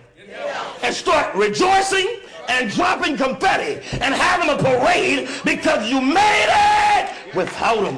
and 0.83 0.93
start 0.93 1.33
rejoicing 1.33 2.19
and 2.47 2.69
dropping 2.69 3.17
confetti 3.17 3.81
and 3.93 4.13
having 4.13 4.47
a 4.47 4.55
parade 4.55 5.27
because 5.43 5.89
you 5.89 5.99
made 5.99 6.49
it 6.51 7.35
without 7.35 7.81
them. 7.81 7.97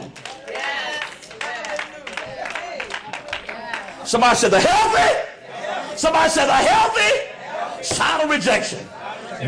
Somebody 4.06 4.36
said 4.38 4.51
the 4.51 4.62
healthy. 4.62 5.97
Somebody 5.97 6.30
said 6.30 6.45
the 6.45 6.53
healthy 6.53 7.84
side 7.84 8.24
of 8.24 8.30
rejection. 8.30 8.80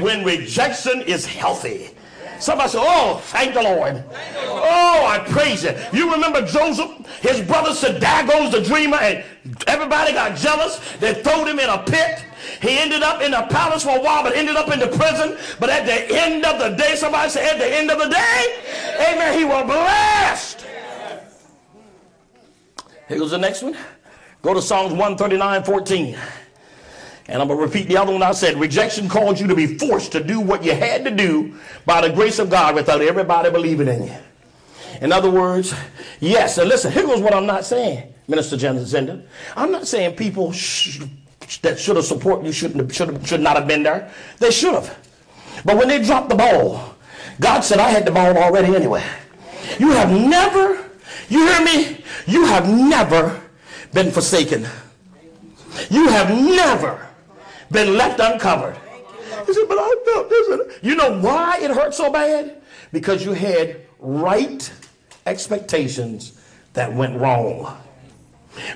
When 0.01 0.25
rejection 0.25 1.03
is 1.03 1.25
healthy. 1.25 1.91
Somebody 2.39 2.69
said, 2.69 2.83
Oh, 2.83 3.19
thank 3.25 3.53
the 3.53 3.63
Lord. 3.63 4.03
Oh, 4.45 5.05
I 5.05 5.19
praise 5.19 5.63
you. 5.63 5.73
You 5.91 6.11
remember 6.11 6.45
Joseph? 6.45 6.91
His 7.21 7.41
brother 7.41 7.73
said, 7.73 7.99
There 7.99 8.49
the 8.49 8.61
dreamer, 8.61 8.97
and 8.97 9.23
everybody 9.67 10.13
got 10.13 10.37
jealous. 10.37 10.79
They 10.99 11.15
threw 11.15 11.45
him 11.45 11.59
in 11.59 11.69
a 11.69 11.79
pit. 11.83 12.23
He 12.61 12.77
ended 12.77 13.03
up 13.03 13.21
in 13.21 13.31
the 13.31 13.45
palace 13.49 13.83
for 13.83 13.97
a 13.97 14.01
while, 14.01 14.23
but 14.23 14.35
ended 14.35 14.55
up 14.55 14.71
in 14.71 14.79
the 14.79 14.87
prison. 14.87 15.37
But 15.59 15.69
at 15.69 15.85
the 15.85 16.15
end 16.15 16.45
of 16.45 16.59
the 16.59 16.75
day, 16.75 16.95
somebody 16.95 17.29
said, 17.29 17.53
At 17.53 17.59
the 17.59 17.75
end 17.75 17.91
of 17.91 17.99
the 17.99 18.09
day, 18.09 18.61
amen, 19.09 19.37
he 19.37 19.45
was 19.45 19.65
blessed. 19.65 20.65
Here 23.07 23.19
goes 23.19 23.31
the 23.31 23.37
next 23.37 23.63
one. 23.63 23.75
Go 24.41 24.53
to 24.53 24.61
Psalms 24.61 24.91
139 24.91 25.63
14. 25.63 26.17
And 27.27 27.41
I'm 27.41 27.47
going 27.47 27.59
to 27.59 27.65
repeat 27.65 27.87
the 27.87 27.97
other 27.97 28.13
one 28.13 28.23
I 28.23 28.31
said. 28.31 28.57
Rejection 28.57 29.09
caused 29.09 29.41
you 29.41 29.47
to 29.47 29.55
be 29.55 29.77
forced 29.77 30.13
to 30.13 30.23
do 30.23 30.39
what 30.39 30.63
you 30.63 30.73
had 30.73 31.03
to 31.03 31.11
do 31.11 31.55
by 31.85 32.01
the 32.01 32.13
grace 32.13 32.39
of 32.39 32.49
God 32.49 32.73
without 32.73 33.01
everybody 33.01 33.49
believing 33.49 33.87
in 33.89 34.03
you. 34.07 34.15
In 35.01 35.11
other 35.11 35.29
words, 35.29 35.73
yes. 36.19 36.57
And 36.57 36.69
listen, 36.69 36.91
here 36.91 37.05
goes 37.05 37.19
what 37.19 37.33
I'm 37.33 37.45
not 37.45 37.65
saying, 37.65 38.13
Minister 38.27 38.55
Zenda. 38.55 39.23
I'm 39.55 39.71
not 39.71 39.87
saying 39.87 40.15
people 40.15 40.53
sh- 40.53 41.01
that 41.61 41.77
should 41.77 41.97
have 41.97 42.05
supported 42.05 42.45
you 42.45 42.51
shouldn't 42.51 42.93
should, 42.93 43.27
should 43.27 43.41
not 43.41 43.57
have 43.57 43.67
been 43.67 43.83
there. 43.83 44.11
They 44.39 44.51
should 44.51 44.73
have. 44.73 44.97
But 45.65 45.77
when 45.77 45.87
they 45.89 46.01
dropped 46.01 46.29
the 46.29 46.35
ball, 46.35 46.95
God 47.39 47.61
said, 47.61 47.79
I 47.79 47.89
had 47.89 48.05
the 48.05 48.11
ball 48.11 48.37
already 48.37 48.75
anyway. 48.75 49.03
You 49.79 49.91
have 49.91 50.11
never, 50.11 50.83
you 51.29 51.45
hear 51.47 51.63
me? 51.63 52.03
You 52.25 52.45
have 52.45 52.67
never 52.67 53.41
been 53.93 54.11
forsaken. 54.11 54.65
You 55.89 56.07
have 56.07 56.29
never 56.29 57.06
been 57.71 57.97
left 57.97 58.19
uncovered. 58.19 58.77
He 59.45 59.53
said, 59.53 59.65
but 59.67 59.77
I 59.79 59.95
felt 60.05 60.29
this. 60.29 60.79
You 60.81 60.95
know 60.95 61.19
why 61.19 61.59
it 61.61 61.71
hurt 61.71 61.93
so 61.93 62.11
bad? 62.11 62.61
Because 62.91 63.23
you 63.23 63.33
had 63.33 63.81
right 63.99 64.71
expectations 65.25 66.41
that 66.73 66.93
went 66.93 67.19
wrong. 67.19 67.77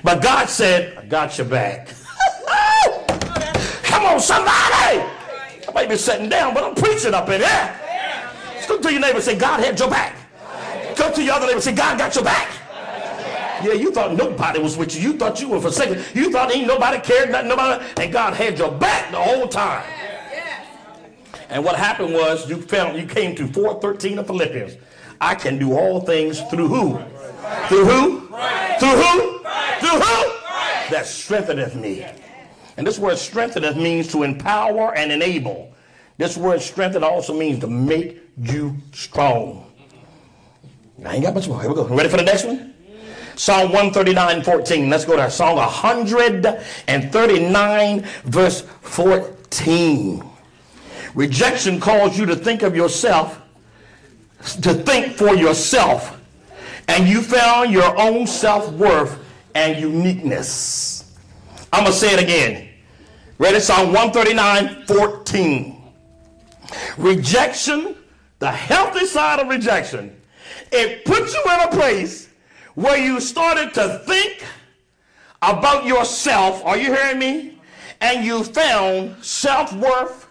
But 0.04 0.22
God 0.22 0.48
said, 0.48 0.96
I 0.96 1.04
got 1.06 1.36
your 1.38 1.46
back. 1.46 1.88
Come 3.82 4.04
on, 4.04 4.20
somebody. 4.20 4.50
I 4.52 5.72
might 5.74 5.88
be 5.88 5.96
sitting 5.96 6.28
down, 6.28 6.54
but 6.54 6.64
I'm 6.64 6.74
preaching 6.74 7.14
up 7.14 7.28
in 7.28 7.40
here. 7.40 7.80
Go 8.68 8.80
to 8.80 8.90
your 8.92 9.00
neighbor 9.00 9.16
and 9.16 9.24
say, 9.24 9.36
God 9.36 9.60
had 9.60 9.78
your 9.78 9.90
back. 9.90 10.16
Go 10.96 11.12
to 11.12 11.22
your 11.22 11.34
other 11.34 11.46
neighbor 11.46 11.56
and 11.56 11.64
say, 11.64 11.74
God 11.74 11.98
got 11.98 12.14
your 12.14 12.24
back. 12.24 12.48
Yeah, 13.64 13.74
you 13.74 13.92
thought 13.92 14.14
nobody 14.14 14.60
was 14.60 14.76
with 14.76 14.94
you. 14.94 15.12
You 15.12 15.18
thought 15.18 15.40
you 15.40 15.48
were 15.48 15.60
forsaken. 15.60 16.02
You 16.14 16.30
thought 16.30 16.54
ain't 16.54 16.66
nobody 16.66 16.98
cared, 17.00 17.30
nothing, 17.30 17.48
nobody, 17.48 17.84
and 17.98 18.12
God 18.12 18.34
had 18.34 18.58
your 18.58 18.72
back 18.72 19.10
the 19.10 19.18
whole 19.20 19.48
time. 19.48 19.84
And 21.48 21.64
what 21.64 21.76
happened 21.76 22.14
was 22.14 22.48
you 22.48 22.60
found 22.60 22.98
you 22.98 23.06
came 23.06 23.34
to 23.36 23.46
413 23.46 24.18
of 24.18 24.26
Philippians. 24.26 24.76
I 25.20 25.34
can 25.34 25.58
do 25.58 25.74
all 25.74 26.00
things 26.00 26.40
through 26.50 26.68
who? 26.68 26.98
Through 27.68 27.84
who? 27.84 28.20
Through 28.78 28.96
who? 29.02 29.38
Through 29.78 30.00
who? 30.00 30.32
That 30.90 31.04
strengtheneth 31.06 31.74
me. 31.76 32.06
And 32.76 32.86
this 32.86 32.98
word 32.98 33.18
strengtheneth 33.18 33.76
means 33.76 34.08
to 34.12 34.22
empower 34.22 34.94
and 34.94 35.12
enable. 35.12 35.74
This 36.16 36.36
word 36.36 36.62
strengthen 36.62 37.04
also 37.04 37.34
means 37.34 37.60
to 37.60 37.66
make 37.66 38.22
you 38.38 38.76
strong. 38.92 39.70
I 41.04 41.16
ain't 41.16 41.24
got 41.24 41.34
much 41.34 41.48
more. 41.48 41.60
Here 41.60 41.68
we 41.68 41.76
go. 41.76 41.86
Ready 41.86 42.08
for 42.08 42.16
the 42.16 42.22
next 42.22 42.44
one? 42.44 42.71
Psalm 43.36 43.72
139, 43.72 44.42
14. 44.42 44.90
Let's 44.90 45.04
go 45.04 45.16
to 45.16 45.30
Psalm 45.30 45.56
139, 45.56 48.00
verse 48.24 48.62
14. 48.62 50.24
Rejection 51.14 51.78
calls 51.80 52.18
you 52.18 52.26
to 52.26 52.36
think 52.36 52.62
of 52.62 52.76
yourself, 52.76 53.40
to 54.62 54.74
think 54.74 55.14
for 55.14 55.34
yourself, 55.34 56.20
and 56.88 57.08
you 57.08 57.22
found 57.22 57.70
your 57.70 57.96
own 58.00 58.26
self 58.26 58.72
worth 58.72 59.24
and 59.54 59.80
uniqueness. 59.80 61.16
I'm 61.72 61.84
going 61.84 61.92
to 61.92 61.98
say 61.98 62.14
it 62.14 62.22
again. 62.22 62.68
Ready? 63.38 63.60
Psalm 63.60 63.92
139, 63.92 64.86
14. 64.86 65.82
Rejection, 66.98 67.96
the 68.38 68.50
healthy 68.50 69.06
side 69.06 69.40
of 69.40 69.48
rejection, 69.48 70.14
it 70.70 71.04
puts 71.04 71.34
you 71.34 71.42
in 71.44 71.60
a 71.60 71.70
place 71.70 72.28
where 72.74 72.96
you 72.96 73.20
started 73.20 73.74
to 73.74 73.98
think 74.06 74.44
about 75.40 75.84
yourself. 75.84 76.64
Are 76.64 76.76
you 76.76 76.94
hearing 76.94 77.18
me? 77.18 77.58
And 78.00 78.24
you 78.24 78.42
found 78.44 79.22
self 79.24 79.72
worth 79.74 80.26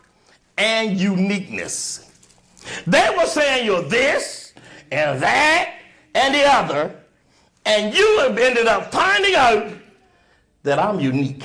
and 0.58 1.00
uniqueness. 1.00 2.12
They 2.86 3.16
were 3.18 3.26
saying 3.26 3.66
you're 3.66 3.82
this 3.82 4.54
and 4.92 5.22
that 5.22 5.76
and 6.14 6.36
the 6.36 6.44
other, 6.46 6.96
and 7.66 7.96
you 7.96 8.20
have 8.20 8.38
ended 8.38 8.68
up 8.68 8.92
finding 8.92 9.36
out 9.36 9.72
that 10.64 10.78
I'm 10.78 11.00
unique. 11.00 11.44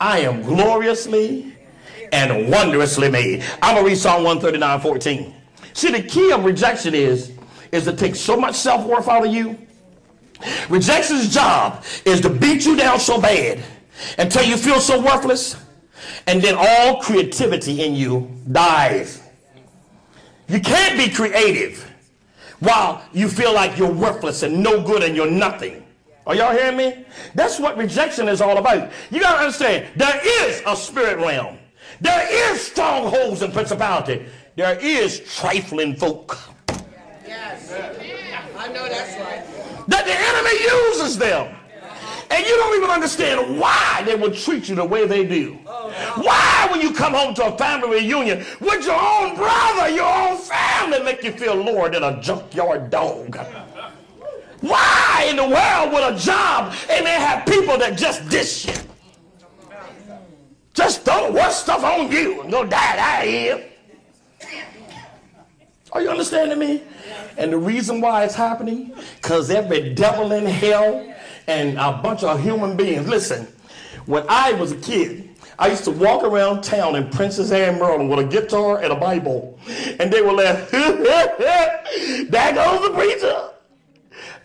I 0.00 0.20
am 0.20 0.42
gloriously 0.42 1.56
and 2.12 2.50
wondrously 2.50 3.10
made. 3.10 3.44
I'm 3.62 3.74
going 3.74 3.84
to 3.84 3.90
read 3.90 3.98
Psalm 3.98 4.24
139 4.24 4.80
14. 4.80 5.34
See, 5.72 5.90
the 5.90 6.02
key 6.02 6.32
of 6.32 6.44
rejection 6.44 6.94
is 6.94 7.37
is 7.72 7.84
to 7.84 7.92
take 7.92 8.16
so 8.16 8.36
much 8.36 8.54
self-worth 8.54 9.08
out 9.08 9.26
of 9.26 9.32
you. 9.32 9.58
Rejection's 10.68 11.32
job 11.32 11.84
is 12.04 12.20
to 12.20 12.30
beat 12.30 12.64
you 12.64 12.76
down 12.76 13.00
so 13.00 13.20
bad 13.20 13.62
until 14.18 14.44
you 14.44 14.56
feel 14.56 14.80
so 14.80 15.00
worthless, 15.00 15.56
and 16.26 16.40
then 16.40 16.54
all 16.56 17.00
creativity 17.00 17.82
in 17.82 17.94
you 17.94 18.30
dies. 18.52 19.22
You 20.48 20.60
can't 20.60 20.96
be 20.96 21.12
creative 21.12 21.84
while 22.60 23.02
you 23.12 23.28
feel 23.28 23.52
like 23.52 23.76
you're 23.76 23.92
worthless 23.92 24.42
and 24.42 24.62
no 24.62 24.82
good 24.82 25.02
and 25.02 25.16
you're 25.16 25.30
nothing. 25.30 25.84
Are 26.26 26.34
y'all 26.34 26.52
hearing 26.52 26.76
me? 26.76 27.04
That's 27.34 27.58
what 27.58 27.76
rejection 27.76 28.28
is 28.28 28.40
all 28.40 28.58
about. 28.58 28.90
You 29.10 29.20
got 29.20 29.32
to 29.32 29.38
understand, 29.38 29.88
there 29.96 30.20
is 30.22 30.62
a 30.66 30.76
spirit 30.76 31.18
realm. 31.18 31.58
There 32.00 32.52
is 32.52 32.60
strongholds 32.60 33.42
and 33.42 33.52
principality. 33.52 34.26
There 34.54 34.78
is 34.78 35.20
trifling 35.36 35.96
folk. 35.96 36.38
Yes. 37.28 37.70
I 38.56 38.68
know 38.68 38.88
that's 38.88 39.20
right. 39.20 39.44
That 39.88 40.04
the 40.06 40.16
enemy 40.16 40.54
uses 40.64 41.18
them. 41.18 41.54
And 42.30 42.44
you 42.46 42.56
don't 42.56 42.76
even 42.76 42.90
understand 42.90 43.58
why 43.58 44.02
they 44.04 44.14
would 44.14 44.34
treat 44.34 44.68
you 44.68 44.74
the 44.74 44.84
way 44.84 45.06
they 45.06 45.24
do. 45.24 45.54
Why 46.16 46.58
Why, 46.58 46.72
when 46.72 46.80
you 46.80 46.92
come 46.92 47.14
home 47.14 47.34
to 47.34 47.46
a 47.46 47.56
family 47.56 48.00
reunion 48.00 48.44
with 48.60 48.84
your 48.84 49.00
own 49.00 49.36
brother, 49.36 49.88
your 49.88 50.12
own 50.12 50.38
family, 50.38 51.02
make 51.04 51.22
you 51.22 51.30
feel 51.30 51.54
lower 51.54 51.88
than 51.88 52.02
a 52.02 52.20
junkyard 52.20 52.90
dog? 52.90 53.36
Why 54.60 55.28
in 55.30 55.36
the 55.36 55.46
world 55.46 55.92
would 55.92 56.14
a 56.14 56.18
job 56.18 56.74
and 56.90 57.06
they 57.06 57.12
have 57.12 57.46
people 57.46 57.78
that 57.78 57.96
just 57.96 58.28
dish 58.28 58.66
you? 58.66 58.74
Just 60.74 61.02
throw 61.02 61.28
the 61.28 61.32
worst 61.32 61.60
stuff 61.60 61.84
on 61.84 62.10
you 62.10 62.42
and 62.42 62.50
go 62.50 62.64
die 62.64 62.98
out 62.98 63.24
here. 63.24 63.64
Are 65.92 66.02
you 66.02 66.10
understanding 66.10 66.58
me? 66.58 66.82
And 67.36 67.52
the 67.52 67.58
reason 67.58 68.00
why 68.00 68.24
it's 68.24 68.34
happening, 68.34 68.92
because 69.16 69.50
every 69.50 69.94
devil 69.94 70.32
in 70.32 70.46
hell 70.46 71.14
and 71.46 71.78
a 71.78 71.92
bunch 72.02 72.22
of 72.22 72.40
human 72.42 72.76
beings. 72.76 73.08
Listen, 73.08 73.46
when 74.06 74.24
I 74.28 74.52
was 74.52 74.72
a 74.72 74.76
kid, 74.76 75.28
I 75.58 75.68
used 75.68 75.84
to 75.84 75.90
walk 75.90 76.22
around 76.22 76.62
town 76.62 76.94
in 76.94 77.10
Princess 77.10 77.50
Anne, 77.50 77.80
Maryland 77.80 78.08
with 78.08 78.20
a 78.20 78.24
guitar 78.24 78.80
and 78.80 78.92
a 78.92 78.96
Bible. 78.96 79.58
And 79.98 80.12
they 80.12 80.22
would 80.22 80.36
laugh, 80.36 80.70
there 80.70 82.54
goes 82.54 82.82
the 82.82 82.92
preacher. 82.94 83.50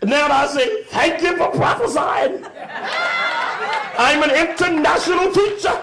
Now 0.02 0.26
I 0.26 0.46
say, 0.48 0.82
thank 0.84 1.22
you 1.22 1.36
for 1.36 1.50
prophesying. 1.52 2.44
I'm 3.96 4.22
an 4.22 4.30
international 4.30 5.30
teacher. 5.32 5.80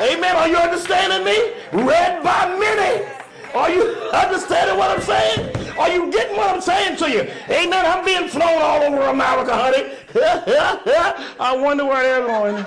Amen. 0.00 0.36
Are 0.36 0.48
you 0.48 0.56
understanding 0.56 1.24
me? 1.24 1.52
Read 1.84 2.22
by 2.22 2.56
many. 2.58 3.04
Are 3.54 3.70
you 3.70 3.82
understanding 4.12 4.78
what 4.78 4.90
I'm 4.90 5.02
saying? 5.02 5.61
Are 5.78 5.90
you 5.90 6.10
getting 6.10 6.36
what 6.36 6.50
I'm 6.50 6.60
saying 6.60 6.96
to 6.98 7.10
you? 7.10 7.20
Amen. 7.48 7.86
I'm 7.86 8.04
being 8.04 8.28
flown 8.28 8.60
all 8.62 8.82
over 8.82 9.02
America, 9.02 9.54
honey. 9.54 9.92
I 11.40 11.56
wonder 11.56 11.84
where 11.84 12.02
they're 12.02 12.26
going. 12.26 12.64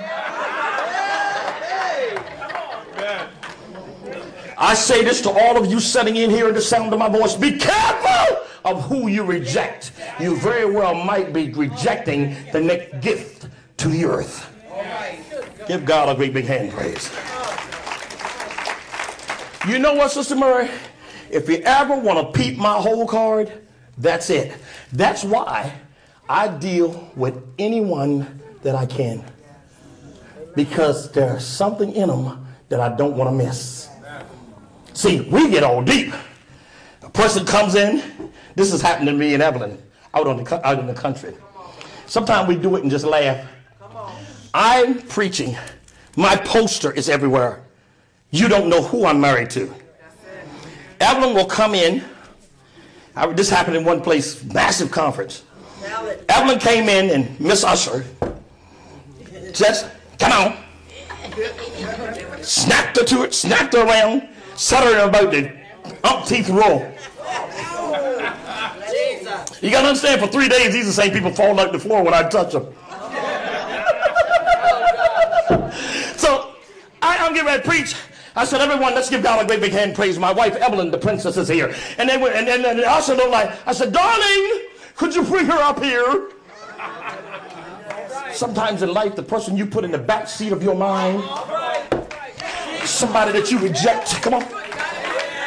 I 4.58 4.74
say 4.74 5.04
this 5.04 5.20
to 5.22 5.30
all 5.30 5.56
of 5.56 5.70
you 5.70 5.80
sitting 5.80 6.16
in 6.16 6.30
here 6.30 6.48
in 6.48 6.54
the 6.54 6.62
sound 6.62 6.92
of 6.92 6.98
my 6.98 7.08
voice. 7.08 7.34
Be 7.36 7.58
careful 7.58 8.38
of 8.64 8.82
who 8.84 9.08
you 9.08 9.22
reject. 9.22 9.92
You 10.18 10.36
very 10.36 10.64
well 10.64 10.94
might 10.94 11.32
be 11.32 11.52
rejecting 11.52 12.36
the 12.52 12.60
next 12.60 13.00
gift 13.00 13.48
to 13.76 13.88
the 13.88 14.04
earth. 14.06 14.50
Give 15.68 15.84
God 15.84 16.08
a 16.08 16.14
great 16.14 16.32
big 16.32 16.46
hand 16.46 16.72
praise. 16.72 17.10
You 19.68 19.78
know 19.78 19.94
what, 19.94 20.12
Sister 20.12 20.36
Murray? 20.36 20.70
If 21.30 21.48
you 21.48 21.56
ever 21.58 21.96
want 21.96 22.34
to 22.34 22.38
peep 22.38 22.56
my 22.56 22.74
whole 22.74 23.06
card, 23.06 23.52
that's 23.98 24.30
it. 24.30 24.56
That's 24.92 25.24
why 25.24 25.72
I 26.28 26.48
deal 26.48 27.10
with 27.16 27.42
anyone 27.58 28.40
that 28.62 28.74
I 28.74 28.86
can. 28.86 29.24
Because 30.54 31.10
there's 31.12 31.44
something 31.44 31.92
in 31.92 32.08
them 32.08 32.46
that 32.68 32.80
I 32.80 32.94
don't 32.96 33.16
want 33.16 33.30
to 33.30 33.44
miss. 33.44 33.88
See, 34.92 35.20
we 35.20 35.50
get 35.50 35.62
all 35.62 35.82
deep. 35.82 36.14
A 37.02 37.10
person 37.10 37.44
comes 37.44 37.74
in. 37.74 38.32
This 38.54 38.70
has 38.72 38.80
happened 38.80 39.08
to 39.08 39.12
me 39.12 39.34
and 39.34 39.42
Evelyn 39.42 39.82
out, 40.14 40.26
on 40.26 40.42
the, 40.42 40.66
out 40.66 40.78
in 40.78 40.86
the 40.86 40.94
country. 40.94 41.34
Sometimes 42.06 42.48
we 42.48 42.56
do 42.56 42.76
it 42.76 42.82
and 42.82 42.90
just 42.90 43.04
laugh. 43.04 43.46
I'm 44.54 45.02
preaching. 45.02 45.56
My 46.16 46.34
poster 46.36 46.90
is 46.90 47.10
everywhere. 47.10 47.62
You 48.30 48.48
don't 48.48 48.68
know 48.68 48.82
who 48.82 49.04
I'm 49.04 49.20
married 49.20 49.50
to. 49.50 49.72
Evelyn 51.00 51.34
will 51.34 51.46
come 51.46 51.74
in. 51.74 52.04
I, 53.14 53.26
this 53.32 53.48
happened 53.48 53.76
in 53.76 53.84
one 53.84 54.00
place, 54.00 54.42
massive 54.44 54.90
conference. 54.90 55.44
Evelyn 56.28 56.58
came 56.58 56.88
in 56.88 57.10
and 57.10 57.40
Miss 57.40 57.64
Usher 57.64 58.04
just, 59.56 59.88
come 60.18 60.32
on. 60.32 60.56
Snapped 62.42 62.98
her 62.98 63.04
to 63.04 63.22
it, 63.24 63.34
snapped 63.34 63.74
her 63.74 63.86
around, 63.86 64.28
set 64.54 64.84
her 64.84 65.02
in 65.02 65.08
about 65.08 65.30
the 65.30 65.50
umpteenth 66.04 66.50
row. 66.50 66.92
You 69.62 69.70
got 69.70 69.82
to 69.82 69.88
understand, 69.88 70.20
for 70.20 70.26
three 70.26 70.48
days, 70.48 70.72
these 70.72 70.84
are 70.84 70.88
the 70.88 70.92
same 70.92 71.12
people 71.12 71.32
fall 71.32 71.54
like 71.54 71.72
the 71.72 71.78
floor 71.78 72.02
when 72.02 72.12
I 72.12 72.28
touch 72.28 72.52
them. 72.52 72.64
so 76.16 76.54
I, 77.00 77.16
I'm 77.18 77.32
getting 77.32 77.46
ready 77.46 77.62
to 77.62 77.68
preach. 77.68 77.94
I 78.36 78.44
said, 78.44 78.60
everyone, 78.60 78.94
let's 78.94 79.08
give 79.08 79.22
God 79.22 79.42
a 79.42 79.46
great 79.46 79.60
big 79.60 79.72
hand 79.72 79.94
praise. 79.94 80.18
My 80.18 80.30
wife, 80.30 80.54
Evelyn, 80.56 80.90
the 80.90 80.98
princess, 80.98 81.38
is 81.38 81.48
here. 81.48 81.74
And 81.96 82.06
they 82.06 82.18
went, 82.18 82.36
and, 82.36 82.46
and, 82.48 82.66
and 82.66 82.84
I 82.84 83.00
said, 83.00 83.16
like, 83.30 83.50
I 83.66 83.72
said, 83.72 83.92
darling, 83.92 84.68
could 84.94 85.14
you 85.14 85.22
bring 85.22 85.46
her 85.46 85.58
up 85.58 85.82
here? 85.82 86.28
Sometimes 88.32 88.82
in 88.82 88.92
life, 88.92 89.16
the 89.16 89.22
person 89.22 89.56
you 89.56 89.64
put 89.64 89.84
in 89.84 89.90
the 89.90 89.98
back 89.98 90.28
seat 90.28 90.52
of 90.52 90.62
your 90.62 90.74
mind, 90.74 91.22
somebody 92.84 93.32
that 93.32 93.50
you 93.50 93.58
reject. 93.58 94.22
Come 94.22 94.34
on. 94.34 94.44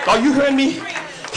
Are 0.08 0.20
you 0.20 0.34
hearing 0.34 0.56
me? 0.56 0.82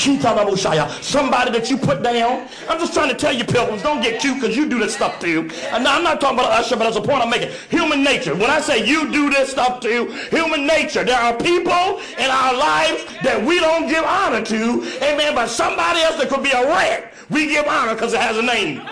Somebody 0.02 1.50
that 1.52 1.70
you 1.70 1.76
put 1.76 2.02
down. 2.02 2.48
I'm 2.68 2.78
just 2.78 2.92
trying 2.92 3.08
to 3.08 3.14
tell 3.14 3.32
you, 3.32 3.44
pilgrims, 3.44 3.82
don't 3.82 4.02
get 4.02 4.20
cute 4.20 4.40
because 4.40 4.56
you 4.56 4.68
do 4.68 4.78
this 4.78 4.94
stuff 4.94 5.20
too. 5.20 5.48
And 5.70 5.86
I'm 5.86 6.02
not 6.02 6.20
talking 6.20 6.38
about 6.38 6.50
Usher, 6.52 6.76
but 6.76 6.84
that's 6.84 6.96
a 6.96 7.00
point 7.00 7.22
I'm 7.22 7.30
making. 7.30 7.50
Human 7.70 8.02
nature. 8.02 8.34
When 8.34 8.50
I 8.50 8.60
say 8.60 8.84
you 8.84 9.12
do 9.12 9.30
this 9.30 9.50
stuff 9.50 9.80
too, 9.80 10.06
human 10.30 10.66
nature. 10.66 11.04
There 11.04 11.18
are 11.18 11.34
people 11.36 12.00
in 12.18 12.30
our 12.30 12.54
lives 12.54 13.04
that 13.22 13.42
we 13.44 13.60
don't 13.60 13.88
give 13.88 14.04
honor 14.04 14.42
to. 14.44 14.82
Amen. 15.02 15.34
But 15.34 15.48
somebody 15.48 16.00
else 16.00 16.16
that 16.16 16.28
could 16.28 16.42
be 16.42 16.50
a 16.50 16.66
rat, 16.66 17.12
we 17.30 17.46
give 17.46 17.66
honor 17.66 17.94
because 17.94 18.12
it 18.12 18.20
has 18.20 18.36
a 18.36 18.42
name. 18.42 18.82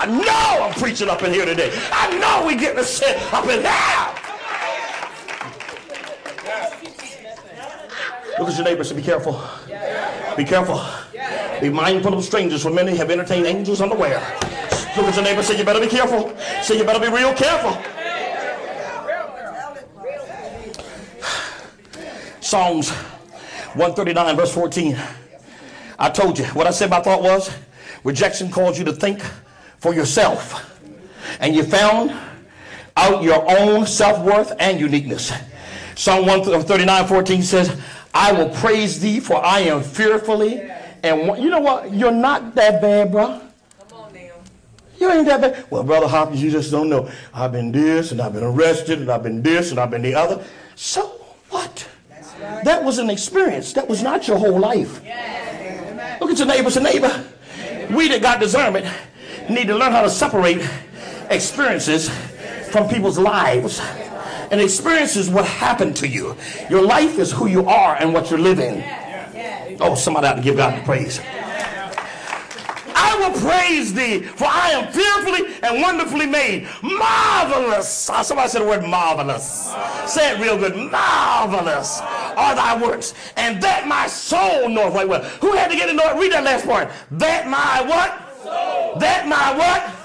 I 0.00 0.06
know 0.06 0.64
I'm 0.64 0.74
preaching 0.74 1.08
up 1.08 1.24
in 1.24 1.32
here 1.32 1.44
today. 1.44 1.72
I 1.90 2.16
know 2.18 2.46
we 2.46 2.54
getting 2.54 2.78
a 2.78 2.84
set 2.84 3.20
up 3.32 3.44
in 3.46 3.62
here. 3.62 4.07
Look 8.38 8.48
at 8.48 8.56
your 8.56 8.64
neighbors 8.64 8.90
and 8.90 8.98
be 8.98 9.04
careful. 9.04 9.42
Be 10.36 10.44
careful. 10.44 10.80
Be 11.60 11.70
mindful 11.70 12.14
of 12.14 12.24
strangers, 12.24 12.62
for 12.62 12.70
many 12.70 12.96
have 12.96 13.10
entertained 13.10 13.46
angels 13.46 13.80
unaware. 13.80 14.20
Look 14.96 15.06
at 15.06 15.14
your 15.16 15.24
neighbor 15.24 15.42
say, 15.42 15.58
You 15.58 15.64
better 15.64 15.80
be 15.80 15.88
careful. 15.88 16.36
Say, 16.62 16.78
You 16.78 16.84
better 16.84 17.00
be 17.00 17.14
real 17.14 17.34
careful. 17.34 17.76
Psalms 22.40 22.90
139, 22.90 24.36
verse 24.36 24.54
14. 24.54 24.96
I 25.98 26.08
told 26.10 26.38
you 26.38 26.44
what 26.46 26.66
I 26.66 26.70
said 26.70 26.90
my 26.90 27.00
thought 27.00 27.22
was 27.22 27.54
rejection 28.04 28.50
calls 28.50 28.78
you 28.78 28.84
to 28.84 28.92
think 28.92 29.20
for 29.78 29.92
yourself. 29.92 30.80
And 31.40 31.54
you 31.54 31.64
found 31.64 32.16
out 32.96 33.22
your 33.22 33.44
own 33.58 33.86
self 33.86 34.24
worth 34.24 34.52
and 34.58 34.80
uniqueness. 34.80 35.32
Psalm 35.94 36.26
139, 36.26 37.06
14 37.06 37.42
says, 37.42 37.80
I 38.18 38.32
will 38.32 38.50
praise 38.50 38.98
thee, 38.98 39.20
for 39.20 39.36
I 39.44 39.60
am 39.60 39.80
fearfully. 39.80 40.68
And 41.04 41.40
you 41.40 41.50
know 41.50 41.60
what? 41.60 41.92
You're 41.92 42.10
not 42.10 42.56
that 42.56 42.82
bad, 42.82 43.12
bro. 43.12 43.40
Come 43.88 43.98
on 43.98 44.12
now. 44.12 44.32
You 44.98 45.12
ain't 45.12 45.26
that 45.26 45.40
bad. 45.40 45.66
Well, 45.70 45.84
Brother 45.84 46.08
Hopkins, 46.08 46.42
you 46.42 46.50
just 46.50 46.72
don't 46.72 46.88
know. 46.88 47.08
I've 47.32 47.52
been 47.52 47.70
this, 47.70 48.10
and 48.10 48.20
I've 48.20 48.32
been 48.32 48.42
arrested, 48.42 48.98
and 48.98 49.08
I've 49.08 49.22
been 49.22 49.40
this, 49.40 49.70
and 49.70 49.78
I've 49.78 49.92
been 49.92 50.02
the 50.02 50.16
other. 50.16 50.44
So 50.74 51.06
what? 51.50 51.88
Right. 52.10 52.64
That 52.64 52.82
was 52.82 52.98
an 52.98 53.08
experience. 53.08 53.72
That 53.74 53.88
was 53.88 54.02
not 54.02 54.26
your 54.26 54.38
whole 54.38 54.58
life. 54.58 55.00
Yeah. 55.04 56.18
Look 56.20 56.30
at 56.30 56.38
your 56.38 56.48
neighbor. 56.48 56.70
Say, 56.70 56.82
neighbor, 56.82 57.24
we 57.90 58.08
that 58.08 58.20
got 58.20 58.40
discernment 58.40 58.86
need 59.48 59.68
to 59.68 59.76
learn 59.76 59.92
how 59.92 60.02
to 60.02 60.10
separate 60.10 60.68
experiences 61.30 62.10
from 62.70 62.88
people's 62.88 63.18
lives. 63.18 63.80
And 64.50 64.60
experience 64.60 65.16
is 65.16 65.28
what 65.28 65.44
happened 65.44 65.96
to 65.96 66.08
you. 66.08 66.36
Your 66.70 66.82
life 66.82 67.18
is 67.18 67.32
who 67.32 67.46
you 67.46 67.66
are 67.66 67.96
and 67.96 68.12
what 68.14 68.30
you're 68.30 68.38
living. 68.38 68.82
Oh, 69.80 69.94
somebody 69.94 70.26
ought 70.26 70.34
to 70.34 70.42
give 70.42 70.56
God 70.56 70.78
the 70.78 70.84
praise. 70.84 71.20
I 73.00 73.16
will 73.16 73.40
praise 73.40 73.94
thee, 73.94 74.20
for 74.20 74.46
I 74.46 74.70
am 74.70 74.92
fearfully 74.92 75.54
and 75.62 75.80
wonderfully 75.80 76.26
made. 76.26 76.68
Marvelous. 76.82 78.10
Ah, 78.10 78.22
somebody 78.22 78.48
said 78.48 78.62
the 78.62 78.66
word 78.66 78.84
marvelous. 78.84 79.72
Say 80.06 80.34
it 80.34 80.40
real 80.40 80.58
good. 80.58 80.76
Marvelous 80.76 82.00
are 82.00 82.54
thy 82.54 82.80
works. 82.80 83.14
And 83.36 83.62
that 83.62 83.86
my 83.86 84.06
soul 84.08 84.68
knoweth 84.68 84.94
right 84.94 85.08
well. 85.08 85.22
Who 85.40 85.52
had 85.52 85.70
to 85.70 85.76
get 85.76 85.86
to 85.86 85.94
know 85.94 86.10
it? 86.10 86.16
Read 86.18 86.32
that 86.32 86.44
last 86.44 86.66
part. 86.66 86.90
That 87.12 87.48
my 87.48 87.82
what? 87.82 88.42
Soul. 88.42 88.98
That 88.98 89.26
my 89.28 89.56
what? 89.56 89.97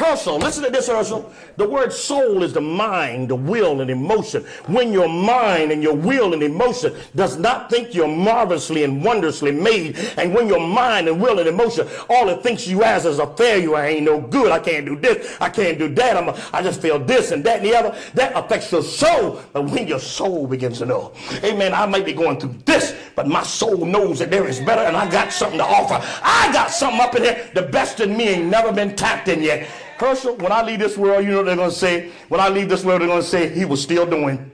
Herschel. 0.00 0.38
Listen 0.38 0.64
to 0.64 0.70
this, 0.70 0.88
Herschel. 0.88 1.30
The 1.56 1.68
word 1.68 1.92
soul 1.92 2.42
is 2.42 2.54
the 2.54 2.60
mind, 2.60 3.28
the 3.28 3.36
will, 3.36 3.82
and 3.82 3.90
emotion. 3.90 4.42
When 4.66 4.92
your 4.92 5.08
mind 5.08 5.72
and 5.72 5.82
your 5.82 5.94
will 5.94 6.32
and 6.32 6.42
emotion 6.42 6.94
does 7.14 7.36
not 7.36 7.68
think 7.68 7.94
you're 7.94 8.08
marvelously 8.08 8.82
and 8.84 9.04
wondrously 9.04 9.52
made, 9.52 9.98
and 10.16 10.34
when 10.34 10.48
your 10.48 10.66
mind 10.66 11.08
and 11.08 11.20
will 11.20 11.38
and 11.38 11.48
emotion, 11.48 11.86
all 12.08 12.30
it 12.30 12.42
thinks 12.42 12.66
you 12.66 12.82
as 12.82 13.04
is 13.04 13.18
a 13.18 13.26
failure, 13.36 13.76
I 13.76 13.88
ain't 13.88 14.04
no 14.04 14.20
good, 14.20 14.50
I 14.50 14.58
can't 14.58 14.86
do 14.86 14.96
this, 14.96 15.36
I 15.40 15.50
can't 15.50 15.78
do 15.78 15.92
that, 15.94 16.16
I'm 16.16 16.30
a, 16.30 16.40
I 16.52 16.62
just 16.62 16.80
feel 16.80 16.98
this 16.98 17.30
and 17.30 17.44
that 17.44 17.58
and 17.58 17.66
the 17.66 17.76
other, 17.76 17.96
that 18.14 18.32
affects 18.34 18.72
your 18.72 18.82
soul. 18.82 19.42
But 19.52 19.64
when 19.70 19.86
your 19.86 20.00
soul 20.00 20.46
begins 20.46 20.78
to 20.78 20.86
know, 20.86 21.12
amen, 21.44 21.74
I 21.74 21.84
might 21.84 22.06
be 22.06 22.14
going 22.14 22.40
through 22.40 22.54
this, 22.64 22.96
but 23.14 23.28
my 23.28 23.42
soul 23.42 23.84
knows 23.84 24.18
that 24.20 24.30
there 24.30 24.48
is 24.48 24.60
better 24.60 24.82
and 24.82 24.96
I 24.96 25.10
got 25.10 25.30
something 25.30 25.58
to 25.58 25.64
offer. 25.64 26.00
I 26.22 26.50
got 26.52 26.70
something 26.70 27.00
up 27.00 27.14
in 27.16 27.24
here. 27.24 27.50
The 27.54 27.62
best 27.62 28.00
in 28.00 28.16
me 28.16 28.28
ain't 28.28 28.46
never 28.46 28.72
been 28.72 28.96
tapped 28.96 29.28
in 29.28 29.42
yet. 29.42 29.68
Herschel, 30.00 30.34
when 30.36 30.50
I 30.50 30.62
leave 30.62 30.78
this 30.78 30.96
world, 30.96 31.26
you 31.26 31.30
know 31.30 31.44
they're 31.44 31.56
going 31.56 31.68
to 31.68 31.76
say? 31.76 32.10
When 32.30 32.40
I 32.40 32.48
leave 32.48 32.70
this 32.70 32.82
world, 32.82 33.02
they're 33.02 33.08
going 33.08 33.20
to 33.20 33.26
say 33.26 33.50
he 33.50 33.66
was 33.66 33.82
still 33.82 34.06
doing. 34.06 34.50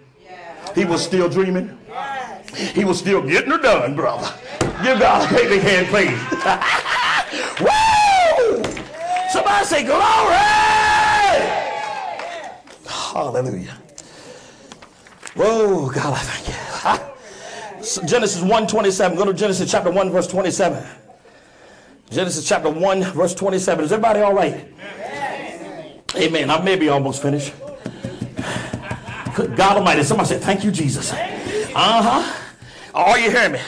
He 0.74 0.84
was 0.84 1.05
still 1.05 1.28
dreaming. 1.28 1.78
He 2.74 2.84
was 2.84 2.99
still 2.99 3.22
getting 3.22 3.53
her 3.53 3.59
done, 3.59 3.94
brother. 3.94 4.34
Give 4.82 4.99
God 4.99 5.30
a 5.30 5.34
big 5.34 5.62
hand, 5.62 5.86
please. 5.86 6.11
Woo! 7.61 8.64
Somebody 9.30 9.64
say 9.66 9.84
glory! 9.84 10.34
Hallelujah. 12.88 13.78
Whoa, 15.36 15.90
God, 15.90 16.12
I 16.12 16.22
thank 16.22 18.01
you. 18.01 18.07
Genesis 18.09 18.42
1 18.42 18.66
27. 18.66 19.16
Go 19.16 19.24
to 19.26 19.32
Genesis 19.32 19.70
chapter 19.70 19.92
1, 19.92 20.11
verse 20.11 20.26
27. 20.26 20.84
Genesis 22.11 22.49
chapter 22.49 22.68
1, 22.68 23.03
verse 23.12 23.34
27. 23.34 23.84
Is 23.84 23.92
everybody 23.92 24.20
all 24.20 24.34
right? 24.34 24.55
Amen. 24.55 25.05
I 26.19 26.62
may 26.62 26.77
be 26.77 26.89
almost 26.89 27.21
finished. 27.21 27.53
God 29.37 29.77
Almighty. 29.77 30.03
Somebody 30.03 30.31
say, 30.31 30.39
Thank 30.39 30.64
you, 30.64 30.71
Jesus. 30.71 31.12
Uh 31.12 31.17
huh. 31.75 32.43
Are 32.95 33.19
you 33.19 33.31
hearing 33.31 33.53
me? 33.53 33.61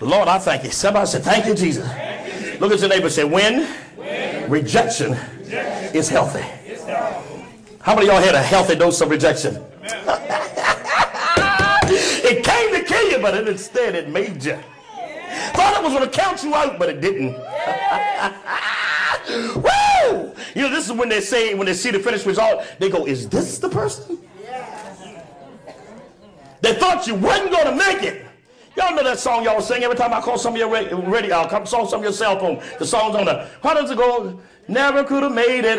Lord, 0.00 0.28
I 0.28 0.38
thank 0.38 0.62
you. 0.62 0.70
Somebody 0.70 1.06
say, 1.06 1.20
Thank 1.20 1.46
you, 1.46 1.54
Jesus. 1.54 1.84
Look 2.60 2.72
at 2.72 2.78
your 2.78 2.88
neighbor 2.88 3.06
and 3.06 3.12
say, 3.12 3.24
When, 3.24 3.68
rejection, 4.48 5.14
is 5.92 6.08
healthy. 6.08 6.44
How 7.80 7.94
many 7.96 8.08
of 8.08 8.14
y'all 8.14 8.22
had 8.22 8.36
a 8.36 8.42
healthy 8.42 8.76
dose 8.76 9.00
of 9.00 9.10
rejection? 9.10 9.56
it 12.22 12.44
came 12.44 12.72
to 12.72 12.82
kill 12.84 13.10
you, 13.10 13.18
but 13.18 13.48
instead 13.48 13.96
it 13.96 14.08
made 14.08 14.44
you. 14.44 14.58
Thought 15.54 15.76
it 15.78 15.82
was 15.82 15.92
going 15.92 16.08
to 16.08 16.16
count 16.16 16.42
you 16.44 16.54
out, 16.54 16.78
but 16.78 16.88
it 16.88 17.00
didn't. 17.00 17.34
You 20.54 20.62
know, 20.62 20.70
this 20.70 20.86
is 20.86 20.92
when 20.92 21.08
they 21.08 21.20
say, 21.20 21.54
when 21.54 21.66
they 21.66 21.74
see 21.74 21.90
the 21.90 21.98
finished 21.98 22.26
result, 22.26 22.64
they 22.78 22.88
go, 22.88 23.06
Is 23.06 23.28
this 23.28 23.58
the 23.58 23.68
person? 23.68 24.18
They 26.60 26.74
thought 26.74 27.06
you 27.06 27.14
wasn't 27.14 27.50
going 27.50 27.66
to 27.66 27.76
make 27.76 28.02
it. 28.02 28.24
Y'all 28.76 28.94
know 28.94 29.04
that 29.04 29.18
song 29.18 29.44
y'all 29.44 29.60
sing 29.60 29.84
every 29.84 29.96
time 29.96 30.12
I 30.12 30.20
call 30.20 30.38
some 30.38 30.54
of 30.54 30.58
your 30.58 30.68
radio, 30.68 31.36
I'll 31.36 31.48
call 31.48 31.66
some 31.66 31.98
of 31.98 32.02
your 32.02 32.12
cell 32.12 32.38
phone. 32.38 32.60
The 32.78 32.86
song's 32.86 33.14
on 33.14 33.26
the, 33.26 33.48
how 33.62 33.74
does 33.74 33.90
it 33.90 33.98
go? 33.98 34.40
Never 34.66 35.04
could 35.04 35.22
have 35.22 35.32
made 35.32 35.64
it. 35.64 35.78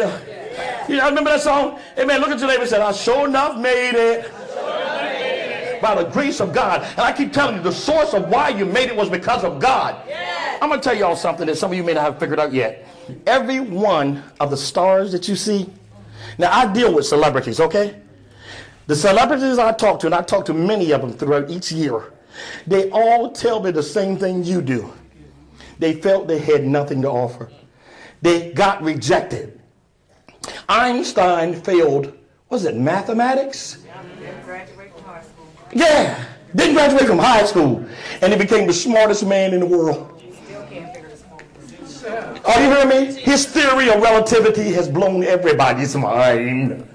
You 0.88 0.98
know, 0.98 1.10
remember 1.10 1.32
that 1.32 1.42
song? 1.42 1.80
Hey 1.96 2.06
man, 2.06 2.22
look 2.22 2.30
at 2.30 2.40
your 2.40 2.48
neighbor 2.48 2.62
and 2.62 2.70
say, 2.70 2.80
I 2.80 2.92
sure 2.92 3.28
enough 3.28 3.60
made 3.60 3.96
it. 3.96 4.32
By 5.82 5.96
the 5.96 6.06
grace 6.10 6.40
of 6.40 6.54
God. 6.54 6.84
And 6.84 7.00
I 7.00 7.12
keep 7.12 7.34
telling 7.34 7.58
you, 7.58 7.62
the 7.62 7.72
source 7.72 8.14
of 8.14 8.30
why 8.30 8.50
you 8.50 8.66
made 8.66 8.90
it 8.90 8.96
was 8.96 9.10
because 9.10 9.44
of 9.44 9.60
God. 9.60 10.02
I'm 10.62 10.70
going 10.70 10.80
to 10.80 10.84
tell 10.84 10.96
y'all 10.96 11.16
something 11.16 11.48
that 11.48 11.58
some 11.58 11.72
of 11.72 11.78
you 11.78 11.84
may 11.84 11.94
not 11.94 12.04
have 12.04 12.20
figured 12.20 12.40
out 12.40 12.54
yet. 12.54 12.88
Every 13.26 13.60
one 13.60 14.24
of 14.40 14.50
the 14.50 14.58
stars 14.58 15.12
that 15.12 15.28
you 15.28 15.36
see, 15.36 15.70
now 16.38 16.52
I 16.52 16.72
deal 16.72 16.94
with 16.94 17.06
celebrities, 17.06 17.60
okay? 17.60 18.02
The 18.88 18.96
celebrities 18.96 19.58
I 19.58 19.72
talk 19.74 20.00
to, 20.02 20.08
and 20.08 20.16
I 20.16 20.22
talk 20.22 20.46
to 20.46 20.54
many 20.54 20.92
of 20.92 21.02
them 21.02 21.14
throughout 21.14 21.50
each 21.50 21.72
year, 21.72 22.14
they 22.68 22.90
all 22.92 23.32
tell 23.32 23.62
me 23.62 23.72
the 23.72 23.84
same 23.84 24.18
thing 24.18 24.44
you 24.44 24.62
do. 24.62 24.92
They 25.80 25.94
felt 25.94 26.28
they 26.28 26.40
had 26.40 26.66
nothing 26.66 27.02
to 27.02 27.10
offer. 27.10 27.50
They 28.22 28.52
got 28.54 28.82
rejected. 28.82 29.60
Einstein 30.70 31.54
failed, 31.62 32.14
was 32.50 32.66
it 32.66 32.76
mathematics? 32.76 33.84
Yeah, 35.74 36.24
didn't 36.56 36.76
graduate 36.76 37.06
from 37.06 37.18
high 37.20 37.46
school. 37.46 37.86
And 38.22 38.32
he 38.32 38.40
became 38.40 38.68
the 38.68 38.74
smartest 38.74 39.26
man 39.26 39.54
in 39.54 39.60
the 39.60 39.66
world. 39.66 40.15
Are 42.06 42.62
you 42.62 42.70
hearing 42.70 42.90
me? 42.90 43.22
His 43.22 43.46
theory 43.46 43.90
of 43.90 44.02
relativity 44.02 44.72
has 44.74 44.88
blown 44.88 45.24
everybody's 45.24 45.96
mind. 45.96 46.88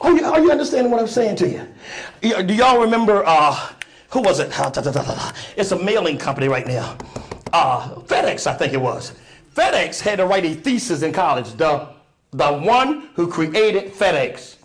Are 0.00 0.12
you, 0.12 0.24
are 0.24 0.40
you 0.40 0.50
understanding 0.50 0.90
what 0.90 1.00
I'm 1.00 1.06
saying 1.06 1.36
to 1.36 1.48
you? 1.48 2.42
Do 2.42 2.54
y'all 2.54 2.80
remember, 2.80 3.22
uh, 3.24 3.54
who 4.10 4.20
was 4.20 4.40
it? 4.40 4.50
It's 5.56 5.70
a 5.70 5.78
mailing 5.78 6.18
company 6.18 6.48
right 6.48 6.66
now. 6.66 6.96
Uh, 7.52 7.94
FedEx, 8.00 8.46
I 8.46 8.54
think 8.54 8.72
it 8.72 8.80
was. 8.80 9.12
FedEx 9.54 10.00
had 10.00 10.16
to 10.16 10.26
write 10.26 10.44
a 10.44 10.54
thesis 10.54 11.02
in 11.02 11.12
college. 11.12 11.52
The, 11.52 11.88
the 12.32 12.52
one 12.52 13.10
who 13.14 13.28
created 13.28 13.92
FedEx. 13.92 14.56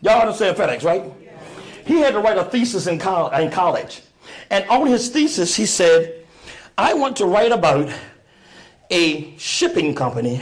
Y'all 0.00 0.20
understand 0.20 0.56
FedEx, 0.56 0.84
right? 0.84 1.12
He 1.84 1.98
had 1.98 2.12
to 2.12 2.20
write 2.20 2.38
a 2.38 2.44
thesis 2.44 2.86
in, 2.86 2.98
col- 2.98 3.30
in 3.30 3.50
college. 3.50 4.02
And 4.50 4.66
on 4.70 4.86
his 4.86 5.08
thesis, 5.10 5.54
he 5.54 5.66
said, 5.66 6.24
I 6.78 6.94
want 6.94 7.16
to 7.16 7.26
write 7.26 7.52
about 7.52 7.92
a 8.90 9.36
shipping 9.38 9.94
company 9.94 10.40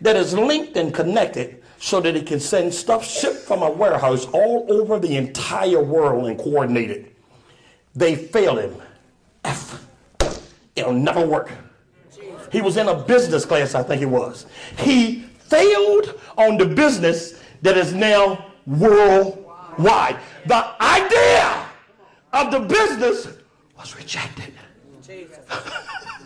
that 0.00 0.16
is 0.16 0.34
linked 0.34 0.76
and 0.76 0.92
connected 0.92 1.62
so 1.78 2.00
that 2.00 2.16
it 2.16 2.26
can 2.26 2.40
send 2.40 2.72
stuff 2.74 3.04
shipped 3.04 3.38
from 3.38 3.62
a 3.62 3.70
warehouse 3.70 4.26
all 4.26 4.66
over 4.68 4.98
the 4.98 5.16
entire 5.16 5.82
world 5.82 6.26
and 6.26 6.38
coordinate 6.38 6.90
it. 6.90 7.16
They 7.94 8.14
failed 8.16 8.58
him. 8.58 8.82
F. 9.44 9.86
It'll 10.76 10.92
never 10.92 11.26
work. 11.26 11.52
He 12.50 12.60
was 12.60 12.76
in 12.76 12.88
a 12.88 12.94
business 12.94 13.44
class, 13.44 13.74
I 13.74 13.82
think 13.82 14.02
it 14.02 14.06
was. 14.06 14.46
He 14.78 15.22
failed 15.38 16.20
on 16.36 16.56
the 16.56 16.66
business 16.66 17.40
that 17.62 17.76
is 17.76 17.92
now 17.92 18.52
worldwide. 18.66 20.18
The 20.46 20.82
idea 20.82 21.66
of 22.32 22.50
the 22.50 22.60
business 22.60 23.28
was 23.76 23.96
rejected. 23.96 24.52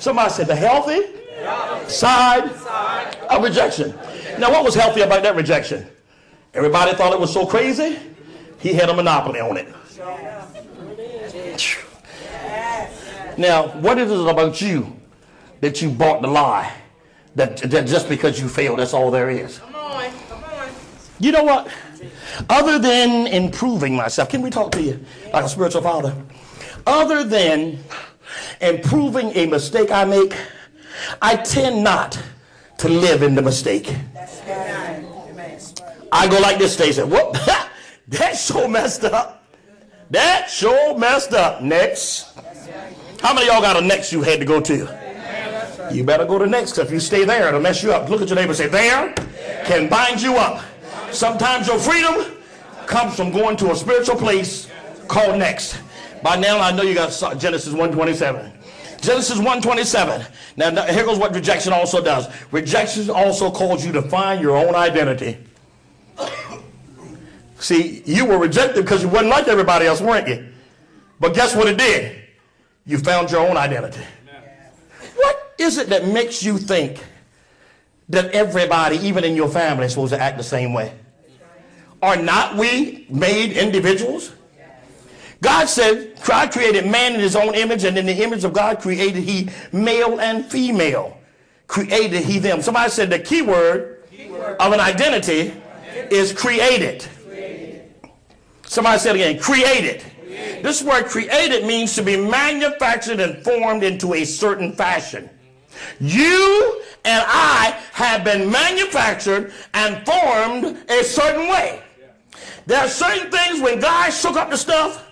Somebody 0.00 0.30
said 0.30 0.46
the 0.46 0.56
healthy 0.56 1.00
side 1.88 2.50
of 3.30 3.42
rejection. 3.42 3.94
Now, 4.38 4.50
what 4.50 4.64
was 4.64 4.74
healthy 4.74 5.00
about 5.02 5.22
that 5.22 5.36
rejection? 5.36 5.86
Everybody 6.54 6.94
thought 6.96 7.12
it 7.12 7.20
was 7.20 7.32
so 7.32 7.46
crazy, 7.46 7.98
he 8.58 8.72
had 8.72 8.88
a 8.88 8.94
monopoly 8.94 9.40
on 9.40 9.56
it. 9.56 9.68
Now, 13.36 13.68
what 13.68 13.98
is 13.98 14.10
it 14.10 14.28
about 14.28 14.60
you 14.60 14.96
that 15.60 15.80
you 15.80 15.90
bought 15.90 16.22
the 16.22 16.28
lie? 16.28 16.72
That, 17.36 17.58
that 17.58 17.86
just 17.86 18.08
because 18.08 18.40
you 18.40 18.48
failed, 18.48 18.80
that's 18.80 18.92
all 18.92 19.12
there 19.12 19.30
is. 19.30 19.58
Come 19.58 19.76
on, 19.76 20.10
come 20.28 20.42
on. 20.42 20.68
You 21.20 21.30
know 21.30 21.44
what? 21.44 21.68
Other 22.50 22.80
than 22.80 23.28
improving 23.28 23.94
myself, 23.94 24.28
can 24.28 24.42
we 24.42 24.50
talk 24.50 24.72
to 24.72 24.82
you 24.82 25.04
like 25.32 25.44
a 25.44 25.48
spiritual 25.48 25.82
father? 25.82 26.14
Other 26.84 27.22
than 27.22 27.78
improving 28.60 29.30
a 29.36 29.46
mistake 29.46 29.90
I 29.90 30.04
make, 30.04 30.34
I 31.22 31.36
tend 31.36 31.84
not 31.84 32.20
to 32.78 32.88
live 32.88 33.22
in 33.22 33.34
the 33.34 33.42
mistake. 33.42 33.94
I 36.10 36.26
go 36.28 36.38
like 36.40 36.58
this, 36.58 36.74
Stacy. 36.74 37.02
Whoop, 37.02 37.36
that 38.08 38.32
show 38.32 38.68
messed 38.68 39.04
up. 39.04 39.44
That 40.10 40.48
show 40.48 40.96
messed 40.96 41.34
up. 41.34 41.62
Next. 41.62 42.38
How 43.20 43.34
many 43.34 43.46
y'all 43.46 43.60
got 43.60 43.76
a 43.76 43.80
next 43.80 44.12
you 44.12 44.22
had 44.22 44.38
to 44.38 44.46
go 44.46 44.60
to? 44.60 44.98
You 45.92 46.04
better 46.04 46.24
go 46.24 46.38
to 46.38 46.46
next 46.46 46.72
because 46.72 46.86
if 46.86 46.92
you 46.92 47.00
stay 47.00 47.24
there, 47.24 47.48
it'll 47.48 47.60
mess 47.60 47.82
you 47.82 47.92
up. 47.92 48.08
Look 48.08 48.22
at 48.22 48.28
your 48.28 48.36
neighbor 48.36 48.54
say, 48.54 48.68
there 48.68 49.14
can 49.64 49.88
bind 49.88 50.22
you 50.22 50.36
up. 50.36 50.64
Sometimes 51.10 51.66
your 51.66 51.78
freedom 51.78 52.36
comes 52.86 53.16
from 53.16 53.30
going 53.30 53.56
to 53.58 53.70
a 53.70 53.76
spiritual 53.76 54.16
place 54.16 54.68
called 55.08 55.38
next. 55.38 55.78
By 56.22 56.36
now, 56.36 56.58
I 56.58 56.72
know 56.72 56.82
you 56.82 56.94
got 56.94 57.10
Genesis 57.38 57.72
127. 57.72 58.52
Genesis 59.00 59.36
127. 59.36 60.26
Now, 60.56 60.82
here 60.86 61.04
goes 61.04 61.18
what 61.18 61.34
rejection 61.34 61.72
also 61.72 62.02
does. 62.02 62.28
Rejection 62.50 63.10
also 63.10 63.50
calls 63.50 63.84
you 63.86 63.92
to 63.92 64.02
find 64.02 64.40
your 64.40 64.56
own 64.56 64.74
identity. 64.74 65.38
See, 67.60 68.02
you 68.06 68.24
were 68.24 68.38
rejected 68.38 68.84
because 68.84 69.02
you 69.02 69.08
wasn't 69.08 69.30
like 69.30 69.48
everybody 69.48 69.86
else, 69.86 70.00
weren't 70.00 70.28
you? 70.28 70.48
But 71.20 71.34
guess 71.34 71.54
what 71.54 71.68
it 71.68 71.78
did? 71.78 72.16
You 72.86 72.98
found 72.98 73.30
your 73.30 73.46
own 73.48 73.56
identity. 73.56 74.02
What 75.16 75.54
is 75.58 75.78
it 75.78 75.88
that 75.88 76.06
makes 76.06 76.42
you 76.42 76.58
think 76.58 77.04
that 78.08 78.30
everybody, 78.32 78.96
even 78.98 79.24
in 79.24 79.36
your 79.36 79.48
family, 79.48 79.86
is 79.86 79.92
supposed 79.92 80.12
to 80.12 80.20
act 80.20 80.38
the 80.38 80.44
same 80.44 80.72
way? 80.72 80.92
Are 82.00 82.16
not 82.16 82.56
we 82.56 83.06
made 83.10 83.52
individuals? 83.52 84.32
God 85.40 85.68
said, 85.68 86.20
God 86.26 86.50
created 86.50 86.86
man 86.86 87.14
in 87.14 87.20
his 87.20 87.36
own 87.36 87.54
image, 87.54 87.84
and 87.84 87.96
in 87.96 88.06
the 88.06 88.22
image 88.22 88.44
of 88.44 88.52
God 88.52 88.80
created 88.80 89.22
he 89.22 89.48
male 89.72 90.20
and 90.20 90.44
female. 90.44 91.16
Created 91.66 92.24
he 92.24 92.38
them. 92.38 92.60
Somebody 92.62 92.90
said 92.90 93.10
the 93.10 93.18
key 93.18 93.42
word, 93.42 94.02
of 94.58 94.72
an 94.72 94.80
identity 94.80 95.52
is 96.10 96.32
created. 96.32 97.06
Somebody 98.64 98.98
said 98.98 99.14
again, 99.14 99.38
created. 99.38 100.02
created. 100.02 100.64
This 100.64 100.82
word 100.82 101.06
created 101.06 101.64
means 101.66 101.94
to 101.94 102.02
be 102.02 102.16
manufactured 102.16 103.20
and 103.20 103.42
formed 103.44 103.82
into 103.82 104.14
a 104.14 104.24
certain 104.24 104.72
fashion. 104.72 105.30
You 106.00 106.82
and 107.04 107.24
I 107.26 107.78
have 107.92 108.24
been 108.24 108.50
manufactured 108.50 109.52
and 109.74 110.04
formed 110.04 110.78
a 110.90 111.04
certain 111.04 111.48
way. 111.48 111.82
There 112.66 112.80
are 112.80 112.88
certain 112.88 113.30
things 113.30 113.60
when 113.62 113.80
God 113.80 114.10
shook 114.10 114.36
up 114.36 114.50
the 114.50 114.56
stuff, 114.56 115.07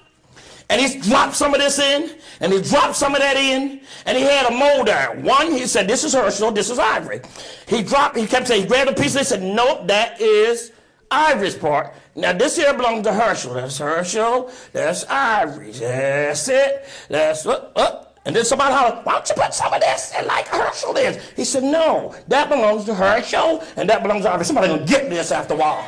and 0.69 0.81
he 0.81 1.01
dropped 1.01 1.35
some 1.35 1.55
of 1.55 1.61
this 1.61 1.79
in, 1.79 2.19
and 2.41 2.53
he 2.53 2.61
dropped 2.61 2.97
some 2.97 3.14
of 3.14 3.21
that 3.21 3.37
in, 3.37 3.81
and 4.05 4.19
he 4.19 4.25
had 4.25 4.47
a 4.47 4.55
mold 4.55 4.89
there. 4.89 5.14
One, 5.21 5.53
he 5.53 5.67
said, 5.67 5.87
this 5.89 6.05
is 6.05 6.12
Herschel, 6.12 6.53
this 6.53 6.71
is 6.71 6.79
Ivory. 6.79 7.21
He 7.69 7.83
dropped, 7.83 8.17
he 8.17 8.27
kept 8.27 8.49
saying, 8.49 8.62
he 8.62 8.69
grabbed 8.69 8.91
a 8.91 8.95
piece, 8.95 9.14
and 9.14 9.21
he 9.21 9.25
said, 9.25 9.43
nope, 9.43 9.87
that 9.87 10.21
is 10.21 10.73
Ivory's 11.11 11.55
part. 11.55 11.95
Now 12.14 12.33
this 12.33 12.57
here 12.57 12.73
belongs 12.75 13.05
to 13.05 13.12
Herschel. 13.12 13.55
That's 13.55 13.79
Herschel, 13.79 14.51
that's 14.73 15.05
Ivory. 15.05 15.71
That's 15.73 16.49
it. 16.49 16.89
That's, 17.09 17.47
uh, 17.47 17.71
uh. 17.77 18.05
And 18.25 18.35
then 18.35 18.45
somebody 18.45 18.75
hollered, 18.75 19.05
why 19.05 19.12
don't 19.12 19.29
you 19.29 19.35
put 19.37 19.55
some 19.55 19.73
of 19.73 19.81
this 19.81 20.12
in 20.19 20.27
like 20.27 20.49
Herschel 20.49 20.97
is? 20.97 21.23
He 21.37 21.45
said, 21.45 21.62
no, 21.62 22.12
that 22.27 22.49
belongs 22.49 22.85
to 22.87 22.95
Herschel, 22.95 23.62
and 23.77 23.89
that 23.89 24.03
belongs 24.03 24.25
to 24.25 24.33
Ivory. 24.33 24.45
Somebody 24.45 24.69
gonna 24.69 24.85
get 24.85 25.09
this 25.09 25.31
after 25.31 25.55
a 25.55 25.57
while. 25.57 25.85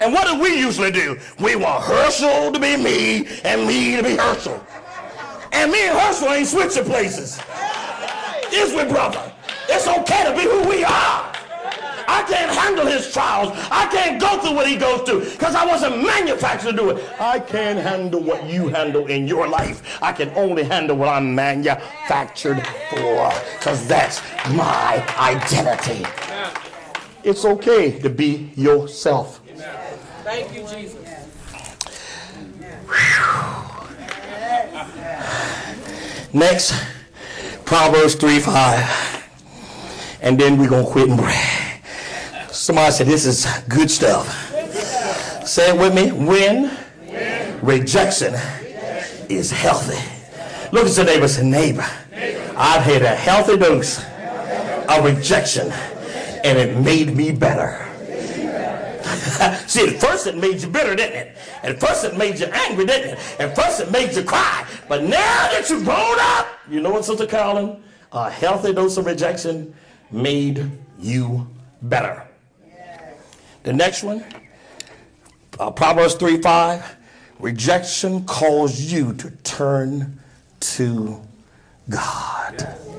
And 0.00 0.12
what 0.12 0.26
do 0.26 0.40
we 0.40 0.58
usually 0.58 0.90
do? 0.90 1.18
We 1.38 1.56
want 1.56 1.84
Herschel 1.84 2.52
to 2.52 2.58
be 2.58 2.76
me 2.76 3.26
and 3.44 3.66
me 3.66 3.96
to 3.96 4.02
be 4.02 4.16
Herschel. 4.16 4.64
And 5.52 5.70
me 5.70 5.88
and 5.88 5.98
Herschel 5.98 6.28
ain't 6.28 6.48
switching 6.48 6.84
places. 6.84 7.40
Is 8.52 8.74
we, 8.74 8.84
brother? 8.84 9.32
It's 9.68 9.86
okay 9.86 10.24
to 10.24 10.34
be 10.36 10.42
who 10.42 10.68
we 10.68 10.84
are. 10.84 11.32
I 12.10 12.24
can't 12.24 12.50
handle 12.50 12.86
his 12.86 13.12
trials. 13.12 13.50
I 13.70 13.86
can't 13.86 14.20
go 14.20 14.40
through 14.40 14.54
what 14.54 14.66
he 14.66 14.76
goes 14.76 15.08
through 15.08 15.30
because 15.30 15.54
I 15.54 15.64
wasn't 15.64 16.02
manufactured 16.02 16.72
to 16.72 16.76
do 16.76 16.90
it. 16.90 17.20
I 17.20 17.38
can't 17.38 17.78
handle 17.78 18.20
what 18.20 18.44
you 18.46 18.68
handle 18.68 19.06
in 19.06 19.28
your 19.28 19.46
life. 19.46 20.02
I 20.02 20.12
can 20.12 20.30
only 20.30 20.64
handle 20.64 20.96
what 20.96 21.08
I'm 21.08 21.34
manufactured 21.34 22.66
for 22.90 23.32
because 23.58 23.86
that's 23.86 24.20
my 24.50 25.04
identity. 25.18 26.04
It's 27.22 27.44
okay 27.44 27.98
to 28.00 28.10
be 28.10 28.50
yourself. 28.56 29.39
Thank 30.30 30.54
you, 30.54 30.62
Jesus. 30.68 30.94
Next, 36.32 36.72
Proverbs 37.64 38.14
3 38.14 38.38
5. 38.38 40.18
And 40.20 40.38
then 40.38 40.56
we're 40.56 40.68
going 40.68 40.86
to 40.86 40.90
quit 40.92 41.08
and 41.08 41.18
pray. 41.18 41.82
Somebody 42.52 42.92
said, 42.92 43.08
This 43.08 43.26
is 43.26 43.44
good 43.68 43.90
stuff. 43.90 44.28
Say 45.44 45.70
it 45.70 45.76
with 45.76 45.96
me. 45.96 46.12
When 46.12 46.78
rejection 47.60 48.34
is 49.28 49.50
healthy. 49.50 49.98
Look 50.70 50.86
at 50.86 50.96
your 50.96 51.06
neighbor 51.06 51.26
say, 51.26 51.44
Neighbor, 51.44 51.90
I've 52.56 52.84
had 52.84 53.02
a 53.02 53.16
healthy 53.16 53.56
dose 53.56 53.98
of 53.98 55.04
rejection 55.04 55.72
and 56.44 56.56
it 56.56 56.78
made 56.78 57.16
me 57.16 57.32
better. 57.32 57.89
See, 59.66 59.88
at 59.88 60.00
first 60.00 60.26
it 60.26 60.36
made 60.36 60.60
you 60.60 60.68
bitter, 60.68 60.94
didn't 60.94 61.16
it? 61.16 61.36
At 61.62 61.80
first 61.80 62.04
it 62.04 62.16
made 62.16 62.38
you 62.38 62.46
angry, 62.46 62.86
didn't 62.86 63.18
it? 63.18 63.40
At 63.40 63.56
first 63.56 63.80
it 63.80 63.90
made 63.90 64.14
you 64.14 64.22
cry. 64.22 64.66
But 64.88 65.02
now 65.02 65.48
that 65.52 65.68
you've 65.68 65.84
grown 65.84 66.16
up, 66.18 66.46
you 66.68 66.80
know 66.80 66.90
what, 66.90 67.04
Sister 67.04 67.26
Carolyn? 67.26 67.82
A 68.12 68.28
healthy 68.28 68.72
dose 68.72 68.96
of 68.96 69.06
rejection 69.06 69.74
made 70.10 70.70
you 70.98 71.48
better. 71.82 72.26
The 73.62 73.72
next 73.72 74.02
one, 74.02 74.24
uh, 75.58 75.70
Proverbs 75.70 76.14
3 76.14 76.40
5. 76.40 76.96
Rejection 77.38 78.24
calls 78.24 78.80
you 78.80 79.14
to 79.14 79.30
turn 79.42 80.20
to 80.60 81.22
God. 81.88 82.89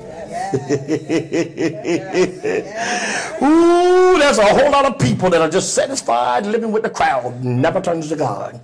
Ooh, 3.42 4.18
there's 4.18 4.38
a 4.38 4.44
whole 4.44 4.70
lot 4.70 4.84
of 4.84 4.98
people 4.98 5.30
that 5.30 5.40
are 5.40 5.50
just 5.50 5.74
satisfied 5.74 6.46
living 6.46 6.72
with 6.72 6.82
the 6.82 6.90
crowd, 6.90 7.42
never 7.44 7.80
turns 7.80 8.08
to 8.08 8.16
God. 8.16 8.60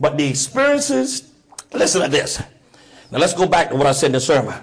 But 0.00 0.16
the 0.16 0.28
experiences, 0.28 1.30
listen 1.72 2.02
to 2.02 2.08
this. 2.08 2.42
Now 3.10 3.18
let's 3.18 3.34
go 3.34 3.46
back 3.46 3.70
to 3.70 3.76
what 3.76 3.86
I 3.86 3.92
said 3.92 4.06
in 4.06 4.12
the 4.12 4.20
sermon. 4.20 4.54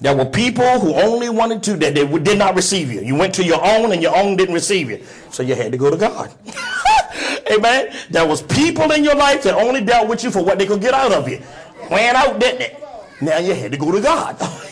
There 0.00 0.14
were 0.16 0.24
people 0.24 0.80
who 0.80 0.94
only 0.94 1.28
wanted 1.28 1.62
to, 1.64 1.76
that 1.78 1.94
they 1.94 2.06
did 2.18 2.38
not 2.38 2.54
receive 2.54 2.92
you. 2.92 3.00
You 3.00 3.14
went 3.14 3.34
to 3.34 3.44
your 3.44 3.64
own 3.64 3.92
and 3.92 4.02
your 4.02 4.16
own 4.16 4.36
didn't 4.36 4.54
receive 4.54 4.90
you. 4.90 5.02
So 5.30 5.42
you 5.42 5.54
had 5.54 5.72
to 5.72 5.78
go 5.78 5.90
to 5.90 5.96
God. 5.96 6.34
Amen. 7.50 7.94
There 8.10 8.26
was 8.26 8.42
people 8.42 8.90
in 8.92 9.04
your 9.04 9.14
life 9.14 9.42
that 9.44 9.54
only 9.54 9.82
dealt 9.82 10.08
with 10.08 10.24
you 10.24 10.30
for 10.30 10.42
what 10.42 10.58
they 10.58 10.66
could 10.66 10.80
get 10.80 10.94
out 10.94 11.12
of 11.12 11.28
you. 11.28 11.40
Ran 11.90 12.16
out, 12.16 12.38
didn't 12.40 12.62
it? 12.62 12.82
Now 13.20 13.38
you 13.38 13.54
had 13.54 13.72
to 13.72 13.78
go 13.78 13.92
to 13.92 14.00
God. 14.00 14.36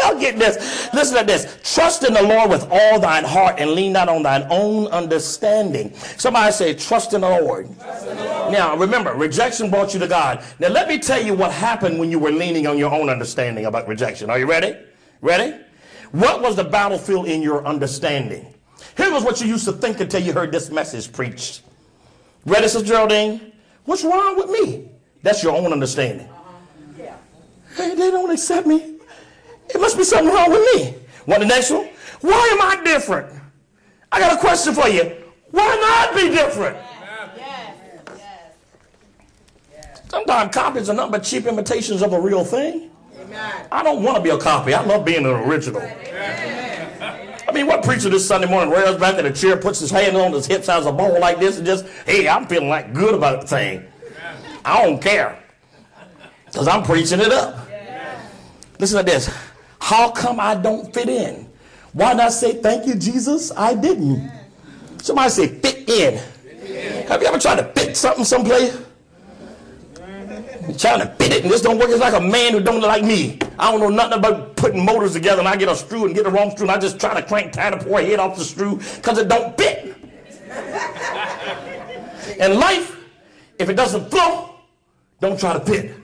Y'all 0.00 0.18
get 0.18 0.38
this. 0.38 0.92
Listen 0.92 1.18
to 1.18 1.24
this. 1.24 1.58
Trust 1.74 2.04
in 2.04 2.14
the 2.14 2.22
Lord 2.22 2.50
with 2.50 2.66
all 2.70 3.00
thine 3.00 3.24
heart 3.24 3.56
and 3.58 3.72
lean 3.72 3.92
not 3.92 4.08
on 4.08 4.22
thine 4.22 4.46
own 4.50 4.86
understanding. 4.88 5.94
Somebody 5.94 6.52
say, 6.52 6.74
trust 6.74 7.14
in 7.14 7.22
the 7.22 7.28
Lord. 7.28 7.66
In 7.66 7.76
the 7.76 8.14
Lord. 8.14 8.52
Now, 8.52 8.76
remember, 8.76 9.14
rejection 9.14 9.70
brought 9.70 9.94
you 9.94 10.00
to 10.00 10.08
God. 10.08 10.42
Now, 10.58 10.68
let 10.68 10.88
me 10.88 10.98
tell 10.98 11.22
you 11.22 11.34
what 11.34 11.52
happened 11.52 11.98
when 11.98 12.10
you 12.10 12.18
were 12.18 12.32
leaning 12.32 12.66
on 12.66 12.78
your 12.78 12.92
own 12.92 13.08
understanding 13.08 13.66
about 13.66 13.88
rejection. 13.88 14.30
Are 14.30 14.38
you 14.38 14.46
ready? 14.46 14.76
Ready? 15.20 15.58
What 16.12 16.40
was 16.40 16.56
the 16.56 16.64
battlefield 16.64 17.26
in 17.26 17.42
your 17.42 17.66
understanding? 17.66 18.54
Here 18.96 19.12
was 19.12 19.24
what 19.24 19.40
you 19.40 19.46
used 19.46 19.64
to 19.66 19.72
think 19.72 20.00
until 20.00 20.22
you 20.22 20.32
heard 20.32 20.52
this 20.52 20.70
message 20.70 21.12
preached. 21.12 21.62
Ready, 22.46 22.68
Sister 22.68 22.88
Geraldine? 22.88 23.52
What's 23.84 24.04
wrong 24.04 24.36
with 24.36 24.50
me? 24.50 24.88
That's 25.22 25.42
your 25.42 25.56
own 25.56 25.72
understanding. 25.72 26.28
Uh-huh. 26.28 26.52
Yeah. 26.98 27.16
Hey, 27.76 27.94
they 27.94 28.10
don't 28.10 28.30
accept 28.30 28.66
me. 28.66 28.97
It 29.70 29.80
must 29.80 29.96
be 29.96 30.04
something 30.04 30.32
wrong 30.32 30.50
with 30.50 30.62
me. 30.74 30.94
Want 31.26 31.40
the 31.40 31.46
next 31.46 31.70
one? 31.70 31.88
Why 32.20 32.48
am 32.52 32.62
I 32.62 32.82
different? 32.84 33.32
I 34.10 34.20
got 34.20 34.34
a 34.34 34.38
question 34.38 34.74
for 34.74 34.88
you. 34.88 35.16
Why 35.50 35.76
not 35.76 36.14
be 36.14 36.30
different? 36.30 36.76
Sometimes 40.10 40.54
copies 40.54 40.88
are 40.88 40.94
nothing 40.94 41.12
but 41.12 41.22
cheap 41.22 41.44
imitations 41.46 42.02
of 42.02 42.12
a 42.12 42.20
real 42.20 42.44
thing. 42.44 42.90
I 43.70 43.82
don't 43.82 44.02
want 44.02 44.16
to 44.16 44.22
be 44.22 44.30
a 44.30 44.38
copy. 44.38 44.72
I 44.72 44.82
love 44.82 45.04
being 45.04 45.26
an 45.26 45.32
original. 45.32 45.82
I 45.82 47.52
mean, 47.52 47.66
what 47.66 47.82
preacher 47.82 48.08
this 48.08 48.26
Sunday 48.26 48.48
morning 48.48 48.72
rails 48.72 48.98
back 48.98 49.18
in 49.18 49.26
a 49.26 49.32
chair, 49.32 49.56
puts 49.56 49.80
his 49.80 49.90
hand 49.90 50.16
on 50.16 50.32
his 50.32 50.46
hips, 50.46 50.66
has 50.66 50.86
a 50.86 50.92
bowl 50.92 51.18
like 51.20 51.38
this, 51.38 51.58
and 51.58 51.66
just, 51.66 51.86
hey, 52.06 52.28
I'm 52.28 52.46
feeling 52.46 52.68
like 52.68 52.92
good 52.92 53.14
about 53.14 53.42
the 53.42 53.46
thing. 53.46 53.84
I 54.64 54.84
don't 54.84 55.00
care. 55.00 55.38
Because 56.46 56.68
I'm 56.68 56.82
preaching 56.82 57.20
it 57.20 57.32
up. 57.32 57.68
Listen 58.78 58.98
to 58.98 59.04
this. 59.04 59.34
How 59.80 60.10
come 60.10 60.40
I 60.40 60.54
don't 60.54 60.92
fit 60.92 61.08
in? 61.08 61.48
Why 61.92 62.12
not 62.12 62.32
say, 62.32 62.54
thank 62.54 62.86
you, 62.86 62.94
Jesus? 62.94 63.50
I 63.56 63.74
didn't. 63.74 64.30
Somebody 65.02 65.30
say, 65.30 65.48
fit 65.48 65.88
in. 65.88 66.14
Have 67.08 67.22
you 67.22 67.28
ever 67.28 67.38
tried 67.38 67.56
to 67.56 67.64
fit 67.72 67.96
something 67.96 68.24
someplace? 68.24 68.76
Trying 70.78 71.00
to 71.00 71.06
fit 71.18 71.32
it 71.32 71.42
and 71.42 71.50
this 71.50 71.62
don't 71.62 71.78
work. 71.78 71.88
It's 71.88 72.00
like 72.00 72.14
a 72.14 72.20
man 72.20 72.52
who 72.52 72.60
don't 72.60 72.82
like 72.82 73.02
me. 73.02 73.38
I 73.58 73.70
don't 73.70 73.80
know 73.80 73.88
nothing 73.88 74.18
about 74.18 74.54
putting 74.54 74.84
motors 74.84 75.14
together 75.14 75.40
and 75.40 75.48
I 75.48 75.56
get 75.56 75.68
a 75.68 75.74
screw 75.74 76.04
and 76.04 76.14
get 76.14 76.24
the 76.24 76.30
wrong 76.30 76.50
screw 76.50 76.64
and 76.64 76.70
I 76.70 76.78
just 76.78 77.00
try 77.00 77.18
to 77.18 77.26
crank, 77.26 77.52
tie 77.52 77.70
the 77.70 77.78
poor 77.78 78.02
head 78.02 78.20
off 78.20 78.36
the 78.36 78.44
screw 78.44 78.76
because 78.76 79.18
it 79.18 79.28
don't 79.28 79.56
fit. 79.56 79.96
and 82.38 82.54
life, 82.56 82.96
if 83.58 83.68
it 83.68 83.74
doesn't 83.74 84.10
flow, 84.10 84.54
don't 85.20 85.40
try 85.40 85.54
to 85.54 85.60
fit. 85.60 85.97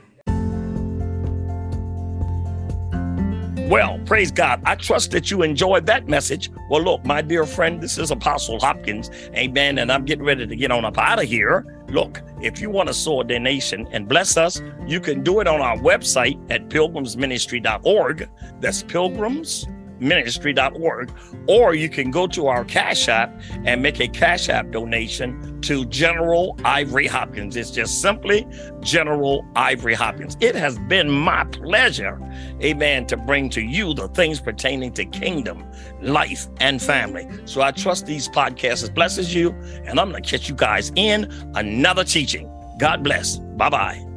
Well, 3.65 3.99
praise 4.05 4.29
God. 4.31 4.61
I 4.63 4.75
trust 4.75 5.09
that 5.11 5.31
you 5.31 5.41
enjoyed 5.41 5.87
that 5.87 6.07
message. 6.07 6.51
Well, 6.69 6.83
look, 6.83 7.03
my 7.03 7.23
dear 7.23 7.47
friend, 7.47 7.81
this 7.81 7.97
is 7.97 8.11
Apostle 8.11 8.59
Hopkins. 8.59 9.09
Amen. 9.35 9.79
And 9.79 9.91
I'm 9.91 10.05
getting 10.05 10.23
ready 10.23 10.45
to 10.45 10.55
get 10.55 10.69
on 10.69 10.85
up 10.85 10.99
out 10.99 11.17
of 11.17 11.27
here. 11.27 11.83
Look, 11.89 12.21
if 12.43 12.61
you 12.61 12.69
want 12.69 12.89
to 12.89 12.93
sow 12.93 13.21
a 13.21 13.23
donation 13.23 13.87
and 13.91 14.07
bless 14.07 14.37
us, 14.37 14.61
you 14.85 14.99
can 14.99 15.23
do 15.23 15.39
it 15.39 15.47
on 15.47 15.61
our 15.61 15.77
website 15.77 16.39
at 16.51 16.69
pilgrimsministry.org. 16.69 18.29
That's 18.59 18.83
pilgrims 18.83 19.65
ministry.org, 19.99 21.11
or 21.47 21.75
you 21.75 21.89
can 21.89 22.11
go 22.11 22.27
to 22.27 22.47
our 22.47 22.65
Cash 22.65 23.07
App 23.07 23.31
and 23.65 23.81
make 23.81 23.99
a 23.99 24.07
Cash 24.07 24.49
App 24.49 24.71
donation 24.71 25.61
to 25.61 25.85
General 25.85 26.57
Ivory 26.63 27.07
Hopkins. 27.07 27.55
It's 27.55 27.71
just 27.71 28.01
simply 28.01 28.47
General 28.81 29.45
Ivory 29.55 29.93
Hopkins. 29.93 30.37
It 30.39 30.55
has 30.55 30.77
been 30.79 31.09
my 31.09 31.43
pleasure, 31.45 32.19
amen, 32.61 33.07
to 33.07 33.17
bring 33.17 33.49
to 33.51 33.61
you 33.61 33.93
the 33.93 34.07
things 34.09 34.39
pertaining 34.39 34.93
to 34.93 35.05
kingdom, 35.05 35.63
life, 36.01 36.47
and 36.59 36.81
family. 36.81 37.27
So 37.45 37.61
I 37.61 37.71
trust 37.71 38.05
these 38.05 38.29
podcasts 38.29 38.93
blesses 38.93 39.33
you, 39.33 39.51
and 39.85 39.99
I'm 39.99 40.11
going 40.11 40.23
to 40.23 40.29
catch 40.29 40.47
you 40.47 40.55
guys 40.55 40.91
in 40.95 41.31
another 41.55 42.03
teaching. 42.03 42.49
God 42.77 43.03
bless. 43.03 43.37
Bye 43.37 43.69
bye. 43.69 44.14